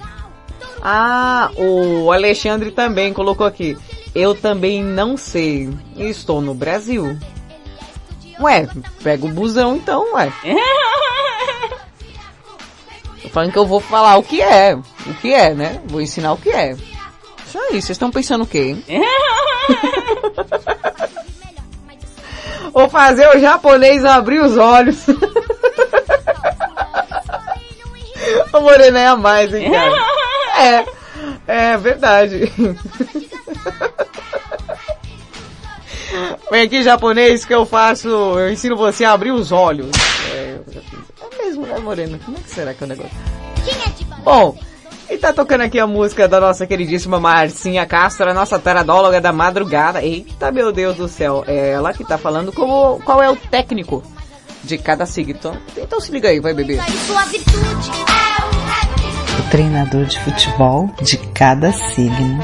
Ah, 0.79 1.49
o 1.57 2.11
Alexandre 2.11 2.69
também 2.69 3.11
colocou 3.13 3.47
aqui. 3.47 3.75
Eu 4.13 4.35
também 4.35 4.83
não 4.83 5.17
sei. 5.17 5.71
Estou 5.97 6.39
no 6.39 6.53
Brasil. 6.53 7.17
Ué, 8.39 8.67
pega 9.01 9.25
o 9.25 9.29
busão 9.29 9.75
então, 9.77 10.13
ué. 10.13 10.31
Tô 13.23 13.29
falando 13.29 13.51
que 13.51 13.57
eu 13.57 13.65
vou 13.65 13.79
falar 13.79 14.17
o 14.17 14.23
que 14.23 14.39
é. 14.39 14.75
O 14.75 15.13
que 15.15 15.33
é, 15.33 15.55
né? 15.55 15.81
Vou 15.87 15.99
ensinar 15.99 16.33
o 16.33 16.37
que 16.37 16.49
é. 16.51 16.75
Isso 17.53 17.61
aí, 17.61 17.73
vocês 17.73 17.91
estão 17.91 18.09
pensando 18.09 18.45
o 18.45 18.47
quê? 18.47 18.75
Vou 22.73 22.89
fazer 22.89 23.27
o 23.27 23.39
japonês 23.39 24.03
abrir 24.03 24.39
os 24.39 24.57
olhos. 24.57 25.05
o 28.51 28.59
Morena 28.59 28.99
é 28.99 29.05
a 29.05 29.15
mais, 29.15 29.53
hein, 29.53 29.71
cara? 29.71 29.93
É, 30.55 30.85
é 31.47 31.75
verdade. 31.77 32.51
Vem 36.49 36.63
aqui, 36.63 36.81
japonês, 36.83 37.45
que 37.45 37.53
eu 37.53 37.65
faço, 37.65 38.07
eu 38.07 38.51
ensino 38.51 38.75
você 38.75 39.03
a 39.03 39.13
abrir 39.13 39.31
os 39.31 39.51
olhos. 39.51 39.89
É, 40.31 40.59
é 41.21 41.43
mesmo, 41.43 41.65
né, 41.65 41.79
Morena? 41.79 42.19
Como 42.23 42.37
é 42.37 42.39
que 42.39 42.49
será 42.49 42.71
que 42.73 42.83
é 42.83 42.85
o 42.85 42.89
negócio? 42.89 43.17
Bom, 44.23 44.55
e 45.13 45.17
tá 45.17 45.31
tocando 45.31 45.61
aqui 45.61 45.79
a 45.79 45.85
música 45.85 46.27
da 46.27 46.39
nossa 46.39 46.65
queridíssima 46.65 47.19
Marcinha 47.19 47.85
Castro, 47.85 48.29
a 48.29 48.33
nossa 48.33 48.57
taradóloga 48.57 49.21
da 49.21 49.31
madrugada. 49.31 50.01
Eita, 50.01 50.51
meu 50.51 50.71
Deus 50.71 50.97
do 50.97 51.07
céu, 51.07 51.43
é 51.45 51.69
ela 51.71 51.93
que 51.93 52.03
tá 52.03 52.17
falando 52.17 52.51
como, 52.51 52.99
qual 53.03 53.21
é 53.21 53.29
o 53.29 53.35
técnico 53.35 54.03
de 54.63 54.77
cada 54.77 55.05
signo. 55.05 55.35
Então, 55.37 55.57
então 55.77 56.01
se 56.01 56.11
liga 56.11 56.29
aí, 56.29 56.39
vai 56.39 56.53
beber. 56.53 56.79
O 59.39 59.49
treinador 59.51 60.05
de 60.05 60.19
futebol 60.21 60.89
de 61.01 61.17
cada 61.17 61.71
signo. 61.71 62.39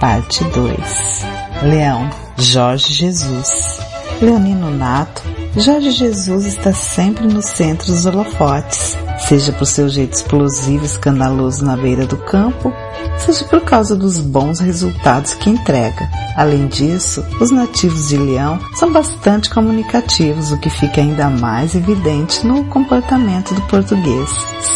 Parte 0.00 0.42
2. 0.44 1.24
Leão, 1.62 2.10
Jorge 2.36 2.92
Jesus. 2.92 3.78
Leonino 4.20 4.70
Nato, 4.70 5.22
Jorge 5.56 5.92
Jesus 5.92 6.46
está 6.46 6.72
sempre 6.72 7.28
no 7.28 7.40
centro 7.40 7.86
dos 7.86 8.04
holofotes. 8.04 8.96
seja 9.28 9.52
por 9.52 9.64
seu 9.66 9.88
jeito 9.88 10.12
explosivo 10.12 10.82
e 10.82 10.86
escandaloso 10.86 11.64
na 11.64 11.76
beira 11.76 12.04
do 12.04 12.16
campo, 12.16 12.72
seja 13.18 13.44
por 13.44 13.60
causa 13.60 13.94
dos 13.94 14.18
bons 14.18 14.58
resultados 14.58 15.34
que 15.34 15.48
entrega. 15.48 16.10
Além 16.36 16.66
disso, 16.66 17.24
os 17.40 17.52
nativos 17.52 18.08
de 18.08 18.16
Leão 18.16 18.58
são 18.74 18.92
bastante 18.92 19.48
comunicativos, 19.48 20.50
o 20.50 20.58
que 20.58 20.68
fica 20.68 21.00
ainda 21.00 21.30
mais 21.30 21.76
evidente 21.76 22.44
no 22.44 22.64
comportamento 22.64 23.54
do 23.54 23.62
português, 23.62 24.28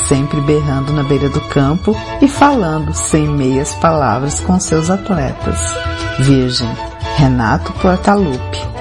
sempre 0.06 0.40
berrando 0.42 0.92
na 0.92 1.02
beira 1.02 1.28
do 1.28 1.40
campo 1.48 1.94
e 2.22 2.28
falando 2.28 2.94
sem 2.94 3.28
meias 3.28 3.74
palavras 3.74 4.38
com 4.38 4.58
seus 4.60 4.88
atletas. 4.88 5.58
Virgem, 6.20 6.70
Renato 7.16 7.72
Portaluppi 7.72 8.77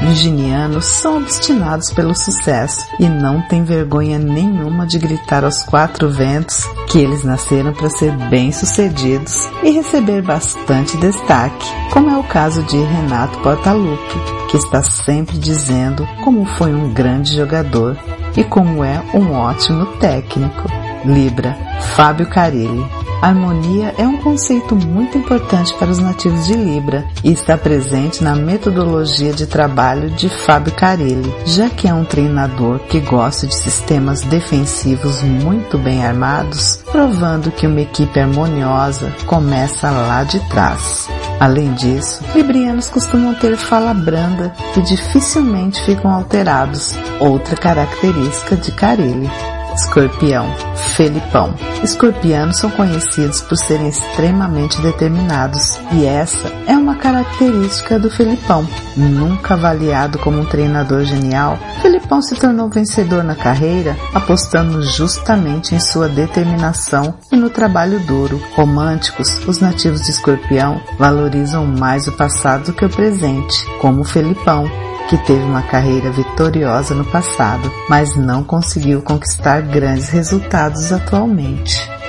virginianos 0.00 0.86
são 0.86 1.18
obstinados 1.18 1.92
pelo 1.92 2.14
sucesso 2.14 2.88
e 2.98 3.08
não 3.08 3.42
têm 3.42 3.64
vergonha 3.64 4.18
nenhuma 4.18 4.86
de 4.86 4.98
gritar 4.98 5.44
aos 5.44 5.62
quatro 5.62 6.10
ventos 6.10 6.64
que 6.88 6.98
eles 6.98 7.22
nasceram 7.22 7.72
para 7.72 7.90
ser 7.90 8.16
bem-sucedidos 8.28 9.34
e 9.62 9.70
receber 9.70 10.22
bastante 10.22 10.96
destaque, 10.96 11.66
como 11.92 12.10
é 12.10 12.18
o 12.18 12.24
caso 12.24 12.62
de 12.64 12.76
Renato 12.76 13.38
Portaluppi, 13.40 14.18
que 14.50 14.56
está 14.56 14.82
sempre 14.82 15.38
dizendo 15.38 16.08
como 16.24 16.44
foi 16.44 16.74
um 16.74 16.92
grande 16.92 17.36
jogador 17.36 17.96
e 18.36 18.42
como 18.44 18.82
é 18.82 19.00
um 19.14 19.32
ótimo 19.32 19.86
técnico. 19.98 20.79
Libra, 21.04 21.56
Fábio 21.94 22.28
Carilli. 22.28 22.84
Harmonia 23.22 23.94
é 23.98 24.06
um 24.06 24.16
conceito 24.16 24.74
muito 24.74 25.18
importante 25.18 25.74
para 25.74 25.90
os 25.90 25.98
nativos 25.98 26.46
de 26.46 26.54
Libra 26.54 27.04
e 27.22 27.32
está 27.32 27.56
presente 27.58 28.24
na 28.24 28.34
metodologia 28.34 29.32
de 29.32 29.46
trabalho 29.46 30.08
de 30.10 30.30
Fábio 30.30 30.72
Carilli, 30.72 31.30
já 31.44 31.68
que 31.68 31.86
é 31.86 31.92
um 31.92 32.04
treinador 32.04 32.78
que 32.80 32.98
gosta 33.00 33.46
de 33.46 33.54
sistemas 33.54 34.22
defensivos 34.22 35.22
muito 35.22 35.76
bem 35.76 36.04
armados, 36.04 36.82
provando 36.90 37.50
que 37.50 37.66
uma 37.66 37.82
equipe 37.82 38.18
harmoniosa 38.18 39.12
começa 39.26 39.90
lá 39.90 40.24
de 40.24 40.40
trás. 40.48 41.06
Além 41.38 41.74
disso, 41.74 42.22
librianos 42.34 42.88
costumam 42.88 43.34
ter 43.34 43.56
fala 43.56 43.92
branda 43.92 44.54
e 44.76 44.80
dificilmente 44.80 45.82
ficam 45.84 46.10
alterados, 46.10 46.94
outra 47.18 47.56
característica 47.56 48.56
de 48.56 48.72
Carilli. 48.72 49.30
Escorpião, 49.74 50.54
Felipão. 50.96 51.54
Escorpianos 51.82 52.58
são 52.58 52.70
conhecidos 52.70 53.40
por 53.40 53.56
serem 53.56 53.88
extremamente 53.88 54.80
determinados 54.80 55.78
e 55.92 56.04
essa 56.04 56.48
é 56.66 56.76
uma 56.76 56.96
característica 56.96 57.98
do 57.98 58.10
Felipão. 58.10 58.66
Nunca 58.96 59.54
avaliado 59.54 60.18
como 60.18 60.40
um 60.40 60.44
treinador 60.44 61.04
genial, 61.04 61.58
Felipão 61.80 62.20
se 62.20 62.34
tornou 62.34 62.68
vencedor 62.68 63.22
na 63.22 63.34
carreira 63.34 63.96
apostando 64.12 64.82
justamente 64.82 65.74
em 65.74 65.80
sua 65.80 66.08
determinação 66.08 67.14
e 67.30 67.36
no 67.36 67.48
trabalho 67.48 68.00
duro. 68.00 68.40
Românticos, 68.54 69.28
os 69.46 69.60
nativos 69.60 70.02
de 70.02 70.10
Escorpião 70.10 70.80
valorizam 70.98 71.64
mais 71.64 72.06
o 72.06 72.12
passado 72.12 72.66
do 72.66 72.72
que 72.72 72.84
o 72.84 72.90
presente, 72.90 73.64
como 73.80 74.04
Felipão, 74.04 74.68
que 75.10 75.18
teve 75.26 75.42
uma 75.42 75.62
carreira 75.62 76.08
vitoriosa 76.12 76.94
no 76.94 77.04
passado, 77.04 77.68
mas 77.88 78.14
não 78.14 78.44
conseguiu 78.44 79.02
conquistar 79.02 79.60
grandes 79.60 80.08
resultados 80.08 80.92
atualmente. 80.92 81.99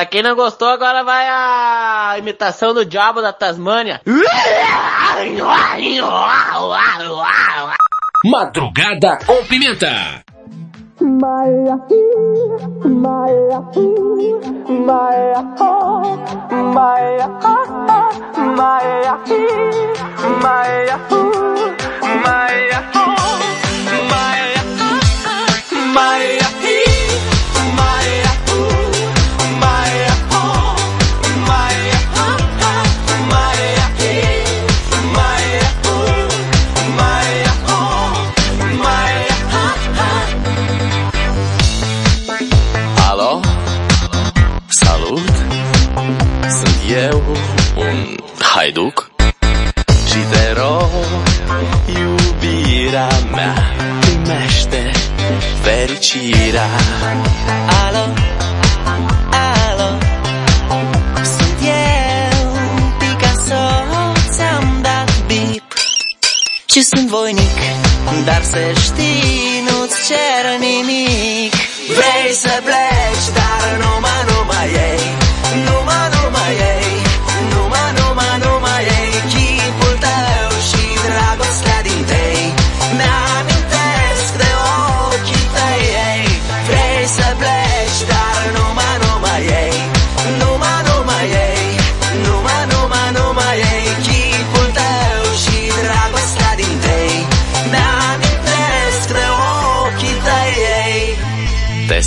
Pra 0.00 0.06
quem 0.06 0.22
não 0.22 0.34
gostou, 0.34 0.68
agora 0.68 1.04
vai 1.04 1.28
a 1.28 2.14
imitação 2.16 2.72
do 2.72 2.86
diabo 2.86 3.20
da 3.20 3.34
Tasmânia. 3.34 4.00
Madrugada 8.24 9.18
com 9.26 9.44
Pimenta. 9.44 10.19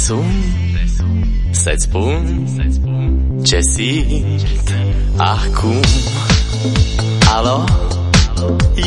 Sun 0.03 0.25
să-ți 1.51 1.83
spun 1.83 2.47
ce 3.43 3.59
simt 3.61 4.71
acum. 5.17 5.79
Alo? 7.35 7.63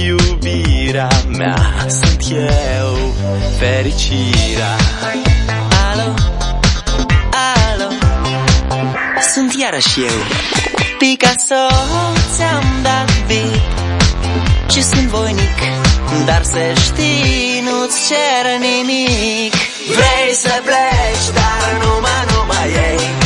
Iubirea 0.04 1.08
mea 1.36 1.86
sunt 1.88 2.24
eu 2.30 3.14
fericirea. 3.58 4.76
Alo, 5.90 6.14
alo? 7.72 7.90
Sunt 9.34 9.52
iarăși 9.60 10.00
eu. 10.00 10.18
Picasso 10.98 11.62
Ți-am 12.34 12.64
dat 12.82 13.10
bip 13.26 13.60
Și 14.70 14.82
sunt 14.82 15.06
voinic 15.06 15.58
Dar 16.26 16.42
să 16.42 16.58
știi 16.74 17.62
Nu-ți 17.64 17.98
cer 18.08 18.44
nimic 18.60 19.75
Vrei 19.86 20.34
să 20.34 20.62
pleci 20.64 21.34
Dar 21.34 21.82
numai, 21.82 22.24
numai 22.32 22.68
ei 22.90 23.25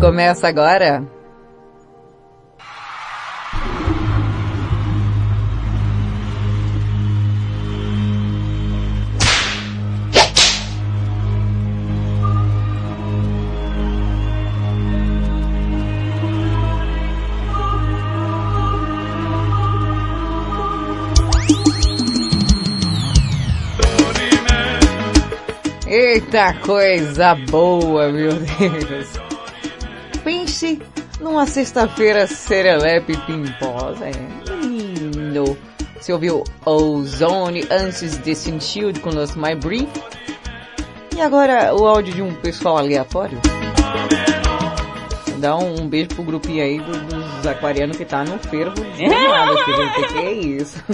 Começa 0.00 0.48
agora. 0.48 1.02
Eita 25.86 26.52
coisa 26.54 27.34
boa, 27.34 28.10
meu 28.10 28.32
Deus. 28.34 29.23
Numa 31.24 31.46
sexta-feira 31.46 32.26
serelepe 32.26 33.16
pimposa, 33.26 34.04
é 34.06 34.12
lindo. 34.60 35.56
Você 35.98 36.12
ouviu 36.12 36.44
Ozone 36.66 37.64
antes 37.70 38.18
de 38.18 38.34
Shield 38.60 39.00
com 39.00 39.08
Lost 39.08 39.34
My 39.34 39.54
Brief? 39.54 39.88
E 41.16 41.22
agora 41.22 41.74
o 41.74 41.86
áudio 41.86 42.12
de 42.12 42.20
um 42.20 42.34
pessoal 42.34 42.76
aleatório? 42.76 43.40
Dá 45.38 45.56
um, 45.56 45.80
um 45.84 45.88
beijo 45.88 46.08
pro 46.10 46.24
grupinho 46.24 46.62
aí 46.62 46.78
do- 46.78 46.98
dos 47.06 47.46
aquarianos 47.46 47.96
que 47.96 48.04
tá 48.04 48.22
no 48.22 48.38
fervo 48.38 48.76
gente, 48.94 50.12
que 50.12 50.18
é 50.18 50.32
isso? 50.32 50.84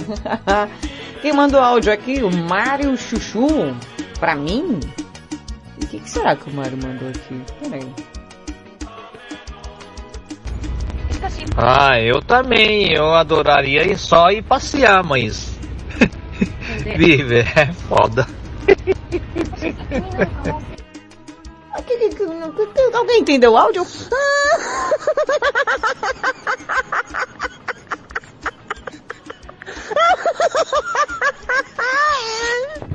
Quem 1.21 1.33
mandou 1.33 1.59
áudio 1.59 1.91
aqui? 1.91 2.23
O 2.23 2.31
Mário 2.31 2.95
Chuchu. 2.95 3.75
Pra 4.17 4.33
mim? 4.33 4.79
E 5.77 5.83
o 5.83 5.87
que, 5.89 5.99
que 5.99 6.09
será 6.09 6.37
que 6.37 6.49
o 6.49 6.53
Mário 6.53 6.77
mandou 6.81 7.09
aqui? 7.09 7.41
Peraí. 7.61 7.87
Ah, 11.55 11.99
eu 11.99 12.21
também. 12.21 12.93
Eu 12.93 13.13
adoraria 13.13 13.83
ir 13.83 13.97
só 13.97 14.31
ir 14.31 14.41
passear, 14.43 15.03
mas. 15.03 15.51
Viver 16.97 17.47
é 17.57 17.71
foda. 17.73 18.27
Alguém 22.93 23.19
entendeu 23.19 23.53
o 23.53 23.57
áudio? 23.57 23.85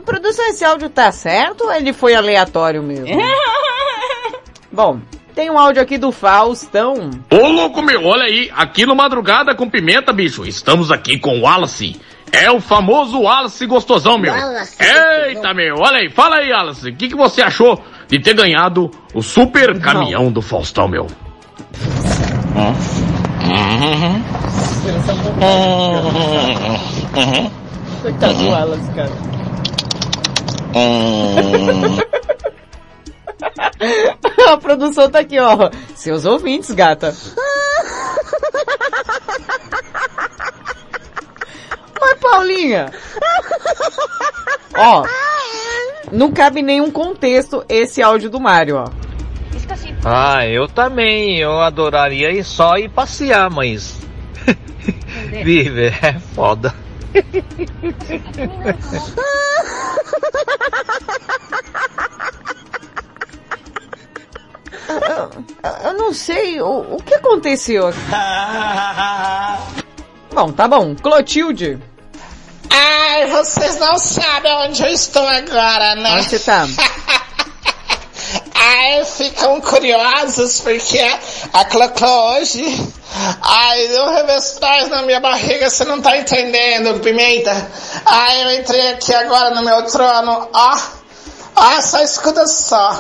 Produção, 0.05 0.47
esse 0.47 0.65
áudio 0.65 0.89
tá 0.89 1.11
certo 1.11 1.65
ou 1.65 1.73
ele 1.73 1.93
foi 1.93 2.15
aleatório 2.15 2.83
mesmo? 2.83 3.07
Bom, 4.71 5.01
tem 5.37 5.51
um 5.51 5.59
áudio 5.59 5.83
aqui 5.83 5.99
do 5.99 6.11
Faustão. 6.11 7.11
Ô 7.31 7.49
louco 7.49 7.83
meu, 7.83 8.07
olha 8.07 8.25
aí, 8.25 8.51
aqui 8.57 8.87
no 8.87 8.97
Madrugada 8.97 9.55
com 9.55 9.69
Pimenta, 9.69 10.11
bicho, 10.11 10.47
estamos 10.47 10.91
aqui 10.91 11.19
com 11.19 11.39
o 11.39 11.43
Wallace. 11.43 12.01
É 12.33 12.51
o 12.51 12.59
famoso 12.59 13.21
Wallace 13.21 13.67
gostosão, 13.67 14.17
meu. 14.17 14.33
Wallace 14.33 14.79
Eita, 14.83 15.53
meu, 15.53 15.77
olha 15.79 15.99
aí, 15.99 16.09
fala 16.09 16.37
aí, 16.37 16.51
Wallace, 16.51 16.89
o 16.89 16.97
que, 16.97 17.09
que 17.09 17.15
você 17.15 17.43
achou 17.43 17.79
de 18.09 18.19
ter 18.19 18.33
ganhado 18.33 18.91
o 19.13 19.21
super 19.21 19.79
caminhão 19.79 20.33
do 20.33 20.41
Faustão, 20.41 20.89
meu? 20.89 21.07
Coitado 28.01 28.35
do 28.35 28.49
Wallace, 28.49 28.91
cara. 28.93 29.13
A 34.49 34.57
produção 34.57 35.11
tá 35.11 35.21
aqui, 35.21 35.39
ó. 35.39 35.71
Seus 35.95 36.25
ouvintes, 36.25 36.71
gata. 36.71 37.15
Mas, 42.01 42.21
Paulinha. 42.21 42.91
Ó. 44.77 45.05
Não 46.13 46.31
cabe 46.33 46.61
em 46.61 46.65
nenhum 46.65 46.91
contexto 46.91 47.65
esse 47.69 48.03
áudio 48.03 48.31
do 48.31 48.41
Mário, 48.41 48.77
ó. 48.77 48.85
Ah, 50.05 50.47
eu 50.47 50.69
também. 50.69 51.39
Eu 51.39 51.61
adoraria 51.61 52.31
ir 52.31 52.45
só 52.45 52.77
ir 52.77 52.89
passear, 52.89 53.51
mas. 53.51 53.99
Viver 55.43 55.99
é 56.05 56.13
foda. 56.35 56.73
Eu, 64.89 65.45
eu 65.85 65.93
não 65.95 66.13
sei 66.13 66.61
o, 66.61 66.97
o 66.97 67.03
que 67.03 67.15
aconteceu 67.15 67.89
aqui. 67.89 67.99
Bom, 70.33 70.53
tá 70.53 70.69
bom. 70.69 70.95
Clotilde. 70.95 71.79
Ai, 72.69 73.27
vocês 73.29 73.79
não 73.79 73.99
sabem 73.99 74.53
onde 74.53 74.83
eu 74.83 74.89
estou 74.91 75.27
agora, 75.27 75.95
né? 75.95 76.13
Onde 76.13 76.25
você 76.25 76.39
tá? 76.39 76.67
Ai, 78.55 79.05
ficam 79.05 79.61
curiosos 79.61 80.61
porque 80.61 81.01
a 81.53 81.65
Cloclo 81.65 82.09
hoje, 82.09 82.93
ai, 83.41 83.89
deu 83.89 84.05
um 84.05 84.13
revestais 84.13 84.89
na 84.89 85.03
minha 85.03 85.21
barriga, 85.21 85.71
você 85.71 85.85
não 85.85 86.03
tá 86.03 86.17
entendendo, 86.19 87.01
Pimenta. 87.01 87.71
Ai, 88.05 88.43
eu 88.43 88.61
entrei 88.61 88.93
aqui 88.93 89.15
agora 89.15 89.55
no 89.55 89.63
meu 89.63 89.83
trono, 89.85 90.49
ó. 90.53 90.77
Ah, 91.57 91.81
só 91.81 92.03
escuta 92.03 92.47
só. 92.47 92.91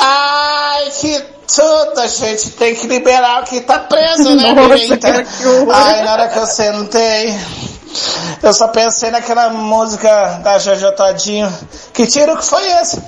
Ai, 0.00 0.90
que 1.00 1.24
tudo, 1.54 2.00
a 2.00 2.08
gente 2.08 2.50
tem 2.50 2.74
que 2.74 2.86
liberar 2.88 3.42
o 3.42 3.44
que 3.46 3.60
tá 3.60 3.78
preso, 3.78 4.34
né, 4.34 4.52
Nossa. 5.64 5.72
Ai, 5.72 6.04
na 6.04 6.12
hora 6.12 6.28
que 6.28 6.38
eu 6.38 6.46
sentei, 6.46 7.38
eu 8.42 8.52
só 8.52 8.68
pensei 8.68 9.10
naquela 9.10 9.48
música 9.50 10.40
da 10.42 10.58
Jojo 10.58 10.92
Todinho. 10.92 11.52
Que 11.92 12.06
tiro 12.06 12.36
que 12.36 12.44
foi 12.44 12.64
esse? 12.80 13.02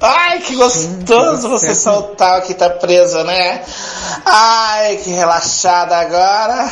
Ai, 0.00 0.38
que 0.40 0.54
gostoso 0.54 1.48
você 1.48 1.74
soltar 1.74 2.38
o 2.38 2.42
que 2.42 2.54
tá 2.54 2.70
preso, 2.70 3.24
né? 3.24 3.64
Ai, 4.24 4.98
que 4.98 5.10
relaxada 5.10 5.96
agora. 5.96 6.70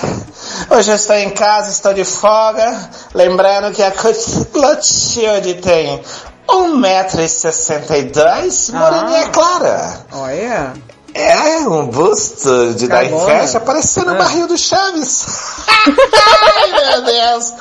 Hoje 0.70 0.92
eu 0.92 0.96
estou 0.96 1.16
em 1.16 1.30
casa, 1.30 1.68
estou 1.70 1.92
de 1.92 2.04
folga. 2.04 2.88
Lembrando 3.14 3.74
que 3.74 3.82
a 3.82 3.90
Clotilde 3.90 5.54
tem 5.54 6.00
1,62m, 6.48 8.72
moreninha 8.72 9.28
clara. 9.30 10.06
Olha. 10.12 10.72
É, 11.16 11.58
um 11.68 11.86
busto 11.86 12.74
de 12.74 12.86
dar 12.88 13.02
Carbona. 13.02 13.34
inveja 13.34 13.60
parecendo 13.60 14.10
o 14.10 14.14
Ah. 14.14 14.18
barril 14.18 14.46
do 14.46 14.56
Chaves. 14.58 15.26
Ai, 15.66 16.70
meu 16.72 17.02
Deus. 17.04 17.52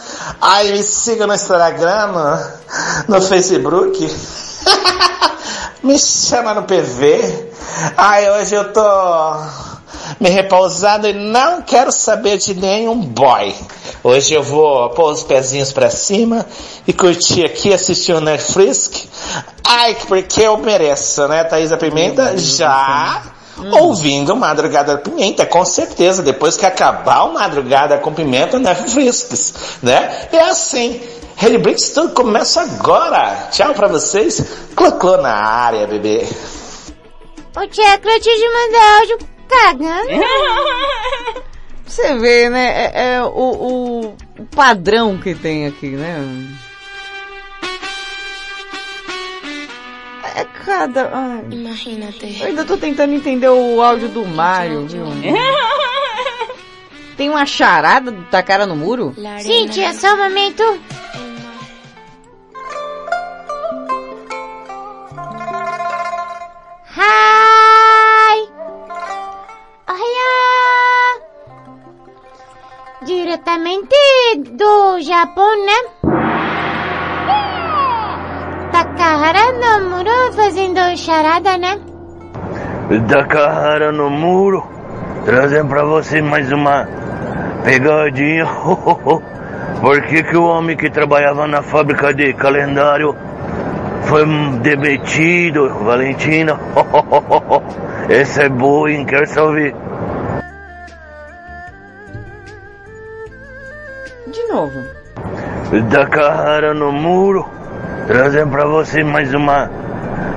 Ai, 0.42 0.72
me 0.72 0.84
siga 0.84 1.26
no 1.26 1.34
Instagram, 1.34 2.08
no, 3.08 3.16
no 3.16 3.22
Facebook. 3.22 4.14
me 5.84 5.98
chama 5.98 6.54
no 6.54 6.64
PV. 6.64 7.50
Ai, 7.98 8.30
hoje 8.32 8.56
eu 8.56 8.72
tô 8.74 8.82
me 10.20 10.30
repousando 10.30 11.08
e 11.08 11.14
não 11.14 11.62
quero 11.62 11.92
saber 11.92 12.38
de 12.38 12.54
nenhum 12.54 13.00
boy. 13.00 13.56
Hoje 14.04 14.34
eu 14.34 14.44
vou 14.44 14.90
pôr 14.92 15.12
os 15.12 15.24
pezinhos 15.24 15.72
pra 15.72 15.90
cima 15.90 16.46
e 16.88 16.94
curtir 16.94 17.44
aqui, 17.46 17.74
assistir 17.74 18.14
o 18.14 18.22
Netflix. 18.22 19.08
Ai, 19.68 19.96
porque 20.08 20.42
eu 20.42 20.58
mereço, 20.58 21.28
né, 21.28 21.44
Thaisa 21.44 21.76
Pimenta? 21.76 22.38
Já 22.38 23.22
ouvindo 23.80 24.36
Madrugada 24.36 24.98
com 24.98 25.12
Pimenta, 25.12 25.46
com 25.46 25.64
certeza. 25.66 26.22
Depois 26.24 26.58
que 26.58 26.66
acabar 26.66 27.24
o 27.24 27.34
Madrugada 27.34 27.98
com 27.98 28.14
Pimenta, 28.14 28.60
Netflix, 28.60 29.78
né? 29.82 30.28
É 30.32 30.40
assim. 30.42 31.02
Rede 31.38 31.58
Blitz, 31.58 31.90
tudo 31.90 32.14
começa 32.14 32.62
agora. 32.62 33.50
Tchau 33.52 33.74
pra 33.74 33.88
vocês. 33.88 34.42
Cloclô 34.76 35.18
na 35.18 35.34
área, 35.34 35.86
bebê. 35.86 36.26
O 37.58 37.68
tia 37.68 37.98
Clotilde 37.98 38.44
mandou 38.54 38.82
áudio 39.00 39.18
cagando. 39.48 40.26
Você 41.86 42.16
vê, 42.20 42.50
né? 42.50 42.92
É, 42.94 43.16
é 43.16 43.24
o- 43.24 44.16
o 44.40 44.46
padrão 44.56 45.18
que 45.18 45.34
tem 45.36 45.66
aqui, 45.68 45.90
né? 45.90 46.18
É 50.36 50.44
cada. 50.44 51.10
ai. 51.14 51.46
Eu 52.42 52.48
ainda 52.48 52.66
tô 52.66 52.76
tentando 52.76 53.14
entender 53.14 53.48
o 53.48 53.82
áudio 53.82 54.10
do 54.10 54.26
Mario, 54.26 54.86
viu? 54.86 55.06
Tem 57.16 57.30
uma 57.30 57.46
charada 57.46 58.12
da 58.30 58.44
cara 58.44 58.66
no 58.66 58.76
muro? 58.76 59.14
Sim, 59.44 59.68
tia, 59.70 59.94
só 59.94 60.14
um 60.14 60.18
momento. 60.18 60.62
Hi! 66.98 68.50
Olha! 69.88 71.22
Diretamente 73.06 73.96
do 74.52 75.00
Japão, 75.02 75.66
né? 75.66 75.74
Takahara 78.96 79.52
Nomura 79.52 80.32
fazendo 80.32 80.80
charada, 80.96 81.58
né? 81.58 81.78
Takahara 83.10 83.92
no 83.92 84.10
muro, 84.10 84.66
trazendo 85.26 85.68
pra 85.68 85.84
você 85.84 86.22
mais 86.22 86.50
uma 86.50 86.88
pegadinha. 87.66 88.46
Por 89.82 90.02
que, 90.04 90.24
que 90.24 90.38
o 90.38 90.46
homem 90.46 90.78
que 90.78 90.90
trabalhava 90.90 91.46
na 91.46 91.62
fábrica 91.62 92.14
de 92.14 92.34
calendário 92.36 93.14
foi 94.04 94.26
demitido, 94.62 95.68
Valentina? 95.84 96.58
Essa 98.08 98.44
é 98.44 98.50
boa, 98.50 98.90
hein? 98.90 99.06
Quer 99.06 99.28
saber? 99.28 99.76
De 104.28 104.48
novo. 104.48 104.80
Takahara 105.92 106.74
no 106.74 106.94
muro, 106.94 107.46
trazendo 108.08 108.52
pra 108.52 108.66
você 108.66 109.04
mais 109.04 109.34
uma 109.34 109.70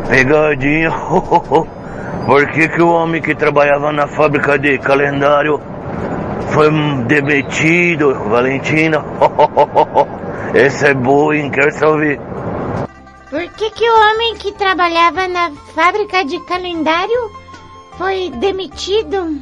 pegadinha. 0.08 0.90
Por 2.26 2.46
que, 2.50 2.68
que 2.68 2.82
o 2.82 2.90
homem 2.90 3.22
que 3.22 3.34
trabalhava 3.34 3.90
na 3.90 4.06
fábrica 4.06 4.58
de 4.58 4.78
calendário 4.78 5.60
foi 6.50 6.70
demitido, 7.06 8.14
Valentina? 8.28 9.02
Essa 10.54 10.88
é 10.88 10.94
boa, 10.94 11.36
hein? 11.36 11.50
Quer 11.50 11.72
saber? 11.72 12.20
Por 13.30 13.48
que, 13.52 13.70
que 13.70 13.88
o 13.88 13.94
homem 13.94 14.34
que 14.36 14.52
trabalhava 14.52 15.28
na 15.28 15.50
fábrica 15.74 16.24
de 16.24 16.38
calendário 16.44 17.30
foi 17.96 18.30
demitido? 18.30 19.40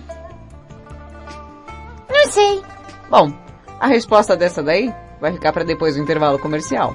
Não 2.09 2.27
sei. 2.29 2.63
Bom, 3.09 3.33
a 3.81 3.87
resposta 3.87 4.37
dessa 4.37 4.63
daí 4.63 4.93
vai 5.21 5.33
ficar 5.33 5.53
pra 5.53 5.65
depois 5.65 5.97
do 5.97 6.03
intervalo 6.03 6.39
comercial. 6.39 6.95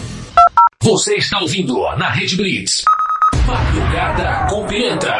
Você 0.83 1.15
está 1.17 1.39
ouvindo 1.39 1.79
na 1.95 2.09
Rede 2.09 2.35
Blitz. 2.35 2.83
Madrugada 3.45 4.47
com 4.49 4.65
Pimenta. 4.65 5.13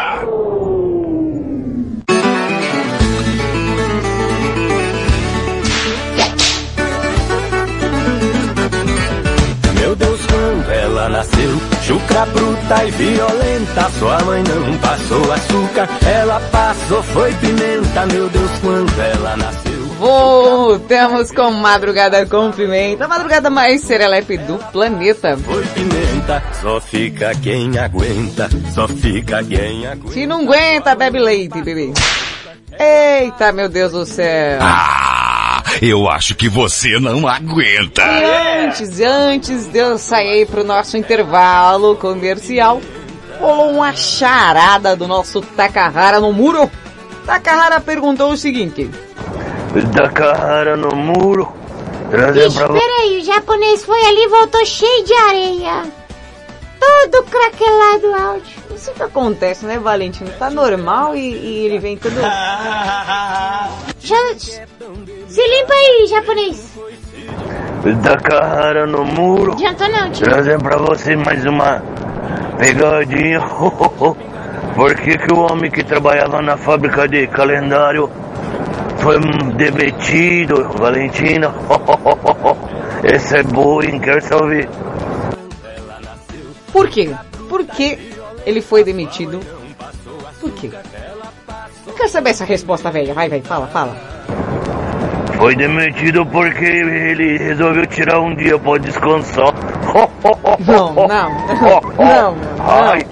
Meu 9.75 9.95
Deus, 9.95 10.19
quando 10.25 10.71
ela 10.71 11.09
nasceu, 11.09 11.51
chucra 11.83 12.25
bruta 12.25 12.85
e 12.85 12.91
violenta. 12.91 13.89
Sua 13.99 14.19
mãe 14.23 14.43
não 14.43 14.77
passou 14.79 15.31
açúcar, 15.31 15.87
ela 16.07 16.39
passou 16.51 17.03
foi 17.03 17.31
pimenta. 17.35 18.07
Meu 18.07 18.27
Deus, 18.29 18.51
quando 18.63 18.99
ela 18.99 19.37
nasceu. 19.37 19.80
Voltamos 20.01 21.31
com 21.31 21.51
Madrugada 21.51 22.25
com 22.25 22.51
Pimenta, 22.51 23.05
a 23.05 23.07
madrugada 23.07 23.51
mais 23.51 23.81
serelepe 23.81 24.35
do 24.35 24.57
planeta. 24.71 25.37
Foi 25.37 25.63
pimenta, 25.67 26.41
só 26.59 26.81
fica 26.81 27.35
quem 27.35 27.77
aguenta, 27.77 28.49
só 28.73 28.87
fica 28.87 29.43
quem 29.43 29.85
aguenta. 29.85 30.11
Se 30.11 30.25
não 30.25 30.41
aguenta, 30.41 30.95
bebe 30.95 31.19
leite, 31.19 31.61
bebê. 31.61 31.93
Eita, 32.79 33.51
meu 33.51 33.69
Deus 33.69 33.91
do 33.91 34.03
céu. 34.03 34.57
Ah, 34.59 35.61
eu 35.79 36.09
acho 36.09 36.33
que 36.33 36.49
você 36.49 36.99
não 36.99 37.27
aguenta. 37.27 38.01
E 38.01 38.65
antes, 38.65 38.99
antes 39.01 39.67
de 39.67 39.77
eu 39.77 39.99
sair 39.99 40.47
pro 40.47 40.63
nosso 40.63 40.97
intervalo 40.97 41.95
comercial, 41.95 42.81
rolou 43.39 43.69
uma 43.69 43.93
charada 43.93 44.95
do 44.95 45.07
nosso 45.07 45.41
Takahara 45.41 46.19
no 46.19 46.33
muro. 46.33 46.67
Takahara 47.23 47.79
perguntou 47.79 48.31
o 48.31 48.37
seguinte. 48.37 48.89
Takahara 49.95 50.75
no 50.75 50.95
muro. 50.95 51.51
Trazer 52.09 52.47
Ixi, 52.47 52.57
pra 52.57 52.67
você. 52.67 52.79
peraí, 52.79 53.19
o 53.19 53.23
japonês 53.23 53.85
foi 53.85 54.01
ali 54.03 54.23
e 54.23 54.27
voltou 54.27 54.65
cheio 54.65 55.05
de 55.05 55.13
areia. 55.13 55.83
Todo 56.79 57.23
craquelado 57.23 58.07
o 58.09 58.15
áudio. 58.15 58.61
Isso 58.75 58.91
que 58.91 59.03
acontece, 59.03 59.65
né, 59.65 59.79
Valentino? 59.79 60.29
Tá 60.37 60.49
normal 60.49 61.15
e, 61.15 61.19
e 61.19 61.65
ele 61.65 61.79
vem 61.79 61.95
todo... 61.95 62.19
Já... 63.99 64.17
Se 64.35 65.47
limpa 65.47 65.73
aí, 65.73 66.07
japonês. 66.07 66.73
Takahara 68.03 68.85
no 68.85 69.05
muro. 69.05 69.53
Adiantou 69.53 69.87
não, 69.89 70.11
tio. 70.11 70.25
Trazer 70.25 70.57
pra 70.61 70.77
você 70.77 71.15
mais 71.15 71.45
uma 71.45 71.81
pegadinha. 72.57 73.39
Por 74.75 74.95
que, 74.95 75.17
que 75.17 75.33
o 75.33 75.39
homem 75.39 75.69
que 75.69 75.83
trabalhava 75.83 76.41
na 76.41 76.57
fábrica 76.57 77.07
de 77.07 77.27
calendário 77.27 78.09
foi 79.01 79.19
demitido, 79.55 80.69
Valentina? 80.77 81.53
Esse 83.03 83.37
é 83.37 83.43
bullying, 83.43 83.99
quer 83.99 84.21
saber? 84.21 84.69
Por 86.71 86.87
quê? 86.87 87.13
Por 87.49 87.65
que 87.65 87.97
ele 88.45 88.61
foi 88.61 88.83
demitido? 88.83 89.39
Por 90.39 90.51
quê? 90.51 90.71
Eu 91.85 91.93
quero 91.93 92.09
saber 92.09 92.29
essa 92.29 92.45
resposta 92.45 92.91
velha. 92.91 93.13
Vai, 93.13 93.27
vai, 93.27 93.41
fala, 93.41 93.67
fala. 93.67 93.95
Foi 95.37 95.55
demitido 95.55 96.25
porque 96.27 96.63
ele 96.63 97.37
resolveu 97.39 97.87
tirar 97.87 98.19
um 98.19 98.35
dia 98.35 98.57
pra 98.59 98.77
descansar. 98.77 99.53
Não, 100.65 100.93
não, 100.93 101.07
não, 101.07 101.81
não, 101.97 102.35
Ai, 102.59 103.05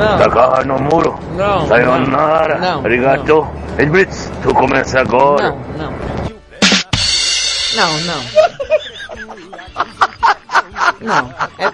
não. 0.00 0.18
Takahara 0.18 0.64
no 0.64 0.78
muro. 0.78 1.18
Não, 1.36 1.68
Sayonara. 1.68 2.58
não, 2.58 2.84
Arigato. 2.84 3.46
Edblitz, 3.78 4.30
tu 4.42 4.54
começa 4.54 5.00
agora. 5.00 5.50
Não, 5.76 5.90
não. 5.90 6.10
Não, 7.76 8.00
não. 8.00 8.50
Não, 11.00 11.34
é... 11.58 11.72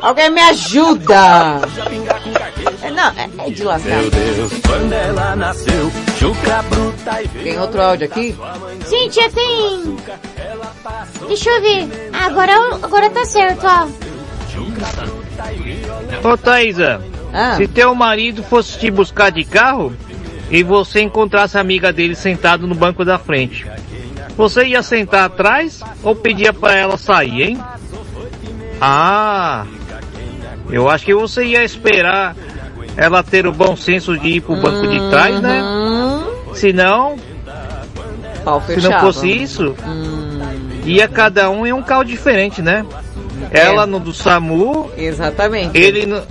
Alguém 0.00 0.30
me 0.30 0.40
ajuda! 0.40 1.60
É, 2.82 2.90
não, 2.90 3.08
é, 3.08 3.28
é 3.46 3.50
de 3.50 3.64
lascar. 3.64 3.88
Meu 3.88 4.10
Deus, 4.10 4.52
quando 4.66 4.92
ela 4.92 5.36
nasceu, 5.36 5.90
chucra 6.26 6.62
bruta 6.62 7.22
e 7.22 7.28
Tem 7.28 7.58
outro 7.58 7.80
áudio 7.82 8.06
aqui? 8.06 8.34
Sim, 8.84 9.08
tia, 9.08 9.30
tem... 9.30 9.96
Deixa 11.28 11.50
eu 11.50 11.60
ver. 11.60 12.10
Ah, 12.12 12.26
Agora, 12.26 12.52
agora 12.82 13.10
tá 13.10 13.24
certo, 13.24 13.64
ó. 13.66 13.86
Ô 16.28 16.36
Thaisa, 16.36 17.00
Ah. 17.32 17.56
se 17.56 17.68
teu 17.68 17.94
marido 17.94 18.42
fosse 18.42 18.78
te 18.78 18.90
buscar 18.90 19.30
de 19.30 19.44
carro 19.44 19.92
e 20.50 20.62
você 20.62 21.00
encontrasse 21.02 21.56
a 21.58 21.60
amiga 21.60 21.92
dele 21.92 22.14
sentado 22.14 22.66
no 22.66 22.74
banco 22.74 23.04
da 23.04 23.18
frente, 23.18 23.66
você 24.36 24.64
ia 24.66 24.82
sentar 24.82 25.24
atrás 25.24 25.80
ou 26.02 26.14
pedia 26.14 26.52
pra 26.52 26.74
ela 26.74 26.96
sair, 26.96 27.42
hein? 27.42 27.58
Ah, 28.80 29.64
eu 30.70 30.88
acho 30.88 31.04
que 31.04 31.14
você 31.14 31.44
ia 31.44 31.64
esperar 31.64 32.34
ela 32.96 33.22
ter 33.22 33.46
o 33.46 33.52
bom 33.52 33.76
senso 33.76 34.16
de 34.18 34.28
ir 34.28 34.40
pro 34.40 34.56
banco 34.56 34.86
de 34.88 34.98
trás, 35.10 35.40
né? 35.40 35.62
Se 36.56 36.72
não, 36.72 37.16
se 38.66 38.80
não 38.88 39.00
fosse 39.00 39.28
isso, 39.28 39.74
ia 40.84 41.06
cada 41.08 41.50
um 41.50 41.66
em 41.66 41.72
um 41.72 41.82
carro 41.82 42.04
diferente, 42.04 42.62
né? 42.62 42.84
Ela 43.50 43.86
no 43.86 44.00
do 44.00 44.12
SAMU, 44.12 44.90
Exatamente. 44.96 45.76
ele 45.78 46.06
no- 46.06 46.22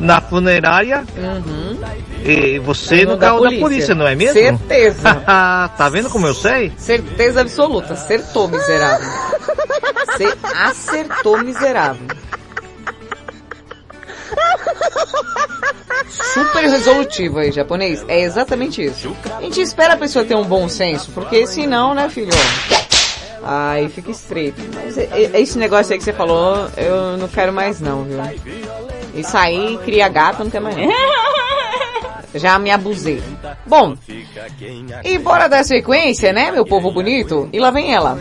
na 0.00 0.20
funerária 0.20 1.04
Uhum. 1.16 1.78
e 2.24 2.58
você 2.60 3.04
No 3.04 3.12
no 3.12 3.16
da 3.18 3.26
carro 3.26 3.38
da 3.40 3.44
polícia. 3.46 3.60
polícia, 3.66 3.94
não 3.94 4.06
é 4.06 4.14
mesmo? 4.14 4.34
Certeza. 4.34 5.14
tá 5.76 5.88
vendo 5.90 6.08
como 6.10 6.26
eu 6.26 6.34
sei? 6.34 6.72
Certeza 6.76 7.40
absoluta. 7.40 7.94
Acertou, 7.94 8.46
miserável. 8.48 9.08
Você 10.06 10.34
acertou, 10.54 11.38
miserável. 11.42 12.06
Super 16.08 16.68
resolutivo 16.68 17.38
aí, 17.38 17.52
japonês. 17.52 18.04
É 18.08 18.20
exatamente 18.20 18.82
isso. 18.84 19.14
A 19.38 19.42
gente 19.42 19.60
espera 19.60 19.94
a 19.94 19.96
pessoa 19.96 20.24
ter 20.24 20.34
um 20.36 20.44
bom 20.44 20.68
senso, 20.68 21.10
porque 21.12 21.46
senão, 21.46 21.94
né, 21.94 22.08
filho? 22.08 22.30
Aí 23.42 23.88
fica 23.88 24.10
estreito. 24.10 24.60
Mas 24.74 24.98
é- 24.98 25.08
é- 25.12 25.40
esse 25.40 25.56
negócio 25.58 25.92
aí 25.92 25.98
que 25.98 26.04
você 26.04 26.12
falou, 26.12 26.68
eu 26.76 27.16
não 27.16 27.28
quero 27.28 27.52
mais 27.52 27.80
não, 27.80 28.04
viu? 28.04 28.18
Isso 29.14 29.36
aí 29.36 29.78
cria 29.84 30.08
gato, 30.08 30.42
não 30.44 30.50
quer 30.50 30.60
mais. 30.60 30.76
Já 32.34 32.58
me 32.58 32.70
abusei. 32.70 33.22
Bom, 33.64 33.96
e 35.04 35.18
bora 35.18 35.48
dar 35.48 35.64
sequência, 35.64 36.32
né, 36.32 36.50
meu 36.50 36.66
povo 36.66 36.90
bonito? 36.90 37.48
E 37.52 37.58
lá 37.58 37.70
vem 37.70 37.94
ela. 37.94 38.18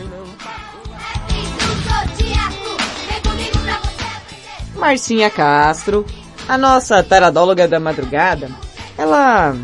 Marcinha 4.76 5.30
Castro, 5.30 6.06
a 6.48 6.58
nossa 6.58 7.02
taradóloga 7.04 7.68
da 7.68 7.80
madrugada, 7.80 8.50
ela... 8.98 9.56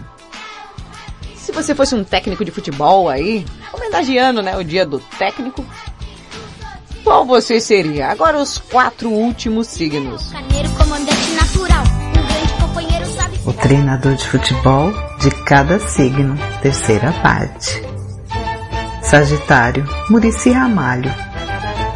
Se 1.35 1.51
você 1.51 1.73
fosse 1.73 1.95
um 1.95 2.03
técnico 2.03 2.45
de 2.45 2.51
futebol 2.51 3.09
aí, 3.09 3.45
homenageando, 3.73 4.41
né, 4.41 4.55
o 4.57 4.63
dia 4.63 4.85
do 4.85 4.99
técnico, 5.17 5.65
qual 7.03 7.25
você 7.25 7.59
seria? 7.59 8.09
Agora 8.09 8.37
os 8.37 8.57
quatro 8.57 9.09
últimos 9.09 9.67
signos. 9.67 10.31
O 13.43 13.53
treinador 13.53 14.13
de 14.13 14.27
futebol 14.27 14.93
de 15.19 15.31
cada 15.45 15.79
signo, 15.79 16.37
terceira 16.61 17.11
parte. 17.23 17.81
Sagitário, 19.01 19.83
Murici 20.09 20.51
Ramalho. 20.51 21.11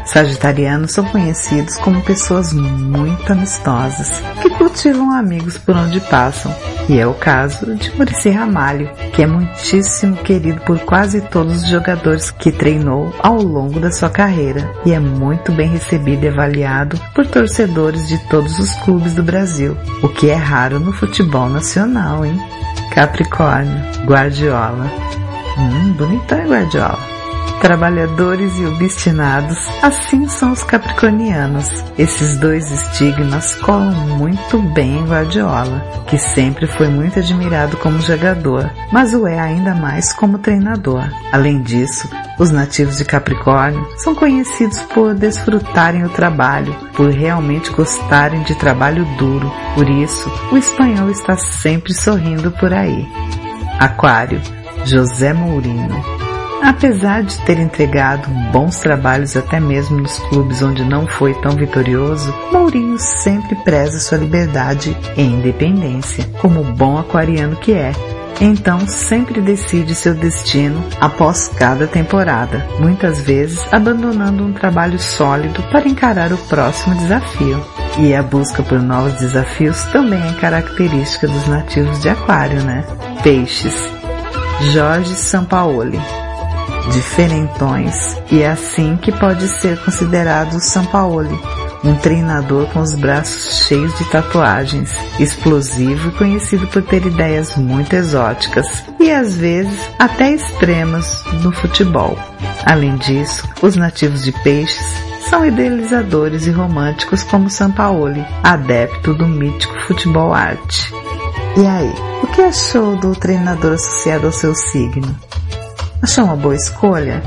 Sagitarianos 0.05 0.91
são 0.91 1.03
conhecidos 1.05 1.77
como 1.77 2.01
pessoas 2.01 2.53
muito 2.53 3.31
amistosas, 3.31 4.11
que 4.41 4.49
cultivam 4.51 5.11
amigos 5.11 5.57
por 5.57 5.75
onde 5.75 5.99
passam, 5.99 6.55
e 6.87 6.99
é 6.99 7.07
o 7.07 7.13
caso 7.15 7.75
de 7.75 7.91
Murici 7.97 8.29
Ramalho, 8.29 8.89
que 9.13 9.23
é 9.23 9.27
muitíssimo 9.27 10.15
querido 10.17 10.61
por 10.61 10.77
quase 10.79 11.21
todos 11.21 11.63
os 11.63 11.69
jogadores 11.69 12.29
que 12.29 12.51
treinou 12.51 13.13
ao 13.19 13.41
longo 13.41 13.79
da 13.79 13.91
sua 13.91 14.09
carreira, 14.09 14.71
e 14.85 14.93
é 14.93 14.99
muito 14.99 15.51
bem 15.51 15.67
recebido 15.67 16.23
e 16.23 16.29
avaliado 16.29 16.99
por 17.13 17.25
torcedores 17.25 18.07
de 18.07 18.19
todos 18.29 18.59
os 18.59 18.71
clubes 18.83 19.15
do 19.15 19.23
Brasil, 19.23 19.75
o 20.03 20.07
que 20.07 20.29
é 20.29 20.35
raro 20.35 20.79
no 20.79 20.93
futebol 20.93 21.49
nacional, 21.49 22.23
hein? 22.23 22.39
Capricórnio, 22.93 23.81
Guardiola. 24.05 24.89
Hum, 25.57 25.93
bonitão, 25.93 26.39
hein, 26.39 26.47
Guardiola? 26.47 27.14
Trabalhadores 27.61 28.57
e 28.59 28.65
obstinados, 28.65 29.57
assim 29.81 30.27
são 30.27 30.51
os 30.51 30.63
capricornianos. 30.63 31.83
Esses 31.97 32.37
dois 32.37 32.69
estigmas 32.69 33.55
colam 33.55 33.91
muito 34.17 34.59
bem 34.59 34.99
em 34.99 35.05
Guardiola, 35.05 35.79
que 36.07 36.17
sempre 36.17 36.67
foi 36.67 36.87
muito 36.87 37.19
admirado 37.19 37.77
como 37.77 37.99
jogador, 38.01 38.69
mas 38.91 39.13
o 39.13 39.25
é 39.25 39.39
ainda 39.39 39.73
mais 39.73 40.13
como 40.13 40.37
treinador. 40.37 41.09
Além 41.31 41.61
disso, 41.61 42.07
os 42.37 42.51
nativos 42.51 42.97
de 42.97 43.05
Capricórnio 43.05 43.87
são 43.97 44.13
conhecidos 44.13 44.79
por 44.93 45.15
desfrutarem 45.15 46.03
o 46.03 46.09
trabalho, 46.09 46.75
por 46.95 47.09
realmente 47.09 47.71
gostarem 47.71 48.43
de 48.43 48.55
trabalho 48.55 49.05
duro. 49.17 49.51
Por 49.73 49.89
isso, 49.89 50.29
o 50.51 50.57
espanhol 50.57 51.09
está 51.09 51.35
sempre 51.37 51.93
sorrindo 51.93 52.51
por 52.51 52.73
aí. 52.73 53.07
Aquário, 53.79 54.41
José 54.85 55.33
Mourinho. 55.33 56.14
Apesar 56.65 57.21
de 57.21 57.37
ter 57.41 57.59
entregado 57.59 58.27
bons 58.51 58.79
trabalhos 58.79 59.37
até 59.37 59.59
mesmo 59.59 59.97
nos 59.97 60.17
clubes 60.17 60.63
onde 60.63 60.83
não 60.83 61.05
foi 61.05 61.31
tão 61.35 61.51
vitorioso, 61.51 62.33
Mourinho 62.51 62.97
sempre 62.97 63.55
preza 63.57 63.99
sua 63.99 64.17
liberdade 64.17 64.97
e 65.15 65.21
independência, 65.21 66.27
como 66.41 66.63
bom 66.63 66.97
aquariano 66.97 67.55
que 67.57 67.71
é. 67.71 67.91
Então 68.41 68.79
sempre 68.87 69.41
decide 69.41 69.93
seu 69.93 70.15
destino 70.15 70.83
após 70.99 71.49
cada 71.49 71.85
temporada, 71.85 72.65
muitas 72.79 73.21
vezes 73.21 73.71
abandonando 73.71 74.43
um 74.43 74.51
trabalho 74.51 74.97
sólido 74.97 75.61
para 75.71 75.87
encarar 75.87 76.33
o 76.33 76.37
próximo 76.49 76.95
desafio. 76.95 77.63
E 77.99 78.15
a 78.15 78.23
busca 78.23 78.63
por 78.63 78.81
novos 78.81 79.13
desafios 79.19 79.83
também 79.85 80.21
é 80.27 80.33
característica 80.33 81.27
dos 81.27 81.47
nativos 81.47 82.01
de 82.01 82.09
Aquário, 82.09 82.61
né? 82.63 82.83
Peixes. 83.21 83.75
Jorge 84.73 85.13
Sampaoli 85.13 86.24
diferentões 86.91 88.17
e 88.31 88.41
é 88.41 88.49
assim 88.49 88.97
que 88.97 89.11
pode 89.11 89.47
ser 89.47 89.77
considerado 89.83 90.59
Sampaoli, 90.59 91.39
um 91.83 91.95
treinador 91.95 92.67
com 92.67 92.79
os 92.79 92.95
braços 92.95 93.65
cheios 93.67 93.95
de 93.97 94.05
tatuagens, 94.05 94.91
explosivo 95.19 96.09
e 96.09 96.11
conhecido 96.13 96.67
por 96.67 96.81
ter 96.83 97.05
ideias 97.05 97.55
muito 97.55 97.93
exóticas 97.95 98.67
e 98.99 99.11
às 99.11 99.35
vezes 99.35 99.79
até 99.99 100.31
extremas 100.31 101.23
no 101.43 101.51
futebol. 101.51 102.17
Além 102.65 102.95
disso, 102.95 103.47
os 103.61 103.75
nativos 103.75 104.23
de 104.23 104.31
peixes 104.31 104.87
são 105.29 105.45
idealizadores 105.45 106.45
e 106.47 106.51
românticos 106.51 107.23
como 107.23 107.49
Sampaoli, 107.49 108.25
adepto 108.43 109.13
do 109.13 109.27
mítico 109.27 109.79
futebol 109.81 110.33
arte. 110.33 110.93
E 111.57 111.65
aí, 111.65 111.93
o 112.21 112.27
que 112.27 112.41
achou 112.41 112.95
do 112.97 113.15
treinador 113.15 113.73
associado 113.73 114.27
ao 114.27 114.33
seu 114.33 114.53
signo? 114.53 115.15
Achou 116.05 116.25
uma 116.25 116.35
boa 116.35 116.53
escolha? 116.53 117.19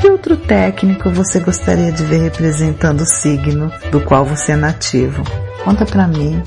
Que 0.00 0.08
outro 0.08 0.36
técnico 0.36 1.10
você 1.10 1.40
gostaria 1.40 1.90
de 1.90 2.04
ver 2.04 2.20
representando 2.20 3.00
o 3.00 3.04
signo 3.04 3.68
do 3.90 4.00
qual 4.00 4.24
você 4.24 4.52
é 4.52 4.56
nativo? 4.56 5.24
Conta 5.64 5.84
pra 5.84 6.06
mim, 6.06 6.40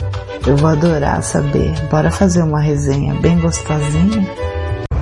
eu 0.47 0.55
vou 0.55 0.69
adorar 0.69 1.21
saber. 1.21 1.73
Bora 1.91 2.09
fazer 2.09 2.43
uma 2.43 2.61
resenha 2.61 3.13
bem 3.15 3.37
gostosinha? 3.41 4.25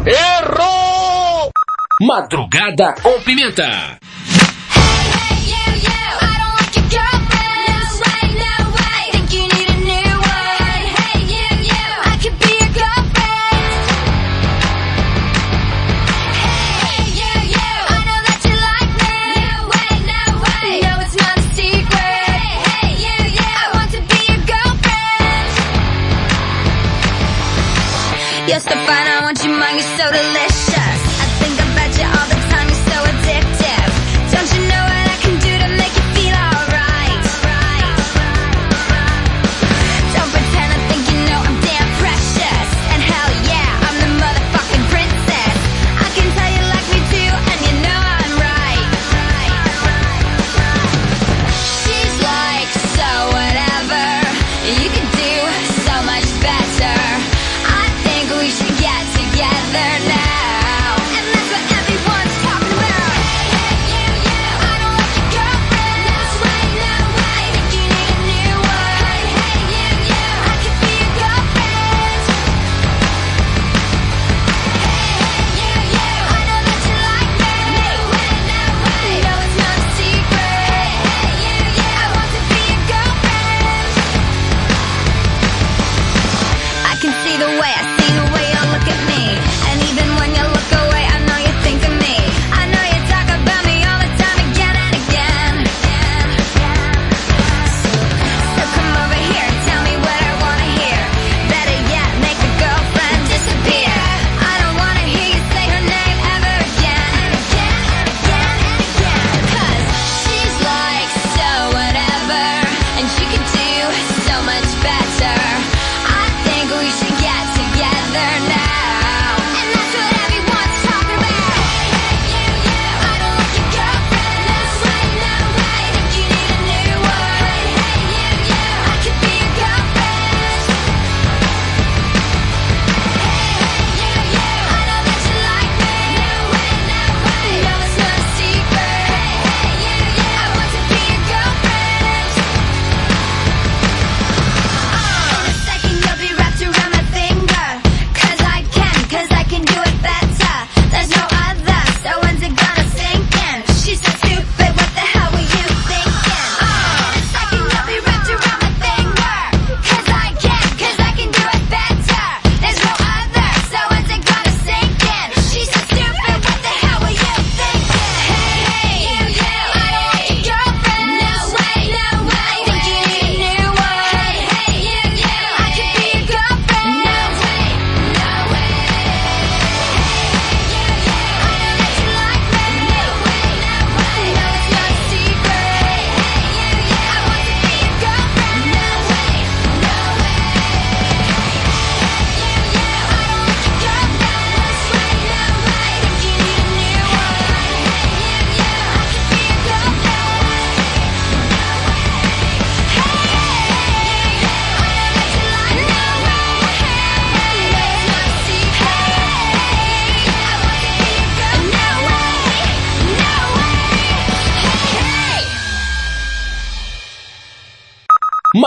Errou! 0.03 1.51
Madrugada 2.01 2.95
com 3.03 3.21
pimenta. 3.21 3.99
justify 28.53 29.02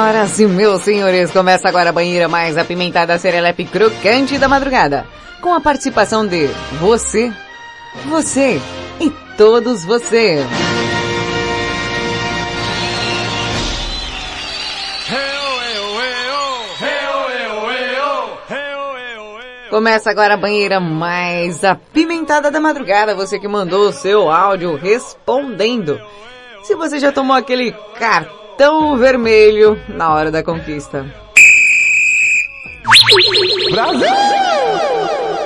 Senhoras 0.00 0.40
e 0.40 0.46
meus 0.46 0.80
senhores, 0.80 1.30
começa 1.30 1.68
agora 1.68 1.90
a 1.90 1.92
banheira 1.92 2.26
mais 2.26 2.56
apimentada 2.56 3.18
serelepe 3.18 3.66
crocante 3.66 4.38
da 4.38 4.48
madrugada. 4.48 5.06
Com 5.42 5.52
a 5.52 5.60
participação 5.60 6.26
de 6.26 6.46
você, 6.80 7.30
você 8.06 8.58
e 8.98 9.10
todos 9.36 9.84
você. 9.84 10.38
Começa 19.68 20.10
agora 20.10 20.32
a 20.32 20.38
banheira 20.38 20.80
mais 20.80 21.62
apimentada 21.62 22.50
da 22.50 22.58
madrugada. 22.58 23.14
Você 23.14 23.38
que 23.38 23.46
mandou 23.46 23.88
o 23.88 23.92
seu 23.92 24.30
áudio 24.30 24.76
respondendo. 24.76 26.00
Se 26.62 26.74
você 26.74 26.98
já 26.98 27.12
tomou 27.12 27.36
aquele 27.36 27.72
cartão 27.98 28.39
vermelho 28.98 29.80
na 29.88 30.12
hora 30.12 30.30
da 30.30 30.42
conquista. 30.42 31.06
Brasil! 33.70 34.06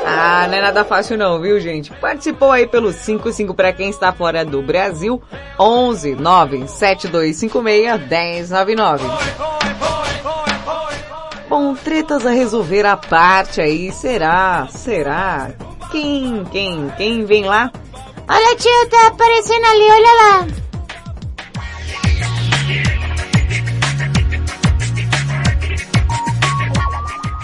Ah, 0.07 0.47
não 0.49 0.59
é 0.59 0.61
nada 0.61 0.85
fácil 0.85 1.17
não, 1.17 1.41
viu 1.41 1.61
gente? 1.61 1.93
Participou 1.93 2.51
aí 2.51 2.67
pelo 2.67 2.93
55 2.93 3.55
para 3.55 3.73
quem 3.73 3.89
está 3.89 4.13
fora 4.13 4.45
do 4.45 4.61
Brasil, 4.63 5.23
11 5.59 6.17
97256 6.17 8.01
1099. 8.01 9.05
Bom, 11.49 11.75
tretas 11.75 12.27
a 12.27 12.31
resolver 12.31 12.85
a 12.85 12.97
parte 12.97 13.61
aí, 13.61 13.93
será? 13.93 14.67
Será? 14.69 15.53
Quem, 15.93 16.45
quem, 16.51 16.93
quem 16.97 17.25
vem 17.25 17.45
lá? 17.45 17.71
Olha 18.29 18.57
tio, 18.57 18.89
tá 18.91 19.07
aparecendo 19.07 19.67
ali, 19.67 19.85
olha 19.85 20.13
lá. 20.23 20.64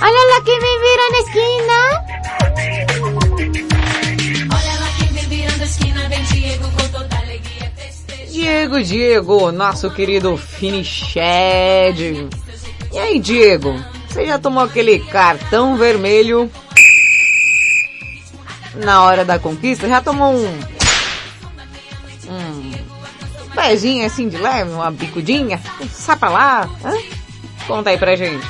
Olha 0.03 0.35
lá 0.35 0.41
quem 0.43 0.59
vem 0.59 0.81
virando 0.81 1.15
a 1.15 1.19
esquina. 1.19 2.11
Diego, 8.31 8.83
Diego, 8.83 9.53
nosso 9.53 9.91
querido 9.91 10.37
Finiched. 10.37 11.19
E 12.93 12.99
aí, 12.99 13.19
Diego, 13.19 13.75
você 14.09 14.27
já 14.27 14.39
tomou 14.39 14.65
aquele 14.65 14.99
cartão 14.99 15.77
vermelho 15.77 16.51
na 18.75 19.05
hora 19.05 19.25
da 19.25 19.39
conquista? 19.39 19.89
Já 19.89 20.01
tomou 20.01 20.35
um... 20.35 20.61
Um 22.29 23.51
pezinho 23.55 24.07
assim 24.07 24.29
de 24.29 24.37
leve, 24.39 24.71
uma 24.71 24.91
bicudinha? 24.91 25.61
Sai 25.93 26.17
pra 26.17 26.31
lá, 26.31 26.71
hã? 26.85 26.95
Conta 27.67 27.91
aí 27.91 27.99
pra 27.99 28.17
gente. 28.17 28.47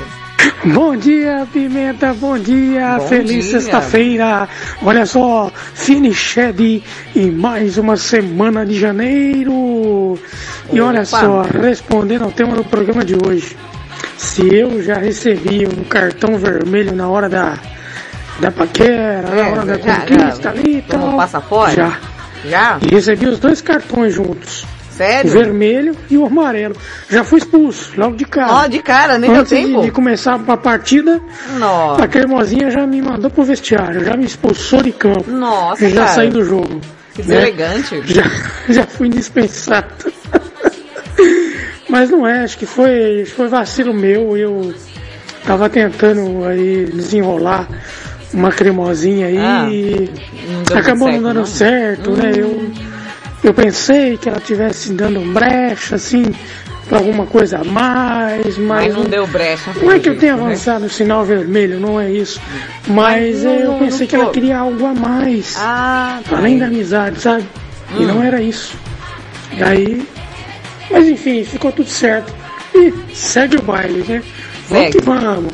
Bom 0.64 0.94
dia, 0.94 1.46
Pimenta, 1.50 2.12
bom 2.12 2.38
dia, 2.38 2.96
Bom 2.98 3.06
feliz 3.08 3.46
sexta-feira. 3.46 4.46
Olha 4.82 5.06
só, 5.06 5.50
Finiched 5.74 6.82
e 7.16 7.30
mais 7.30 7.78
uma 7.78 7.96
semana 7.96 8.66
de 8.66 8.78
janeiro. 8.78 10.18
E 10.70 10.78
olha 10.80 11.00
Opa. 11.00 11.04
só, 11.06 11.42
respondendo 11.42 12.24
ao 12.24 12.30
tema 12.30 12.54
do 12.56 12.64
programa 12.64 13.02
de 13.04 13.14
hoje, 13.14 13.56
se 14.18 14.54
eu 14.54 14.82
já 14.82 14.96
recebi 14.98 15.66
um 15.66 15.82
cartão 15.84 16.36
vermelho 16.36 16.94
na 16.94 17.08
hora 17.08 17.28
da, 17.28 17.54
da 18.38 18.50
paquera, 18.50 19.22
na 19.22 19.36
É, 19.36 19.50
hora 19.50 19.64
da 19.64 19.78
já, 19.78 20.00
conquista 20.00 20.42
já. 20.42 20.50
ali 20.50 20.76
e 20.76 20.82
tal. 20.82 21.16
passaporte? 21.16 21.76
Já. 21.76 21.98
Já? 22.44 22.78
E 22.82 22.94
recebi 22.94 23.26
os 23.28 23.38
dois 23.38 23.62
cartões 23.62 24.12
juntos. 24.14 24.66
Sério? 25.06 25.30
O 25.30 25.34
vermelho 25.34 25.96
e 26.10 26.16
o 26.18 26.26
amarelo. 26.26 26.76
Já 27.08 27.24
fui 27.24 27.38
expulso, 27.38 27.92
logo 27.96 28.16
de 28.16 28.24
cara. 28.24 28.52
Ó, 28.52 28.66
de 28.66 28.80
cara, 28.82 29.18
nem 29.18 29.30
deu 29.30 29.40
Antes 29.40 29.56
de- 29.58 29.66
tempo? 29.66 29.80
de 29.82 29.90
começar 29.90 30.34
a 30.46 30.56
partida, 30.56 31.20
Nossa. 31.58 32.04
a 32.04 32.08
cremosinha 32.08 32.70
já 32.70 32.86
me 32.86 33.00
mandou 33.00 33.30
pro 33.30 33.42
vestiário, 33.44 34.04
já 34.04 34.16
me 34.16 34.24
expulsou 34.26 34.82
de 34.82 34.92
campo. 34.92 35.30
Nossa, 35.30 35.88
já 35.88 36.02
cara. 36.02 36.14
saí 36.14 36.28
do 36.28 36.44
jogo. 36.44 36.80
Que 37.14 37.22
né? 37.22 37.40
deselegante. 37.50 38.02
Já, 38.04 38.22
já 38.68 38.84
fui 38.86 39.08
dispensado. 39.08 40.12
Mas 41.88 42.10
não 42.10 42.26
é, 42.26 42.44
acho 42.44 42.56
que 42.58 42.66
foi, 42.66 43.24
foi 43.24 43.48
vacilo 43.48 43.92
meu. 43.92 44.36
Eu 44.36 44.72
tava 45.44 45.68
tentando 45.68 46.44
aí 46.44 46.84
desenrolar 46.86 47.66
uma 48.32 48.50
cremosinha 48.52 49.26
aí 49.26 49.38
Ah, 49.38 49.66
e 49.68 50.08
não 50.52 50.62
deu 50.62 50.78
acabou 50.78 51.10
não 51.10 51.20
dando 51.22 51.46
certo, 51.46 52.14
certo, 52.14 52.22
né? 52.22 52.32
Eu, 52.36 52.70
eu 53.42 53.54
pensei 53.54 54.16
que 54.16 54.28
ela 54.28 54.40
tivesse 54.40 54.92
dando 54.92 55.20
brecha, 55.32 55.94
assim, 55.96 56.24
pra 56.88 56.98
alguma 56.98 57.24
coisa 57.26 57.58
a 57.58 57.64
mais, 57.64 58.58
mas. 58.58 58.86
Mas 58.86 58.94
não 58.94 59.04
deu 59.04 59.26
brecha. 59.26 59.70
Não 59.82 59.92
é 59.92 59.98
que 59.98 60.08
eu 60.08 60.18
tenha 60.18 60.36
né? 60.36 60.42
avançado 60.42 60.84
o 60.86 60.90
sinal 60.90 61.24
vermelho, 61.24 61.78
não 61.80 62.00
é 62.00 62.10
isso. 62.10 62.40
Mas 62.88 63.42
não- 63.44 63.52
eu 63.52 63.72
pensei 63.74 64.06
que 64.06 64.14
ela 64.16 64.30
queria 64.30 64.58
algo 64.58 64.84
a 64.86 64.94
mais. 64.94 65.54
Ah, 65.58 66.20
tá. 66.28 66.36
Além 66.36 66.58
da 66.58 66.66
amizade, 66.66 67.20
sabe? 67.20 67.44
E 67.96 68.02
Hum. 68.02 68.06
não 68.06 68.22
era 68.22 68.40
isso. 68.42 68.76
E 69.56 69.62
aí. 69.62 70.02
Mas 70.90 71.08
enfim, 71.08 71.44
ficou 71.44 71.70
tudo 71.72 71.88
certo. 71.88 72.32
E 72.74 72.92
segue 73.14 73.56
o 73.56 73.62
baile, 73.62 74.04
né? 74.08 74.22
Vamos 74.68 74.90
que 74.90 75.00
vamos. 75.02 75.52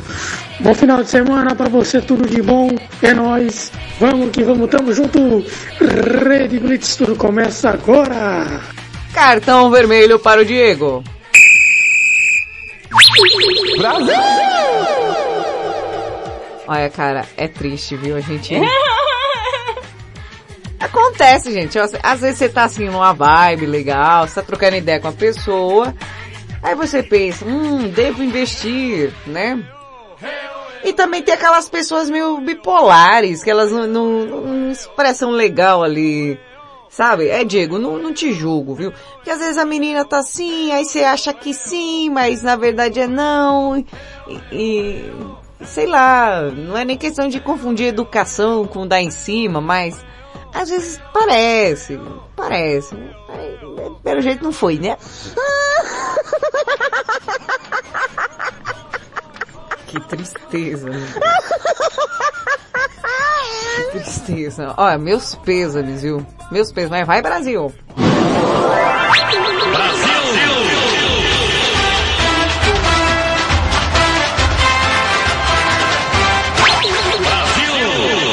Bom 0.59 0.73
final 0.73 1.03
de 1.03 1.09
semana 1.09 1.55
pra 1.55 1.69
você, 1.69 2.01
tudo 2.01 2.27
de 2.27 2.41
bom. 2.41 2.69
É 3.01 3.13
nóis. 3.13 3.71
Vamos 3.99 4.31
que 4.31 4.43
vamos, 4.43 4.69
tamo 4.69 4.91
junto. 4.91 5.45
Rede 5.79 6.59
Blitz, 6.59 6.95
tudo 6.95 7.15
começa 7.15 7.69
agora. 7.69 8.59
Cartão 9.13 9.69
vermelho 9.69 10.17
para 10.17 10.41
o 10.41 10.45
Diego. 10.45 11.03
Olha, 16.67 16.89
cara, 16.89 17.25
é 17.37 17.47
triste, 17.47 17.95
viu? 17.95 18.17
A 18.17 18.21
gente. 18.21 18.55
Acontece, 20.79 21.51
gente. 21.51 21.77
Às 21.79 22.21
vezes 22.21 22.37
você 22.37 22.49
tá 22.49 22.63
assim 22.63 22.85
numa 22.85 23.13
vibe 23.13 23.67
legal, 23.67 24.27
você 24.27 24.35
tá 24.35 24.41
trocando 24.41 24.75
ideia 24.75 24.99
com 24.99 25.07
a 25.07 25.13
pessoa, 25.13 25.93
aí 26.61 26.75
você 26.75 27.01
pensa, 27.01 27.45
hum, 27.45 27.89
devo 27.89 28.23
investir, 28.23 29.11
né? 29.25 29.63
E 30.83 30.93
também 30.93 31.23
tem 31.23 31.33
aquelas 31.33 31.69
pessoas 31.69 32.09
meio 32.09 32.39
bipolares, 32.39 33.43
que 33.43 33.49
elas 33.49 33.71
não, 33.71 33.87
não, 33.87 34.25
não 34.25 34.71
expressam 34.71 35.31
legal 35.31 35.83
ali. 35.83 36.39
Sabe? 36.89 37.27
É, 37.27 37.43
Diego, 37.43 37.77
não, 37.77 37.97
não 37.99 38.13
te 38.13 38.33
julgo, 38.33 38.73
viu? 38.73 38.91
Porque 39.15 39.29
às 39.29 39.39
vezes 39.39 39.57
a 39.57 39.65
menina 39.65 40.05
tá 40.05 40.19
assim, 40.19 40.71
aí 40.71 40.85
você 40.85 41.03
acha 41.03 41.33
que 41.33 41.53
sim, 41.53 42.09
mas 42.09 42.41
na 42.41 42.55
verdade 42.55 42.99
é 42.99 43.07
não. 43.07 43.77
E, 43.77 43.85
e- 44.51 45.11
sei 45.65 45.85
lá, 45.85 46.41
não 46.43 46.77
é 46.77 46.85
nem 46.85 46.97
questão 46.97 47.27
de 47.27 47.39
confundir 47.39 47.87
educação 47.87 48.65
com 48.65 48.87
dar 48.87 49.01
em 49.01 49.11
cima, 49.11 49.59
mas 49.61 50.03
às 50.53 50.69
vezes 50.69 50.99
parece, 51.13 51.99
parece. 52.35 52.95
Pelo 54.03 54.21
jeito 54.21 54.43
não 54.43 54.51
foi, 54.51 54.79
né? 54.79 54.97
Que 59.99 60.07
tristeza, 60.09 60.89
Deus. 60.89 61.09
Que 63.75 63.83
tristeza. 63.91 64.73
Olha, 64.77 64.97
meus 64.97 65.35
pêsames, 65.35 66.01
viu? 66.03 66.25
Meus 66.51 66.71
pêsames. 66.71 66.99
Mas 66.99 67.07
vai, 67.07 67.21
Brasil! 67.21 67.73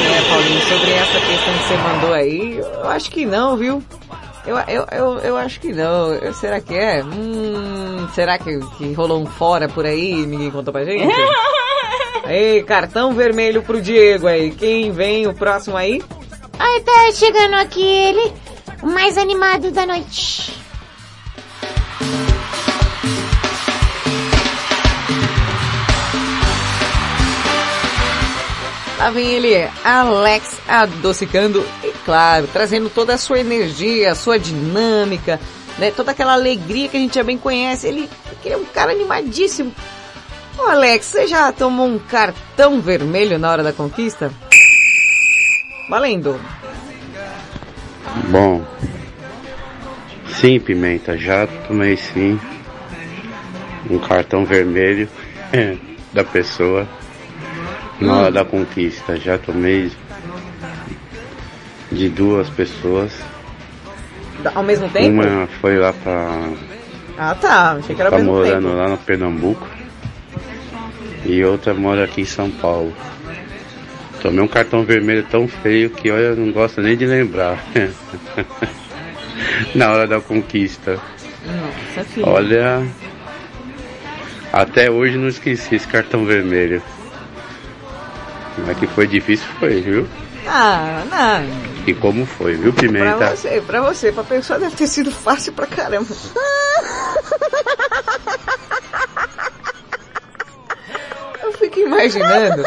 É, 0.06 0.28
Paulinho, 0.28 0.60
sobre 0.68 0.92
essa 0.92 1.20
questão 1.20 1.54
que 1.54 1.64
você 1.68 1.76
mandou 1.78 2.12
aí, 2.12 2.58
eu 2.58 2.88
acho 2.90 3.10
que 3.10 3.24
não, 3.24 3.56
viu? 3.56 3.82
Eu, 4.46 4.56
eu, 4.58 4.86
eu, 4.92 5.18
eu 5.20 5.36
acho 5.36 5.58
que 5.60 5.72
não. 5.72 6.12
Eu- 6.14 6.34
será 6.34 6.60
que 6.60 6.74
é? 6.74 7.02
Hum, 7.02 8.06
será 8.14 8.38
que, 8.38 8.58
que 8.76 8.92
rolou 8.92 9.22
um 9.22 9.26
fora 9.26 9.68
por 9.68 9.86
aí 9.86 10.22
e 10.22 10.26
ninguém 10.26 10.50
contou 10.50 10.72
pra 10.72 10.84
gente? 10.84 11.06
Aí, 12.24 12.62
cartão 12.62 13.12
vermelho 13.12 13.62
pro 13.62 13.82
Diego 13.82 14.26
aí. 14.26 14.50
Quem 14.50 14.90
vem 14.90 15.26
o 15.26 15.34
próximo 15.34 15.76
aí? 15.76 16.02
Ai, 16.58 16.80
tá 16.80 17.12
chegando 17.12 17.52
aqui 17.56 17.82
ele, 17.82 18.32
o 18.82 18.86
mais 18.86 19.18
animado 19.18 19.70
da 19.70 19.84
noite. 19.84 20.54
Lá 28.98 29.10
vem 29.10 29.26
ele, 29.26 29.68
Alex 29.84 30.56
adocicando 30.68 31.66
claro, 32.04 32.48
trazendo 32.52 32.90
toda 32.90 33.14
a 33.14 33.18
sua 33.18 33.40
energia, 33.40 34.12
a 34.12 34.14
sua 34.14 34.38
dinâmica, 34.38 35.40
né? 35.78 35.90
Toda 35.90 36.12
aquela 36.12 36.34
alegria 36.34 36.88
que 36.88 36.96
a 36.96 37.00
gente 37.00 37.14
já 37.14 37.22
bem 37.22 37.38
conhece. 37.38 37.86
Ele, 37.86 38.08
ele 38.44 38.54
é 38.54 38.56
um 38.56 38.64
cara 38.64 38.92
animadíssimo. 38.92 39.72
Ô 40.58 40.62
Alex, 40.68 41.06
você 41.06 41.26
já 41.26 41.50
tomou 41.52 41.86
um 41.86 41.98
cartão 41.98 42.80
vermelho 42.80 43.38
na 43.38 43.50
hora 43.50 43.62
da 43.62 43.72
conquista? 43.72 44.32
Valendo. 45.88 46.40
Bom, 48.30 48.64
sim, 50.40 50.60
Pimenta, 50.60 51.18
já 51.18 51.46
tomei 51.66 51.96
sim 51.96 52.38
um 53.90 53.98
cartão 53.98 54.44
vermelho 54.44 55.08
da 56.12 56.22
pessoa 56.22 56.88
na 58.00 58.18
hora 58.18 58.32
da 58.32 58.44
conquista. 58.44 59.16
Já 59.16 59.36
tomei 59.36 59.90
de 61.94 62.08
duas 62.08 62.48
pessoas. 62.50 63.12
Ao 64.54 64.62
mesmo 64.62 64.88
tempo? 64.90 65.22
Uma 65.22 65.46
foi 65.60 65.78
lá 65.78 65.92
pra. 65.92 66.48
Ah 67.16 67.34
tá, 67.34 67.72
achei 67.72 67.94
que 67.94 68.00
era 68.00 68.10
tá 68.10 68.16
mesmo 68.16 68.32
morando 68.32 68.68
tempo. 68.68 68.76
lá 68.76 68.88
no 68.88 68.98
Pernambuco. 68.98 69.66
E 71.24 71.42
outra 71.44 71.72
mora 71.72 72.04
aqui 72.04 72.22
em 72.22 72.26
São 72.26 72.50
Paulo. 72.50 72.92
Tomei 74.20 74.40
um 74.40 74.48
cartão 74.48 74.84
vermelho 74.84 75.24
tão 75.30 75.46
feio 75.48 75.90
que 75.90 76.10
olha, 76.10 76.22
eu 76.22 76.36
não 76.36 76.52
gosto 76.52 76.82
nem 76.82 76.96
de 76.96 77.06
lembrar. 77.06 77.62
Na 79.74 79.90
hora 79.90 80.06
da 80.06 80.20
conquista. 80.20 80.98
Nossa, 81.46 82.04
filho. 82.04 82.28
Olha. 82.28 82.86
Até 84.52 84.90
hoje 84.90 85.18
não 85.18 85.28
esqueci 85.28 85.74
esse 85.74 85.86
cartão 85.86 86.24
vermelho. 86.24 86.82
Mas 88.66 88.78
que 88.78 88.86
foi 88.86 89.06
difícil 89.06 89.46
foi, 89.58 89.80
viu? 89.80 90.06
Ah, 90.46 91.02
não. 91.10 91.84
E 91.86 91.94
como 91.94 92.24
foi, 92.26 92.54
viu, 92.54 92.72
Pra 92.72 92.82
Pimenta? 92.82 93.36
você, 93.36 93.60
pra 93.60 93.80
você, 93.82 94.12
pra 94.12 94.24
pessoa 94.24 94.58
deve 94.58 94.74
ter 94.76 94.86
sido 94.86 95.10
fácil 95.10 95.52
pra 95.52 95.66
caramba. 95.66 96.06
Eu 101.42 101.52
fico 101.52 101.78
imaginando 101.80 102.62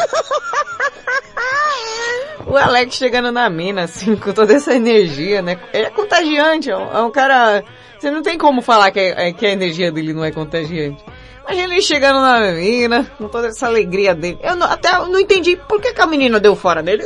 o 2.46 2.56
Alex 2.56 2.94
chegando 2.94 3.30
na 3.30 3.48
mina, 3.50 3.82
assim, 3.84 4.16
com 4.16 4.32
toda 4.32 4.54
essa 4.54 4.72
energia, 4.74 5.42
né? 5.42 5.58
Ele 5.72 5.86
é 5.86 5.90
contagiante, 5.90 6.70
é 6.70 6.76
um, 6.76 6.92
é 6.96 7.02
um 7.02 7.10
cara... 7.10 7.62
Você 7.98 8.10
não 8.12 8.22
tem 8.22 8.38
como 8.38 8.62
falar 8.62 8.90
que, 8.92 9.00
é- 9.00 9.28
é- 9.28 9.32
que 9.32 9.44
a 9.44 9.50
energia 9.50 9.90
dele 9.90 10.12
não 10.14 10.24
é 10.24 10.30
contagiante. 10.30 11.04
Imagina 11.48 11.72
ele 11.74 11.82
chegando 11.82 12.20
na 12.20 12.40
menina, 12.40 13.10
com 13.16 13.26
toda 13.28 13.48
essa 13.48 13.66
alegria 13.66 14.14
dele. 14.14 14.38
Eu 14.42 14.54
não- 14.54 14.66
até 14.70 14.92
não 14.98 15.18
entendi 15.18 15.56
por 15.56 15.80
que, 15.80 15.94
que 15.94 16.00
a 16.00 16.06
menina 16.06 16.38
deu 16.38 16.54
fora 16.54 16.82
dele. 16.82 17.04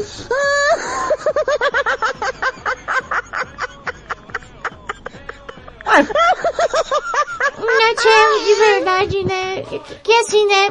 Não, 7.58 7.94
tia, 7.94 8.44
de 8.44 8.54
verdade, 8.54 9.24
né? 9.24 9.62
Que, 9.62 9.78
que 10.02 10.12
assim, 10.20 10.46
né? 10.46 10.70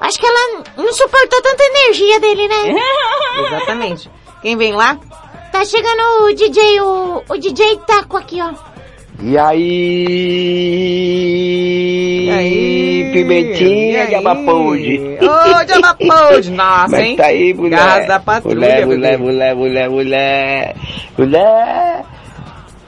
Acho 0.00 0.18
que 0.18 0.26
ela 0.26 0.62
não 0.76 0.92
suportou 0.92 1.42
tanta 1.42 1.62
energia 1.64 2.20
dele, 2.20 2.48
né? 2.48 2.74
Exatamente. 3.46 4.10
Quem 4.42 4.56
vem 4.56 4.72
lá? 4.72 4.98
Tá 5.52 5.64
chegando 5.64 6.24
o 6.24 6.34
DJ, 6.34 6.80
o, 6.80 7.24
o 7.28 7.38
DJ 7.38 7.78
Taco 7.86 8.16
aqui, 8.16 8.40
ó. 8.42 8.52
E 9.22 9.38
aí? 9.38 10.06
E 12.26 12.30
aí? 12.30 13.10
Pimentinha 13.12 14.04
E 14.04 14.06
de 14.08 14.14
aí? 14.14 14.20
Ô, 15.20 15.64
de 15.64 15.72
Amapoude, 15.72 16.50
nossa, 16.50 16.88
Mas 16.90 17.00
hein? 17.00 17.16
tá 17.16 17.26
aí, 17.26 17.54
mulher. 17.54 18.06
Da 18.06 18.20
patrulha, 18.20 18.54
mulher, 18.54 18.86
mulher, 18.86 19.18
mulher, 19.18 19.54
mulher, 19.56 19.88
mulher. 19.90 20.76
Mulher. 21.16 22.04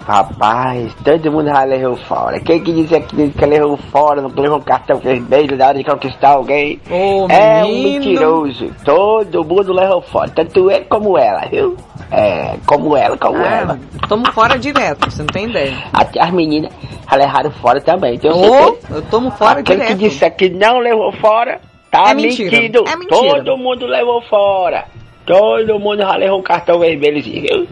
Rapaz, 0.08 0.94
todo 1.04 1.30
mundo 1.30 1.48
já 1.50 1.64
levou 1.64 1.94
fora. 1.94 2.40
Quem 2.40 2.64
que 2.64 2.72
disse 2.72 2.96
aqui 2.96 3.28
que 3.28 3.44
levou 3.44 3.76
fora, 3.76 4.22
não 4.22 4.30
levou 4.34 4.56
um 4.56 4.62
cartão 4.62 4.96
vermelho 4.96 5.54
na 5.54 5.66
hora 5.66 5.76
de 5.76 5.84
conquistar 5.84 6.30
alguém? 6.30 6.80
Ô, 6.90 7.26
é 7.28 7.62
um 7.62 7.68
menino. 7.68 7.92
mentiroso. 8.06 8.70
Todo 8.86 9.44
mundo 9.44 9.70
levou 9.74 10.00
fora. 10.00 10.30
Tanto 10.30 10.70
ele 10.70 10.86
como 10.86 11.18
ela, 11.18 11.42
viu? 11.50 11.76
É, 12.10 12.54
como 12.64 12.96
ela, 12.96 13.18
como 13.18 13.36
Ah, 13.36 13.46
ela. 13.60 13.78
Tomo 14.08 14.32
fora 14.32 14.58
direto, 14.58 15.10
você 15.10 15.18
não 15.20 15.26
tem 15.26 15.44
ideia. 15.44 15.76
Até 15.92 16.22
as 16.22 16.30
meninas 16.30 16.72
já 17.10 17.14
levaram 17.18 17.50
fora 17.50 17.78
também. 17.82 18.14
Ô, 18.16 18.20
certeza. 18.32 18.94
eu 18.94 19.02
tomo 19.10 19.30
fora 19.32 19.60
Aquele 19.60 19.82
direto. 19.82 19.98
que 19.98 20.08
disse 20.08 20.30
que 20.30 20.48
não 20.48 20.78
levou 20.78 21.12
fora, 21.12 21.60
tá 21.90 22.12
É 22.12 22.14
mentira. 22.14 22.50
mentindo. 22.56 22.82
É 22.88 22.96
mentira. 22.96 23.44
Todo 23.44 23.58
mundo 23.58 23.86
levou 23.86 24.22
fora. 24.22 24.86
Todo 25.26 25.78
mundo 25.78 25.98
já 25.98 26.16
levou 26.16 26.38
um 26.38 26.42
cartão 26.42 26.78
vermelho, 26.78 27.22
viu? 27.22 27.68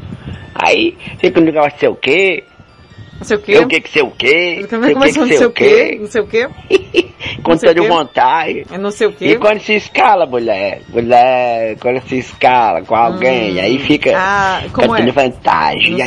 Aí, 0.58 0.96
fica 1.18 1.40
no 1.40 1.46
negócio 1.46 1.78
sei 1.78 1.88
o 1.88 1.94
quê. 1.94 2.44
Não 3.18 3.24
sei 3.24 3.36
o 3.38 3.40
quê. 3.40 3.52
Sei 3.56 3.64
o 3.64 3.68
que 3.68 3.80
que 3.80 3.88
sei 3.90 4.02
o 4.02 4.10
quê. 4.10 4.58
É 4.60 4.66
que 4.66 4.68
começou 4.94 5.22
não 5.26 5.28
sei 5.36 5.46
o 5.46 5.50
quê, 5.50 5.98
não 6.00 6.06
sei 6.06 6.20
o 6.20 6.26
quê. 6.26 6.48
Com 7.42 7.50
não 7.52 7.58
sei 7.58 7.70
o 7.70 7.74
toda 7.74 7.80
quê. 7.80 7.88
vontade. 7.88 8.66
É 8.70 8.78
não 8.78 8.90
sei 8.90 9.06
o 9.06 9.12
quê. 9.12 9.24
E 9.28 9.36
quando 9.38 9.60
se 9.60 9.72
escala, 9.74 10.26
mulher, 10.26 10.82
mulher, 10.90 11.76
quando 11.80 12.00
se 12.08 12.18
escala 12.18 12.82
com 12.82 12.94
alguém, 12.94 13.58
aí 13.58 13.78
fica 13.78 14.12
Ah, 14.14 14.62
como 14.70 14.88
cantando 14.88 15.08
é? 15.08 15.12
vantagem. 15.12 15.96
Quê, 15.96 16.02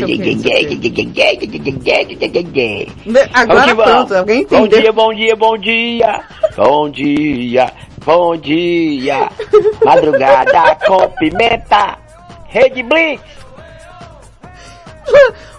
Agora 3.33 3.75
pronto, 3.75 4.13
alguém 4.15 4.45
Bom 4.45 4.57
entendeu. 4.65 4.81
dia, 4.81 4.91
bom 4.93 5.13
dia, 5.13 5.35
bom 5.35 5.57
dia. 5.57 6.21
Bom 6.55 6.89
dia, 6.91 7.71
bom 8.05 8.35
dia. 8.37 9.29
Madrugada 9.83 10.75
com 10.85 11.09
pimenta. 11.17 11.97
Rede 12.49 12.83
Blitz. 12.83 13.38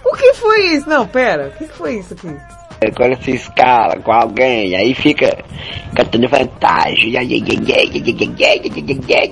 O 0.05 0.15
que 0.15 0.33
foi 0.33 0.75
isso? 0.75 0.89
Não, 0.89 1.07
pera, 1.07 1.47
o 1.47 1.51
que 1.57 1.65
foi 1.65 1.99
isso 1.99 2.13
aqui? 2.13 2.35
Quando 2.95 3.23
se 3.23 3.35
escala 3.35 3.95
com 3.97 4.11
alguém, 4.11 4.75
aí 4.75 4.95
fica 4.95 5.37
cantando 5.95 6.27
vantagem. 6.27 7.15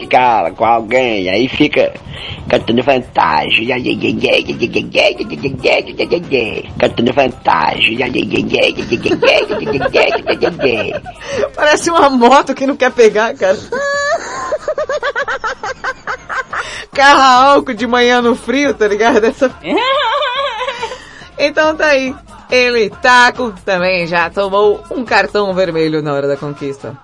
Escala 0.03 0.51
com 0.51 0.65
alguém, 0.65 1.27
aí 1.29 1.47
fica 1.47 1.91
cantando 2.47 2.83
vantagem. 2.83 3.65
Cantando 6.77 7.11
vantagem. 7.11 7.97
Parece 11.55 11.89
uma 11.89 12.07
moto 12.11 12.53
que 12.53 12.67
não 12.67 12.75
quer 12.75 12.91
pegar, 12.91 13.33
cara. 13.33 13.57
Carra 16.93 17.51
álcool 17.51 17.73
de 17.73 17.87
manhã 17.87 18.21
no 18.21 18.35
frio, 18.35 18.73
tá 18.73 18.87
ligado? 18.87 19.23
Essa... 19.25 19.53
então 21.37 21.75
tá 21.75 21.87
aí. 21.87 22.15
Ele, 22.49 22.89
Taco, 22.89 23.53
também 23.63 24.07
já 24.07 24.29
tomou 24.29 24.83
um 24.89 25.05
cartão 25.05 25.53
vermelho 25.53 26.01
na 26.01 26.13
hora 26.13 26.27
da 26.27 26.35
conquista. 26.35 26.97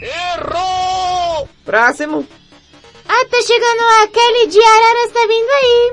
Errou! 0.00 1.48
Próximo. 1.64 2.26
Ah, 3.08 3.26
tá 3.30 3.42
chegando 3.42 3.80
a 4.02 4.08
Kelly 4.08 4.46
de 4.48 4.60
Araras, 4.60 5.12
tá 5.12 5.20
vindo 5.26 5.50
aí. 5.50 5.92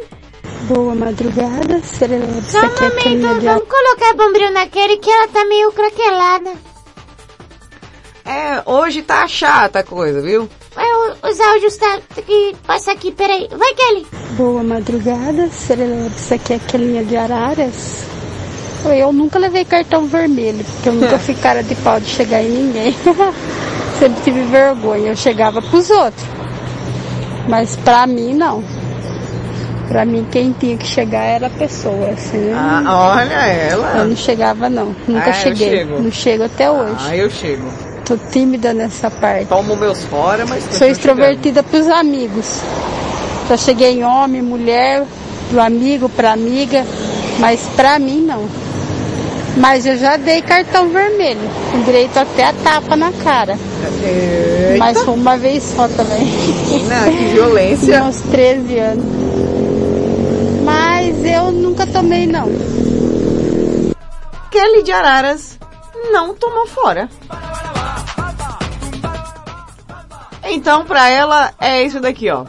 Boa 0.67 0.95
madrugada, 0.95 1.81
Serelepe. 1.81 2.51
Só 2.51 2.59
um 2.59 3.19
momento, 3.19 3.41
vamos 3.41 3.67
colocar 3.67 4.13
bombril 4.15 4.51
na 4.51 4.67
Kelly 4.67 4.97
que 4.97 5.09
ela 5.09 5.27
tá 5.27 5.45
meio 5.45 5.71
craquelada. 5.71 6.53
É, 8.25 8.63
hoje 8.65 9.01
tá 9.01 9.27
chata 9.27 9.79
a 9.79 9.83
coisa, 9.83 10.21
viu? 10.21 10.49
É, 10.75 10.81
o- 11.27 11.29
os 11.29 11.39
áudios 11.39 11.77
tá 11.77 11.99
aqui, 12.17 12.55
passa 12.65 12.91
aqui, 12.91 13.11
peraí. 13.11 13.47
Vai, 13.55 13.73
Kelly. 13.73 14.07
Boa 14.31 14.63
madrugada. 14.63 15.45
Isso 15.45 16.33
aqui 16.33 16.53
é 16.53 16.59
Kelinha 16.59 17.03
de 17.03 17.15
Araras. 17.15 18.03
Eu 18.85 19.13
nunca 19.13 19.39
levei 19.39 19.63
cartão 19.63 20.07
vermelho, 20.07 20.63
porque 20.65 20.89
eu 20.89 20.93
nunca 20.93 21.17
fui 21.19 21.35
cara 21.35 21.63
de 21.63 21.75
pau 21.75 21.99
de 21.99 22.07
chegar 22.07 22.41
em 22.43 22.49
ninguém. 22.49 22.95
Sempre 23.99 24.21
tive 24.23 24.41
vergonha, 24.43 25.09
eu 25.11 25.15
chegava 25.15 25.61
pros 25.61 25.89
outros. 25.89 26.25
Mas 27.47 27.75
pra 27.77 28.05
mim, 28.07 28.33
não. 28.33 28.63
Pra 29.87 30.05
mim, 30.05 30.25
quem 30.31 30.51
tinha 30.53 30.75
que 30.77 30.87
chegar 30.87 31.23
era 31.23 31.47
a 31.47 31.49
pessoa, 31.51 32.09
assim. 32.09 32.51
Ah, 32.53 33.13
olha 33.17 33.33
ela. 33.45 33.97
Eu 33.99 34.05
não 34.05 34.15
chegava, 34.15 34.69
não. 34.69 34.95
Nunca 35.07 35.25
Ah, 35.25 35.29
eu 35.29 35.33
cheguei. 35.33 35.69
chego. 35.69 36.01
Não 36.01 36.11
chego 36.11 36.43
até 36.45 36.71
hoje. 36.71 36.95
Ah, 37.07 37.15
eu 37.15 37.29
chego. 37.29 37.67
Tô 38.05 38.17
tímida 38.17 38.73
nessa 38.73 39.09
parte. 39.09 39.45
Tomo 39.47 39.75
meus 39.75 40.03
fora, 40.03 40.45
mas... 40.45 40.63
Sou 40.71 40.87
extrovertida 40.87 41.63
pros 41.63 41.87
amigos. 41.87 42.59
Já 43.47 43.57
cheguei 43.57 43.99
em 43.99 44.03
homem, 44.03 44.41
mulher, 44.41 45.05
do 45.51 45.59
amigo 45.59 46.09
pra 46.09 46.33
amiga, 46.33 46.85
mas 47.39 47.61
pra 47.75 47.99
mim 47.99 48.21
não. 48.21 48.47
Mas 49.55 49.85
eu 49.85 49.97
já 49.97 50.17
dei 50.17 50.41
cartão 50.41 50.89
vermelho, 50.89 51.39
com 51.71 51.81
direito 51.83 52.17
até 52.17 52.45
a 52.45 52.53
tapa 52.53 52.95
na 52.95 53.11
cara. 53.11 53.57
Eita. 54.03 54.77
Mas 54.79 55.01
foi 55.01 55.13
uma 55.13 55.37
vez 55.37 55.63
só 55.63 55.87
também. 55.87 56.25
Não, 56.25 57.11
que 57.11 57.25
violência. 57.33 58.03
Uns 58.03 58.19
13 58.21 58.79
anos. 58.79 59.05
Mas 60.65 61.25
eu 61.25 61.51
nunca 61.51 61.85
tomei 61.85 62.25
não. 62.25 62.49
Kelly 64.49 64.83
de 64.83 64.91
Araras 64.91 65.59
não 66.11 66.33
tomou 66.33 66.67
fora. 66.67 67.09
Então, 70.53 70.85
pra 70.85 71.09
ela, 71.09 71.51
é 71.59 71.83
isso 71.83 71.99
daqui, 71.99 72.29
ó. 72.29 72.45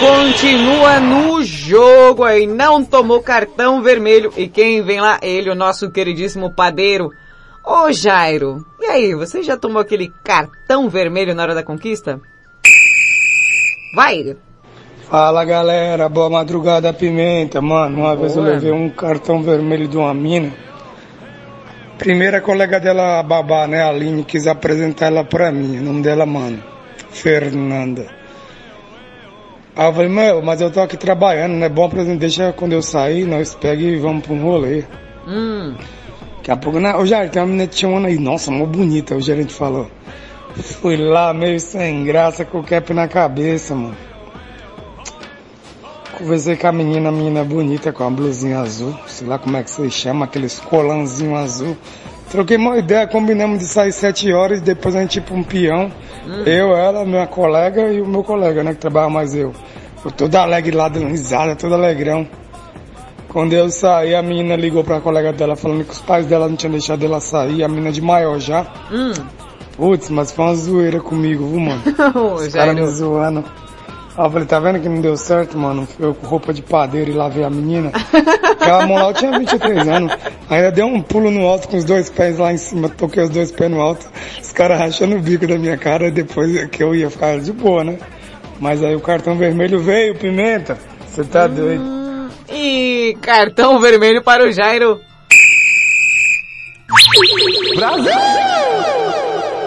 Continua 0.00 1.00
no 1.00 1.42
jogo 1.42 2.24
aí, 2.24 2.46
não 2.46 2.84
tomou 2.84 3.22
cartão 3.22 3.82
vermelho. 3.82 4.32
E 4.36 4.46
quem 4.46 4.82
vem 4.82 5.00
lá? 5.00 5.18
Ele, 5.22 5.48
o 5.48 5.54
nosso 5.54 5.90
queridíssimo 5.90 6.52
padeiro. 6.52 7.10
Ô 7.64 7.90
Jairo, 7.90 8.64
e 8.78 8.84
aí, 8.84 9.14
você 9.14 9.42
já 9.42 9.56
tomou 9.56 9.80
aquele 9.80 10.12
cartão 10.22 10.90
vermelho 10.90 11.34
na 11.34 11.42
hora 11.42 11.54
da 11.54 11.62
conquista? 11.62 12.20
Vai! 13.94 14.36
Fala 15.14 15.44
galera, 15.44 16.08
boa 16.08 16.28
madrugada 16.28 16.92
Pimenta, 16.92 17.60
mano. 17.60 18.00
Uma 18.00 18.16
vez 18.16 18.34
eu 18.34 18.42
Boa. 18.42 18.54
levei 18.54 18.72
um 18.72 18.90
cartão 18.90 19.40
vermelho 19.40 19.86
de 19.86 19.96
uma 19.96 20.12
mina. 20.12 20.52
Primeira 21.96 22.40
colega 22.40 22.80
dela, 22.80 23.20
a 23.20 23.22
babá, 23.22 23.68
né, 23.68 23.80
a 23.80 23.90
Aline, 23.90 24.24
quis 24.24 24.48
apresentar 24.48 25.06
ela 25.06 25.22
pra 25.22 25.52
mim. 25.52 25.78
O 25.78 25.82
nome 25.82 26.02
dela, 26.02 26.26
mano, 26.26 26.60
Fernanda. 27.10 28.08
Aí 29.76 29.86
eu 29.86 29.92
falei, 29.92 30.08
meu, 30.08 30.42
mas 30.42 30.60
eu 30.60 30.68
tô 30.72 30.80
aqui 30.80 30.96
trabalhando, 30.96 31.52
não 31.52 31.64
é 31.64 31.68
bom 31.68 31.84
apresentar, 31.84 32.18
deixa 32.18 32.52
quando 32.52 32.72
eu 32.72 32.82
sair, 32.82 33.24
nós 33.24 33.54
pega 33.54 33.80
e 33.80 33.94
vamos 33.94 34.26
pra 34.26 34.34
um 34.34 34.42
rolê. 34.42 34.82
Hum. 35.28 35.76
Daqui 36.38 36.50
a 36.50 36.56
pouco, 36.56 36.80
né, 36.80 36.92
ô 36.96 37.06
Jair, 37.06 37.30
tem 37.30 37.40
uma 37.40 37.46
menina 37.46 37.68
te 37.68 37.82
chamando 37.82 38.08
aí. 38.08 38.18
Nossa, 38.18 38.50
mó 38.50 38.66
bonita, 38.66 39.14
o 39.14 39.20
gerente 39.20 39.54
falou. 39.54 39.88
Fui 40.56 40.96
lá, 40.96 41.32
meio 41.32 41.60
sem 41.60 42.02
graça, 42.02 42.44
com 42.44 42.58
o 42.58 42.64
cap 42.64 42.92
na 42.92 43.06
cabeça, 43.06 43.76
mano. 43.76 44.13
Conversei 46.24 46.56
com 46.56 46.66
a 46.66 46.72
menina, 46.72 47.10
a 47.10 47.12
menina 47.12 47.44
bonita, 47.44 47.92
com 47.92 48.02
a 48.02 48.08
blusinha 48.08 48.60
azul, 48.60 48.94
sei 49.06 49.28
lá 49.28 49.38
como 49.38 49.58
é 49.58 49.62
que 49.62 49.70
você 49.70 49.90
chama, 49.90 50.24
aqueles 50.24 50.58
colanzinho 50.58 51.36
azul. 51.36 51.76
Troquei 52.30 52.56
uma 52.56 52.78
ideia, 52.78 53.06
combinamos 53.06 53.58
de 53.58 53.66
sair 53.66 53.92
sete 53.92 54.32
horas 54.32 54.60
e 54.60 54.62
depois 54.62 54.96
a 54.96 55.02
gente 55.02 55.16
ir 55.16 55.20
pra 55.20 55.34
um 55.34 55.42
peão. 55.42 55.92
Eu, 56.46 56.74
ela, 56.74 57.04
minha 57.04 57.26
colega 57.26 57.92
e 57.92 58.00
o 58.00 58.06
meu 58.06 58.24
colega, 58.24 58.64
né, 58.64 58.72
que 58.72 58.78
trabalha 58.78 59.10
mais 59.10 59.34
eu. 59.34 59.52
Eu 60.02 60.10
todo 60.10 60.34
alegre 60.36 60.74
lá, 60.74 60.88
dando 60.88 61.08
risada, 61.08 61.54
todo 61.54 61.74
alegrão. 61.74 62.26
Quando 63.28 63.52
eu 63.52 63.68
saí, 63.68 64.14
a 64.14 64.22
menina 64.22 64.56
ligou 64.56 64.82
pra 64.82 65.02
colega 65.02 65.30
dela 65.30 65.54
falando 65.54 65.84
que 65.84 65.92
os 65.92 66.00
pais 66.00 66.24
dela 66.24 66.48
não 66.48 66.56
tinham 66.56 66.72
deixado 66.72 67.04
ela 67.04 67.20
sair, 67.20 67.62
a 67.62 67.68
menina 67.68 67.92
de 67.92 68.00
maior 68.00 68.38
já. 68.38 68.66
Hum. 68.90 69.12
Putz, 69.76 70.08
mas 70.08 70.32
foi 70.32 70.42
uma 70.46 70.54
zoeira 70.54 71.00
comigo, 71.00 71.46
viu, 71.46 71.60
mano? 71.60 71.82
Os 72.34 72.48
caras 72.48 72.74
me 72.74 72.86
zoando. 72.86 73.44
Aí 74.16 74.26
eu 74.26 74.30
falei, 74.30 74.46
tá 74.46 74.60
vendo 74.60 74.80
que 74.80 74.88
não 74.88 75.00
deu 75.00 75.16
certo, 75.16 75.58
mano? 75.58 75.88
Eu 75.98 76.14
com 76.14 76.26
roupa 76.26 76.52
de 76.52 76.62
padeiro 76.62 77.10
e 77.10 77.14
lavei 77.14 77.42
a 77.42 77.50
menina. 77.50 77.90
Aquela 78.52 78.86
mão 78.86 78.96
lá 78.96 79.08
eu 79.08 79.14
tinha 79.14 79.36
23 79.36 79.88
anos. 79.88 80.16
Ainda 80.48 80.70
dei 80.70 80.84
um 80.84 81.02
pulo 81.02 81.32
no 81.32 81.44
alto 81.44 81.66
com 81.66 81.76
os 81.76 81.84
dois 81.84 82.08
pés 82.10 82.38
lá 82.38 82.52
em 82.52 82.56
cima, 82.56 82.88
toquei 82.88 83.24
os 83.24 83.30
dois 83.30 83.50
pés 83.50 83.68
no 83.68 83.80
alto. 83.80 84.06
Os 84.40 84.52
caras 84.52 84.78
rachando 84.78 85.16
o 85.16 85.20
bico 85.20 85.48
da 85.48 85.58
minha 85.58 85.76
cara, 85.76 86.12
depois 86.12 86.68
que 86.70 86.80
eu 86.80 86.94
ia 86.94 87.10
ficar 87.10 87.40
de 87.40 87.52
boa, 87.52 87.82
né? 87.82 87.98
Mas 88.60 88.84
aí 88.84 88.94
o 88.94 89.00
cartão 89.00 89.36
vermelho 89.36 89.80
veio, 89.80 90.14
pimenta. 90.14 90.78
Você 91.08 91.24
tá 91.24 91.48
doido. 91.48 91.82
E 92.48 93.16
cartão 93.20 93.80
vermelho 93.80 94.22
para 94.22 94.44
o 94.44 94.52
Jairo. 94.52 95.00
Brasil! 97.74 98.12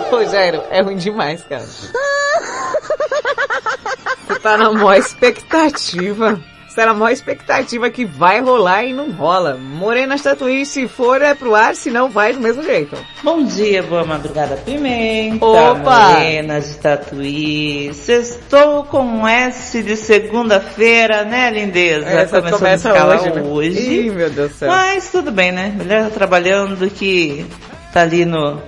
Ô, 0.10 0.24
Jairo, 0.24 0.64
é 0.70 0.82
ruim 0.82 0.96
demais, 0.96 1.44
cara. 1.44 1.66
Você 4.38 4.44
tá 4.44 4.56
na 4.56 4.72
maior 4.72 4.96
expectativa. 4.96 6.40
Você 6.68 6.76
tá 6.76 6.86
na 6.86 6.94
maior 6.94 7.12
expectativa 7.12 7.90
que 7.90 8.06
vai 8.06 8.40
rolar 8.40 8.84
e 8.84 8.94
não 8.94 9.10
rola. 9.10 9.58
Morena 9.58 10.16
Tatuí, 10.16 10.64
se 10.64 10.88
for 10.88 11.24
é 11.24 11.34
pro 11.34 11.56
ar, 11.56 11.76
se 11.76 11.90
não 11.90 12.08
vai 12.08 12.34
do 12.34 12.40
mesmo 12.40 12.62
jeito. 12.62 12.96
Bom 13.24 13.44
dia, 13.44 13.82
boa 13.82 14.06
madrugada, 14.06 14.56
Pimenta. 14.58 15.44
Opa! 15.44 16.12
Morena 16.12 16.62
de 16.62 16.76
Tatuí. 16.76 17.92
Sextou 17.96 18.84
com 18.84 19.28
S 19.28 19.82
de 19.82 19.98
segunda-feira, 19.98 21.24
né, 21.24 21.50
lindeza? 21.50 22.08
Essa 22.08 22.38
Começou 22.38 22.60
começa 22.60 23.08
hoje, 23.08 23.30
né? 23.32 23.42
hoje. 23.42 23.92
Ih, 23.92 24.10
meu 24.12 24.30
Deus 24.30 24.52
do 24.52 24.56
céu. 24.56 24.70
Mas 24.70 25.10
tudo 25.10 25.32
bem, 25.32 25.52
né? 25.52 25.74
Melhor 25.76 26.04
tá 26.04 26.10
trabalhando 26.12 26.76
do 26.76 26.88
que 26.92 27.44
tá 27.92 28.02
ali 28.02 28.24
no... 28.24 28.62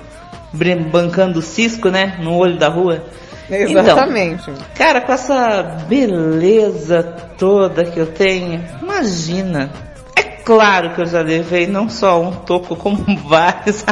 bancando 0.91 1.37
o 1.37 1.43
cisco, 1.43 1.89
né? 1.89 2.17
No 2.19 2.35
olho 2.35 2.57
da 2.57 2.69
rua. 2.69 3.05
Exatamente. 3.49 4.49
Então, 4.51 4.65
cara, 4.75 5.01
com 5.01 5.11
essa 5.13 5.63
beleza 5.87 7.03
toda 7.37 7.85
que 7.85 7.99
eu 7.99 8.07
tenho, 8.07 8.63
imagina. 8.81 9.69
É 10.15 10.21
claro 10.23 10.91
que 10.91 11.01
eu 11.01 11.05
já 11.05 11.21
levei 11.21 11.67
não 11.67 11.89
só 11.89 12.21
um 12.21 12.31
toco, 12.31 12.75
como 12.75 13.03
vários. 13.27 13.83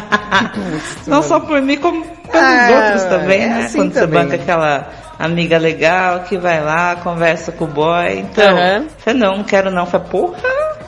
não 1.06 1.22
só 1.24 1.40
por 1.40 1.62
mim, 1.62 1.78
como 1.78 2.06
pelos 2.06 2.36
Ah, 2.36 2.70
outros 2.76 3.04
também, 3.06 3.42
é 3.44 3.48
né? 3.48 3.64
assim 3.66 3.78
Quando 3.78 3.94
também. 3.94 4.20
você 4.22 4.24
banca 4.26 4.36
aquela 4.36 4.90
amiga 5.20 5.58
legal 5.58 6.20
que 6.22 6.38
vai 6.38 6.62
lá, 6.64 6.96
conversa 6.98 7.52
com 7.52 7.66
o 7.66 7.68
boy. 7.68 8.20
Então, 8.20 8.56
Aham. 8.58 8.86
falei, 8.98 9.20
não, 9.20 9.38
não 9.38 9.44
quero 9.44 9.72
não. 9.72 9.86
Falei, 9.86 10.08
porra, 10.10 10.38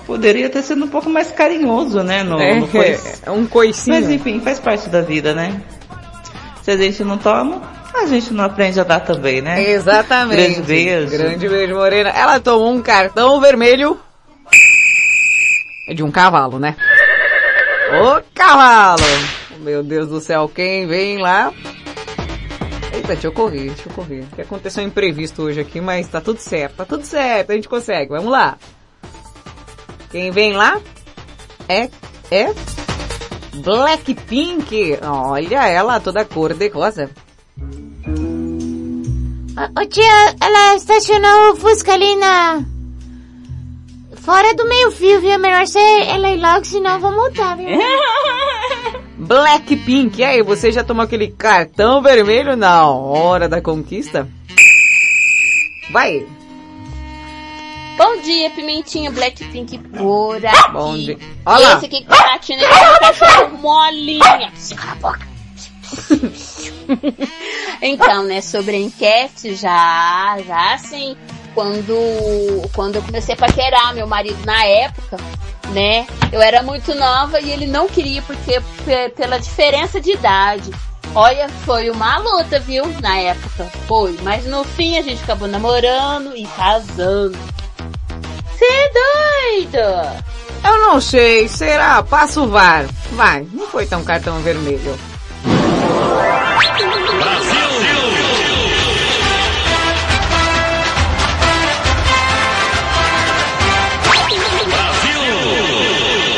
poderia 0.05 0.49
ter 0.49 0.61
sido 0.63 0.83
um 0.85 0.87
pouco 0.89 1.09
mais 1.09 1.31
carinhoso, 1.31 2.03
né? 2.03 2.23
No, 2.23 2.39
É, 2.39 2.59
no 2.59 2.67
coice. 2.67 3.21
é 3.25 3.31
um 3.31 3.45
coicinho. 3.45 3.95
Mas 3.95 4.09
enfim, 4.09 4.39
faz 4.41 4.59
parte 4.59 4.89
da 4.89 5.01
vida, 5.01 5.33
né? 5.33 5.61
Se 6.63 6.71
a 6.71 6.77
gente 6.77 7.03
não 7.03 7.17
toma, 7.17 7.61
a 7.93 8.05
gente 8.05 8.33
não 8.33 8.43
aprende 8.43 8.79
a 8.79 8.83
dar 8.83 8.99
também, 9.01 9.41
né? 9.41 9.69
Exatamente. 9.71 10.41
Grande 10.41 10.61
beijo. 10.61 11.11
Grande 11.11 11.49
beijo, 11.49 11.75
Morena. 11.75 12.09
Ela 12.09 12.39
tomou 12.39 12.71
um 12.71 12.81
cartão 12.81 13.39
vermelho. 13.39 13.99
É 15.87 15.93
de 15.93 16.03
um 16.03 16.11
cavalo, 16.11 16.59
né? 16.59 16.75
Ô 17.91 18.21
cavalo! 18.33 19.01
Meu 19.59 19.83
Deus 19.83 20.07
do 20.07 20.21
céu, 20.21 20.47
quem 20.47 20.85
vem 20.85 21.17
lá? 21.17 21.51
Eita, 22.93 23.07
deixa 23.07 23.27
eu 23.27 23.31
correr, 23.31 23.69
deixa 23.69 23.89
eu 23.89 23.93
correr. 23.93 24.21
O 24.21 24.35
que 24.35 24.41
aconteceu 24.41 24.83
um 24.83 24.87
imprevisto 24.87 25.41
hoje 25.41 25.59
aqui, 25.59 25.81
mas 25.81 26.07
tá 26.07 26.21
tudo 26.21 26.39
certo, 26.39 26.75
tá 26.75 26.85
tudo 26.85 27.03
certo, 27.03 27.51
a 27.51 27.55
gente 27.55 27.67
consegue, 27.67 28.09
vamos 28.09 28.31
lá. 28.31 28.57
Quem 30.11 30.29
vem 30.31 30.53
lá 30.53 30.79
é, 31.67 31.89
é 32.31 32.53
Blackpink. 33.55 34.99
Olha 35.03 35.67
ela, 35.67 35.99
toda 35.99 36.23
cor 36.25 36.53
de 36.53 36.67
rosa. 36.69 37.09
Ô 39.60 39.86
tia, 39.86 40.36
ela 40.40 40.76
estacionou 40.76 41.52
o 41.52 41.56
Fusca 41.57 41.91
ali 41.91 42.15
na... 42.15 42.64
Fora 44.15 44.53
do 44.56 44.65
meio 44.65 44.90
fio, 44.90 45.19
viu? 45.19 45.31
É 45.31 45.38
Melhor 45.38 45.68
você 45.68 45.80
ela 45.80 46.31
ir 46.31 46.40
logo, 46.40 46.64
senão 46.64 46.91
eu 46.94 46.99
vou 47.02 47.11
multar, 47.11 47.57
viu? 47.57 47.68
Blackpink, 49.19 50.22
e 50.22 50.23
aí, 50.23 50.41
você 50.41 50.72
já 50.72 50.81
tomou 50.81 51.03
aquele 51.03 51.27
cartão 51.27 52.02
vermelho 52.02 52.56
na 52.56 52.90
hora 52.90 53.49
da 53.49 53.61
conquista? 53.61 54.30
Vai! 55.91 56.26
Bom 57.98 58.22
dia, 58.22 58.49
Pimentinha 58.52 59.11
Blackpink 59.11 59.77
por 59.77 60.38
aqui. 60.38 60.72
Bom 60.72 60.95
dia. 60.95 61.18
Olha 61.45 61.68
lá. 61.68 61.76
Esse 61.76 61.86
aqui 61.88 62.02
que 62.02 62.07
tá 62.07 62.31
latindo 62.31 62.64
é 62.64 62.95
o 62.95 62.99
cachorro 62.99 63.57
molinha. 63.57 64.53
Cala 64.77 64.91
a 64.94 64.95
boca. 64.95 65.28
então, 67.81 68.23
né, 68.23 68.41
sobre 68.41 68.75
a 68.75 68.79
enquete, 68.79 69.55
já, 69.55 70.37
já 70.45 70.73
assim, 70.73 71.15
quando, 71.53 71.93
quando 72.73 72.95
eu 72.95 73.01
comecei 73.01 73.33
a 73.35 73.37
paquerar 73.37 73.93
meu 73.93 74.07
marido 74.07 74.43
na 74.45 74.63
época, 74.65 75.17
né, 75.71 76.07
eu 76.31 76.41
era 76.41 76.61
muito 76.63 76.93
nova 76.95 77.39
e 77.39 77.51
ele 77.51 77.67
não 77.67 77.87
queria 77.87 78.21
porque 78.21 78.61
pe- 78.85 79.09
pela 79.15 79.39
diferença 79.39 79.99
de 79.99 80.11
idade. 80.11 80.71
Olha, 81.15 81.49
foi 81.65 81.89
uma 81.89 82.17
luta, 82.19 82.59
viu, 82.59 82.85
na 83.01 83.17
época. 83.17 83.65
Foi, 83.87 84.15
mas 84.21 84.45
no 84.45 84.63
fim 84.63 84.95
a 84.97 85.01
gente 85.01 85.23
acabou 85.23 85.47
namorando 85.47 86.35
e 86.37 86.45
casando. 86.45 87.35
Você 88.51 88.65
é 88.65 88.91
doido? 89.63 90.23
Eu 90.63 90.79
não 90.81 91.01
sei, 91.01 91.47
será? 91.47 92.03
Passa 92.03 92.41
o 92.41 92.47
VAR. 92.47 92.85
Vai, 93.13 93.47
não 93.53 93.65
foi 93.67 93.87
tão 93.87 94.03
cartão 94.03 94.39
vermelho. 94.41 94.99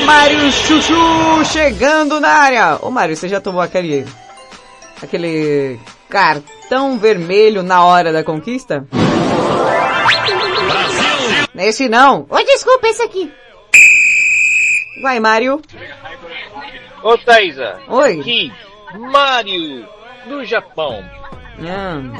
Mário 0.06 0.52
Chuchu 0.52 1.46
chegando 1.46 2.20
na 2.20 2.30
área. 2.30 2.78
Ô 2.82 2.92
Mário, 2.92 3.16
você 3.16 3.28
já 3.28 3.40
tomou 3.40 3.62
aquele 3.62 4.06
aquele 5.02 5.80
cartão 6.10 6.98
vermelho 7.00 7.64
na 7.64 7.84
hora 7.84 8.12
da 8.12 8.24
conquista? 8.24 8.86
Esse 11.56 11.88
não. 11.88 12.26
Oi, 12.30 12.44
desculpa, 12.44 12.88
esse 12.88 13.02
aqui. 13.02 13.32
Vai, 15.02 15.20
Mário. 15.20 15.62
Ô 17.04 17.18
Thaisa. 17.18 17.80
Oi. 17.88 18.20
Aqui, 18.20 18.54
Mário, 18.98 19.88
do 20.28 20.44
Japão. 20.46 21.04
Hum. 21.60 22.14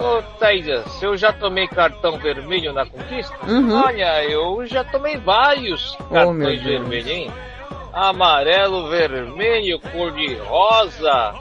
Ô 0.00 0.22
Thaisa, 0.38 0.84
se 0.88 1.04
eu 1.04 1.16
já 1.16 1.32
tomei 1.32 1.66
cartão 1.66 2.18
vermelho 2.18 2.72
na 2.72 2.86
conquista? 2.86 3.34
Uhum. 3.46 3.82
Olha, 3.84 4.24
eu 4.24 4.64
já 4.66 4.84
tomei 4.84 5.16
vários 5.16 5.96
Oh, 6.00 6.04
cartões 6.14 6.62
Deus. 6.62 6.62
vermelhos, 6.62 7.06
hein? 7.08 7.32
Amarelo, 7.92 8.88
vermelho, 8.88 9.80
cor 9.80 10.12
de 10.12 10.34
rosa. 10.36 11.34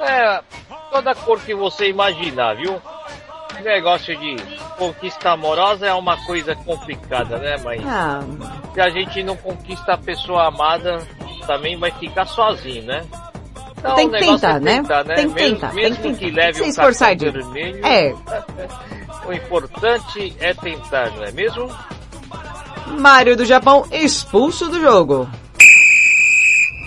É, 0.00 0.42
toda 0.90 1.14
cor 1.14 1.40
que 1.40 1.54
você 1.54 1.88
imaginar, 1.88 2.54
viu? 2.56 2.80
Negócio 3.62 4.14
de 4.18 4.36
conquista 4.76 5.30
amorosa 5.30 5.86
é 5.86 5.94
uma 5.94 6.22
coisa 6.26 6.54
complicada, 6.54 7.38
né, 7.38 7.56
mãe? 7.58 7.80
Ah, 7.86 8.20
Se 8.74 8.80
a 8.80 8.90
gente 8.90 9.22
não 9.22 9.36
conquista 9.36 9.94
a 9.94 9.98
pessoa 9.98 10.48
amada, 10.48 10.98
também 11.46 11.78
vai 11.78 11.90
ficar 11.92 12.26
sozinho, 12.26 12.82
né? 12.82 13.02
Então, 13.84 13.96
Tem 13.96 14.06
o 14.06 14.10
que 14.12 14.18
tentar, 14.18 14.56
é 14.56 14.60
né? 14.60 14.76
tentar, 14.76 15.04
né? 15.04 15.14
Tem 15.14 15.28
que 15.28 15.34
mesmo 15.34 15.50
tentar, 15.54 15.68
tem 15.68 15.76
mesmo 15.84 15.96
que 15.96 16.12
que, 16.14 16.24
tentar. 16.24 16.36
leve 16.40 16.52
Tem 16.58 16.72
que 16.72 16.80
um 16.80 16.84
cartão 16.84 17.32
vermelho, 17.32 17.86
É. 17.86 18.14
o 19.28 19.32
importante 19.34 20.36
é 20.40 20.54
tentar, 20.54 21.10
não 21.10 21.22
é 21.22 21.30
mesmo? 21.32 21.70
Mário 22.98 23.36
do 23.36 23.44
Japão 23.44 23.84
expulso 23.92 24.70
do 24.70 24.80
jogo. 24.80 25.28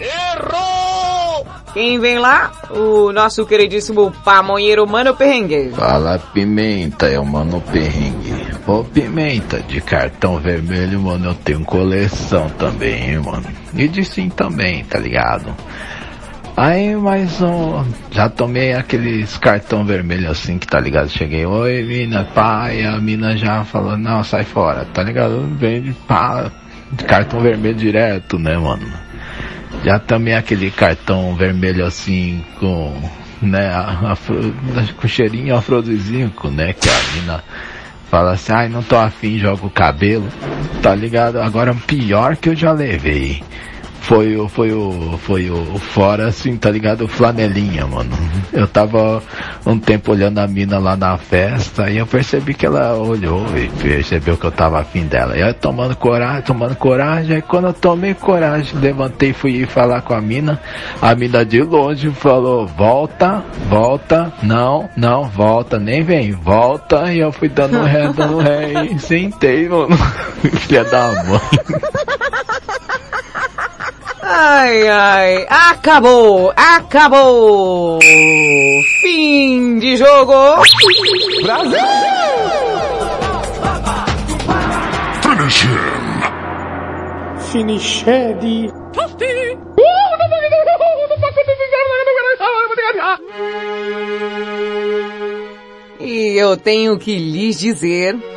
Errou! 0.02 1.46
Quem 1.74 2.00
vem 2.00 2.18
lá? 2.18 2.52
O 2.72 3.12
nosso 3.12 3.46
queridíssimo 3.46 4.12
pamonheiro 4.26 4.88
Mano 4.88 5.16
Perrengue. 5.16 5.70
Fala 5.76 6.18
Pimenta, 6.34 7.06
é 7.06 7.20
o 7.20 7.26
Mano 7.26 7.62
Perrengue. 7.62 8.34
Ô 8.66 8.84
Pimenta, 8.84 9.60
de 9.62 9.80
cartão 9.82 10.40
vermelho, 10.40 11.00
mano, 11.00 11.30
eu 11.30 11.36
tenho 11.36 11.64
coleção 11.64 12.50
também, 12.58 13.12
hein, 13.12 13.20
mano. 13.20 13.46
E 13.76 13.88
de 13.88 14.04
sim 14.04 14.30
também, 14.30 14.84
tá 14.86 14.98
ligado? 14.98 15.56
Aí, 16.58 16.96
mais 16.96 17.40
um. 17.40 17.86
Já 18.10 18.28
tomei 18.28 18.74
aqueles 18.74 19.38
cartão 19.38 19.86
vermelho 19.86 20.32
assim, 20.32 20.58
que 20.58 20.66
tá 20.66 20.80
ligado? 20.80 21.08
Cheguei, 21.08 21.46
oi 21.46 21.84
mina, 21.84 22.28
e 22.74 22.84
a 22.84 23.00
mina 23.00 23.38
já 23.38 23.64
falou, 23.64 23.96
não, 23.96 24.24
sai 24.24 24.44
fora, 24.44 24.84
tá 24.86 25.04
ligado? 25.04 25.48
Vem 25.60 25.84
de 25.84 25.94
pá, 25.94 26.52
cartão 27.08 27.42
vermelho 27.42 27.76
direto, 27.76 28.40
né, 28.40 28.58
mano? 28.58 28.92
Já 29.84 30.00
também 30.00 30.34
aquele 30.34 30.72
cartão 30.72 31.36
vermelho 31.36 31.86
assim 31.86 32.44
com, 32.60 32.92
né, 33.40 33.72
afro- 34.10 34.52
com 35.00 35.08
cheirinho 35.08 35.56
afrodisíaco, 35.56 36.50
né, 36.50 36.74
que 36.74 36.90
a 36.90 37.14
mina 37.22 37.44
fala 38.10 38.32
assim, 38.32 38.52
ai 38.52 38.68
não 38.68 38.82
tô 38.82 38.96
afim, 38.98 39.38
joga 39.38 39.64
o 39.64 39.70
cabelo, 39.70 40.28
tá 40.82 40.96
ligado? 40.96 41.40
Agora 41.40 41.76
pior 41.86 42.36
que 42.36 42.50
eu 42.50 42.56
já 42.56 42.72
levei 42.72 43.44
foi 44.08 44.38
o, 44.38 44.48
foi 44.48 44.72
o, 44.72 45.18
foi 45.18 45.50
o, 45.50 45.78
fora 45.80 46.28
assim, 46.30 46.56
tá 46.56 46.72
ligado? 46.72 47.04
O 47.04 47.08
flanelinha, 47.10 47.86
mano. 47.86 48.10
Eu 48.54 48.66
tava 48.66 49.22
um 49.66 49.78
tempo 49.78 50.14
olhando 50.14 50.40
a 50.40 50.48
mina 50.48 50.80
lá 50.80 50.96
na 50.96 51.18
festa 51.18 51.90
e 51.90 51.98
eu 51.98 52.08
percebi 52.08 52.54
que 52.54 52.66
ela 52.66 52.96
olhou 52.96 53.46
e 53.58 53.68
percebeu 53.68 54.38
que 54.38 54.46
eu 54.46 54.52
tava 54.52 54.80
afim 54.80 55.06
dela. 55.06 55.38
E 55.38 55.44
aí 55.44 55.54
tomando 55.54 55.94
coragem, 55.94 56.42
tomando 56.44 56.74
coragem, 56.78 57.36
aí 57.36 57.42
quando 57.42 57.68
eu 57.68 57.74
tomei 57.74 58.14
coragem, 58.14 58.80
levantei 58.80 59.32
e 59.32 59.34
fui 59.34 59.66
falar 59.66 60.02
com 60.02 60.14
a 60.14 60.22
mina, 60.22 60.58
a 61.02 61.14
mina 61.14 61.44
de 61.44 61.62
longe 61.62 62.10
falou, 62.12 62.66
volta, 62.66 63.44
volta, 63.68 64.32
não, 64.42 64.90
não, 64.96 65.26
volta, 65.26 65.78
nem 65.78 66.02
vem, 66.02 66.32
volta, 66.32 67.12
e 67.12 67.20
eu 67.20 67.34
fui 67.34 67.50
dando 67.50 67.84
ré, 67.84 68.10
dando 68.14 68.38
ré 68.38 68.86
e 68.90 68.98
sentei, 69.00 69.68
mano. 69.68 69.98
Filha 70.66 70.86
da 70.86 71.12
mãe. 71.26 71.42
Ai, 74.30 74.86
ai, 74.90 75.48
acabou, 75.50 76.52
acabou! 76.54 77.98
Fim 79.02 79.80
de 79.80 79.96
jogo! 79.96 80.34
Brasil! 81.44 81.80
Finish 85.22 85.64
him! 85.64 86.20
Finished! 87.40 88.06
E 96.02 96.38
eu 96.38 96.58
tenho 96.58 97.00
que 97.00 97.18
lhes 97.18 97.58
dizer. 97.60 98.37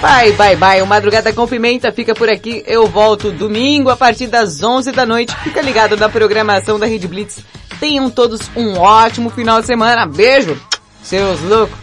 Bye, 0.00 0.32
bye, 0.32 0.56
bye. 0.56 0.82
O 0.82 0.86
Madrugada 0.86 1.32
com 1.32 1.46
Pimenta 1.46 1.92
fica 1.92 2.14
por 2.14 2.30
aqui. 2.30 2.64
Eu 2.66 2.86
volto 2.86 3.30
domingo 3.30 3.90
a 3.90 3.96
partir 3.96 4.26
das 4.28 4.62
11 4.62 4.92
da 4.92 5.04
noite. 5.04 5.36
Fica 5.42 5.60
ligado 5.60 5.96
na 5.96 6.08
programação 6.08 6.78
da 6.78 6.86
Rede 6.86 7.06
Blitz. 7.06 7.40
Tenham 7.78 8.08
todos 8.08 8.40
um 8.56 8.78
ótimo 8.78 9.28
final 9.30 9.60
de 9.60 9.66
semana. 9.66 10.06
Beijo, 10.06 10.58
seus 11.02 11.40
loucos. 11.42 11.76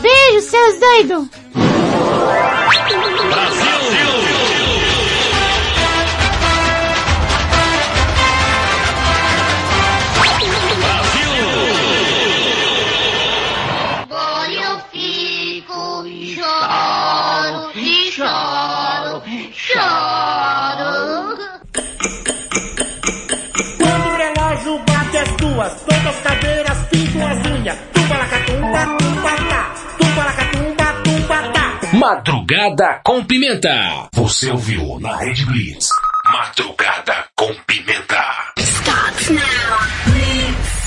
Beijo, 0.00 0.40
seus 0.46 0.80
doidos! 0.80 1.28
Madrugada 32.02 33.00
com 33.04 33.24
Pimenta. 33.24 34.08
Você 34.12 34.50
ouviu 34.50 34.98
na 34.98 35.18
Rede 35.18 35.46
Blitz. 35.46 35.88
Madrugada 36.32 37.26
com 37.36 37.54
Pimenta. 37.64 38.24
Stop 38.58 39.32
now. 39.32 39.42
Blitz. 40.06 40.81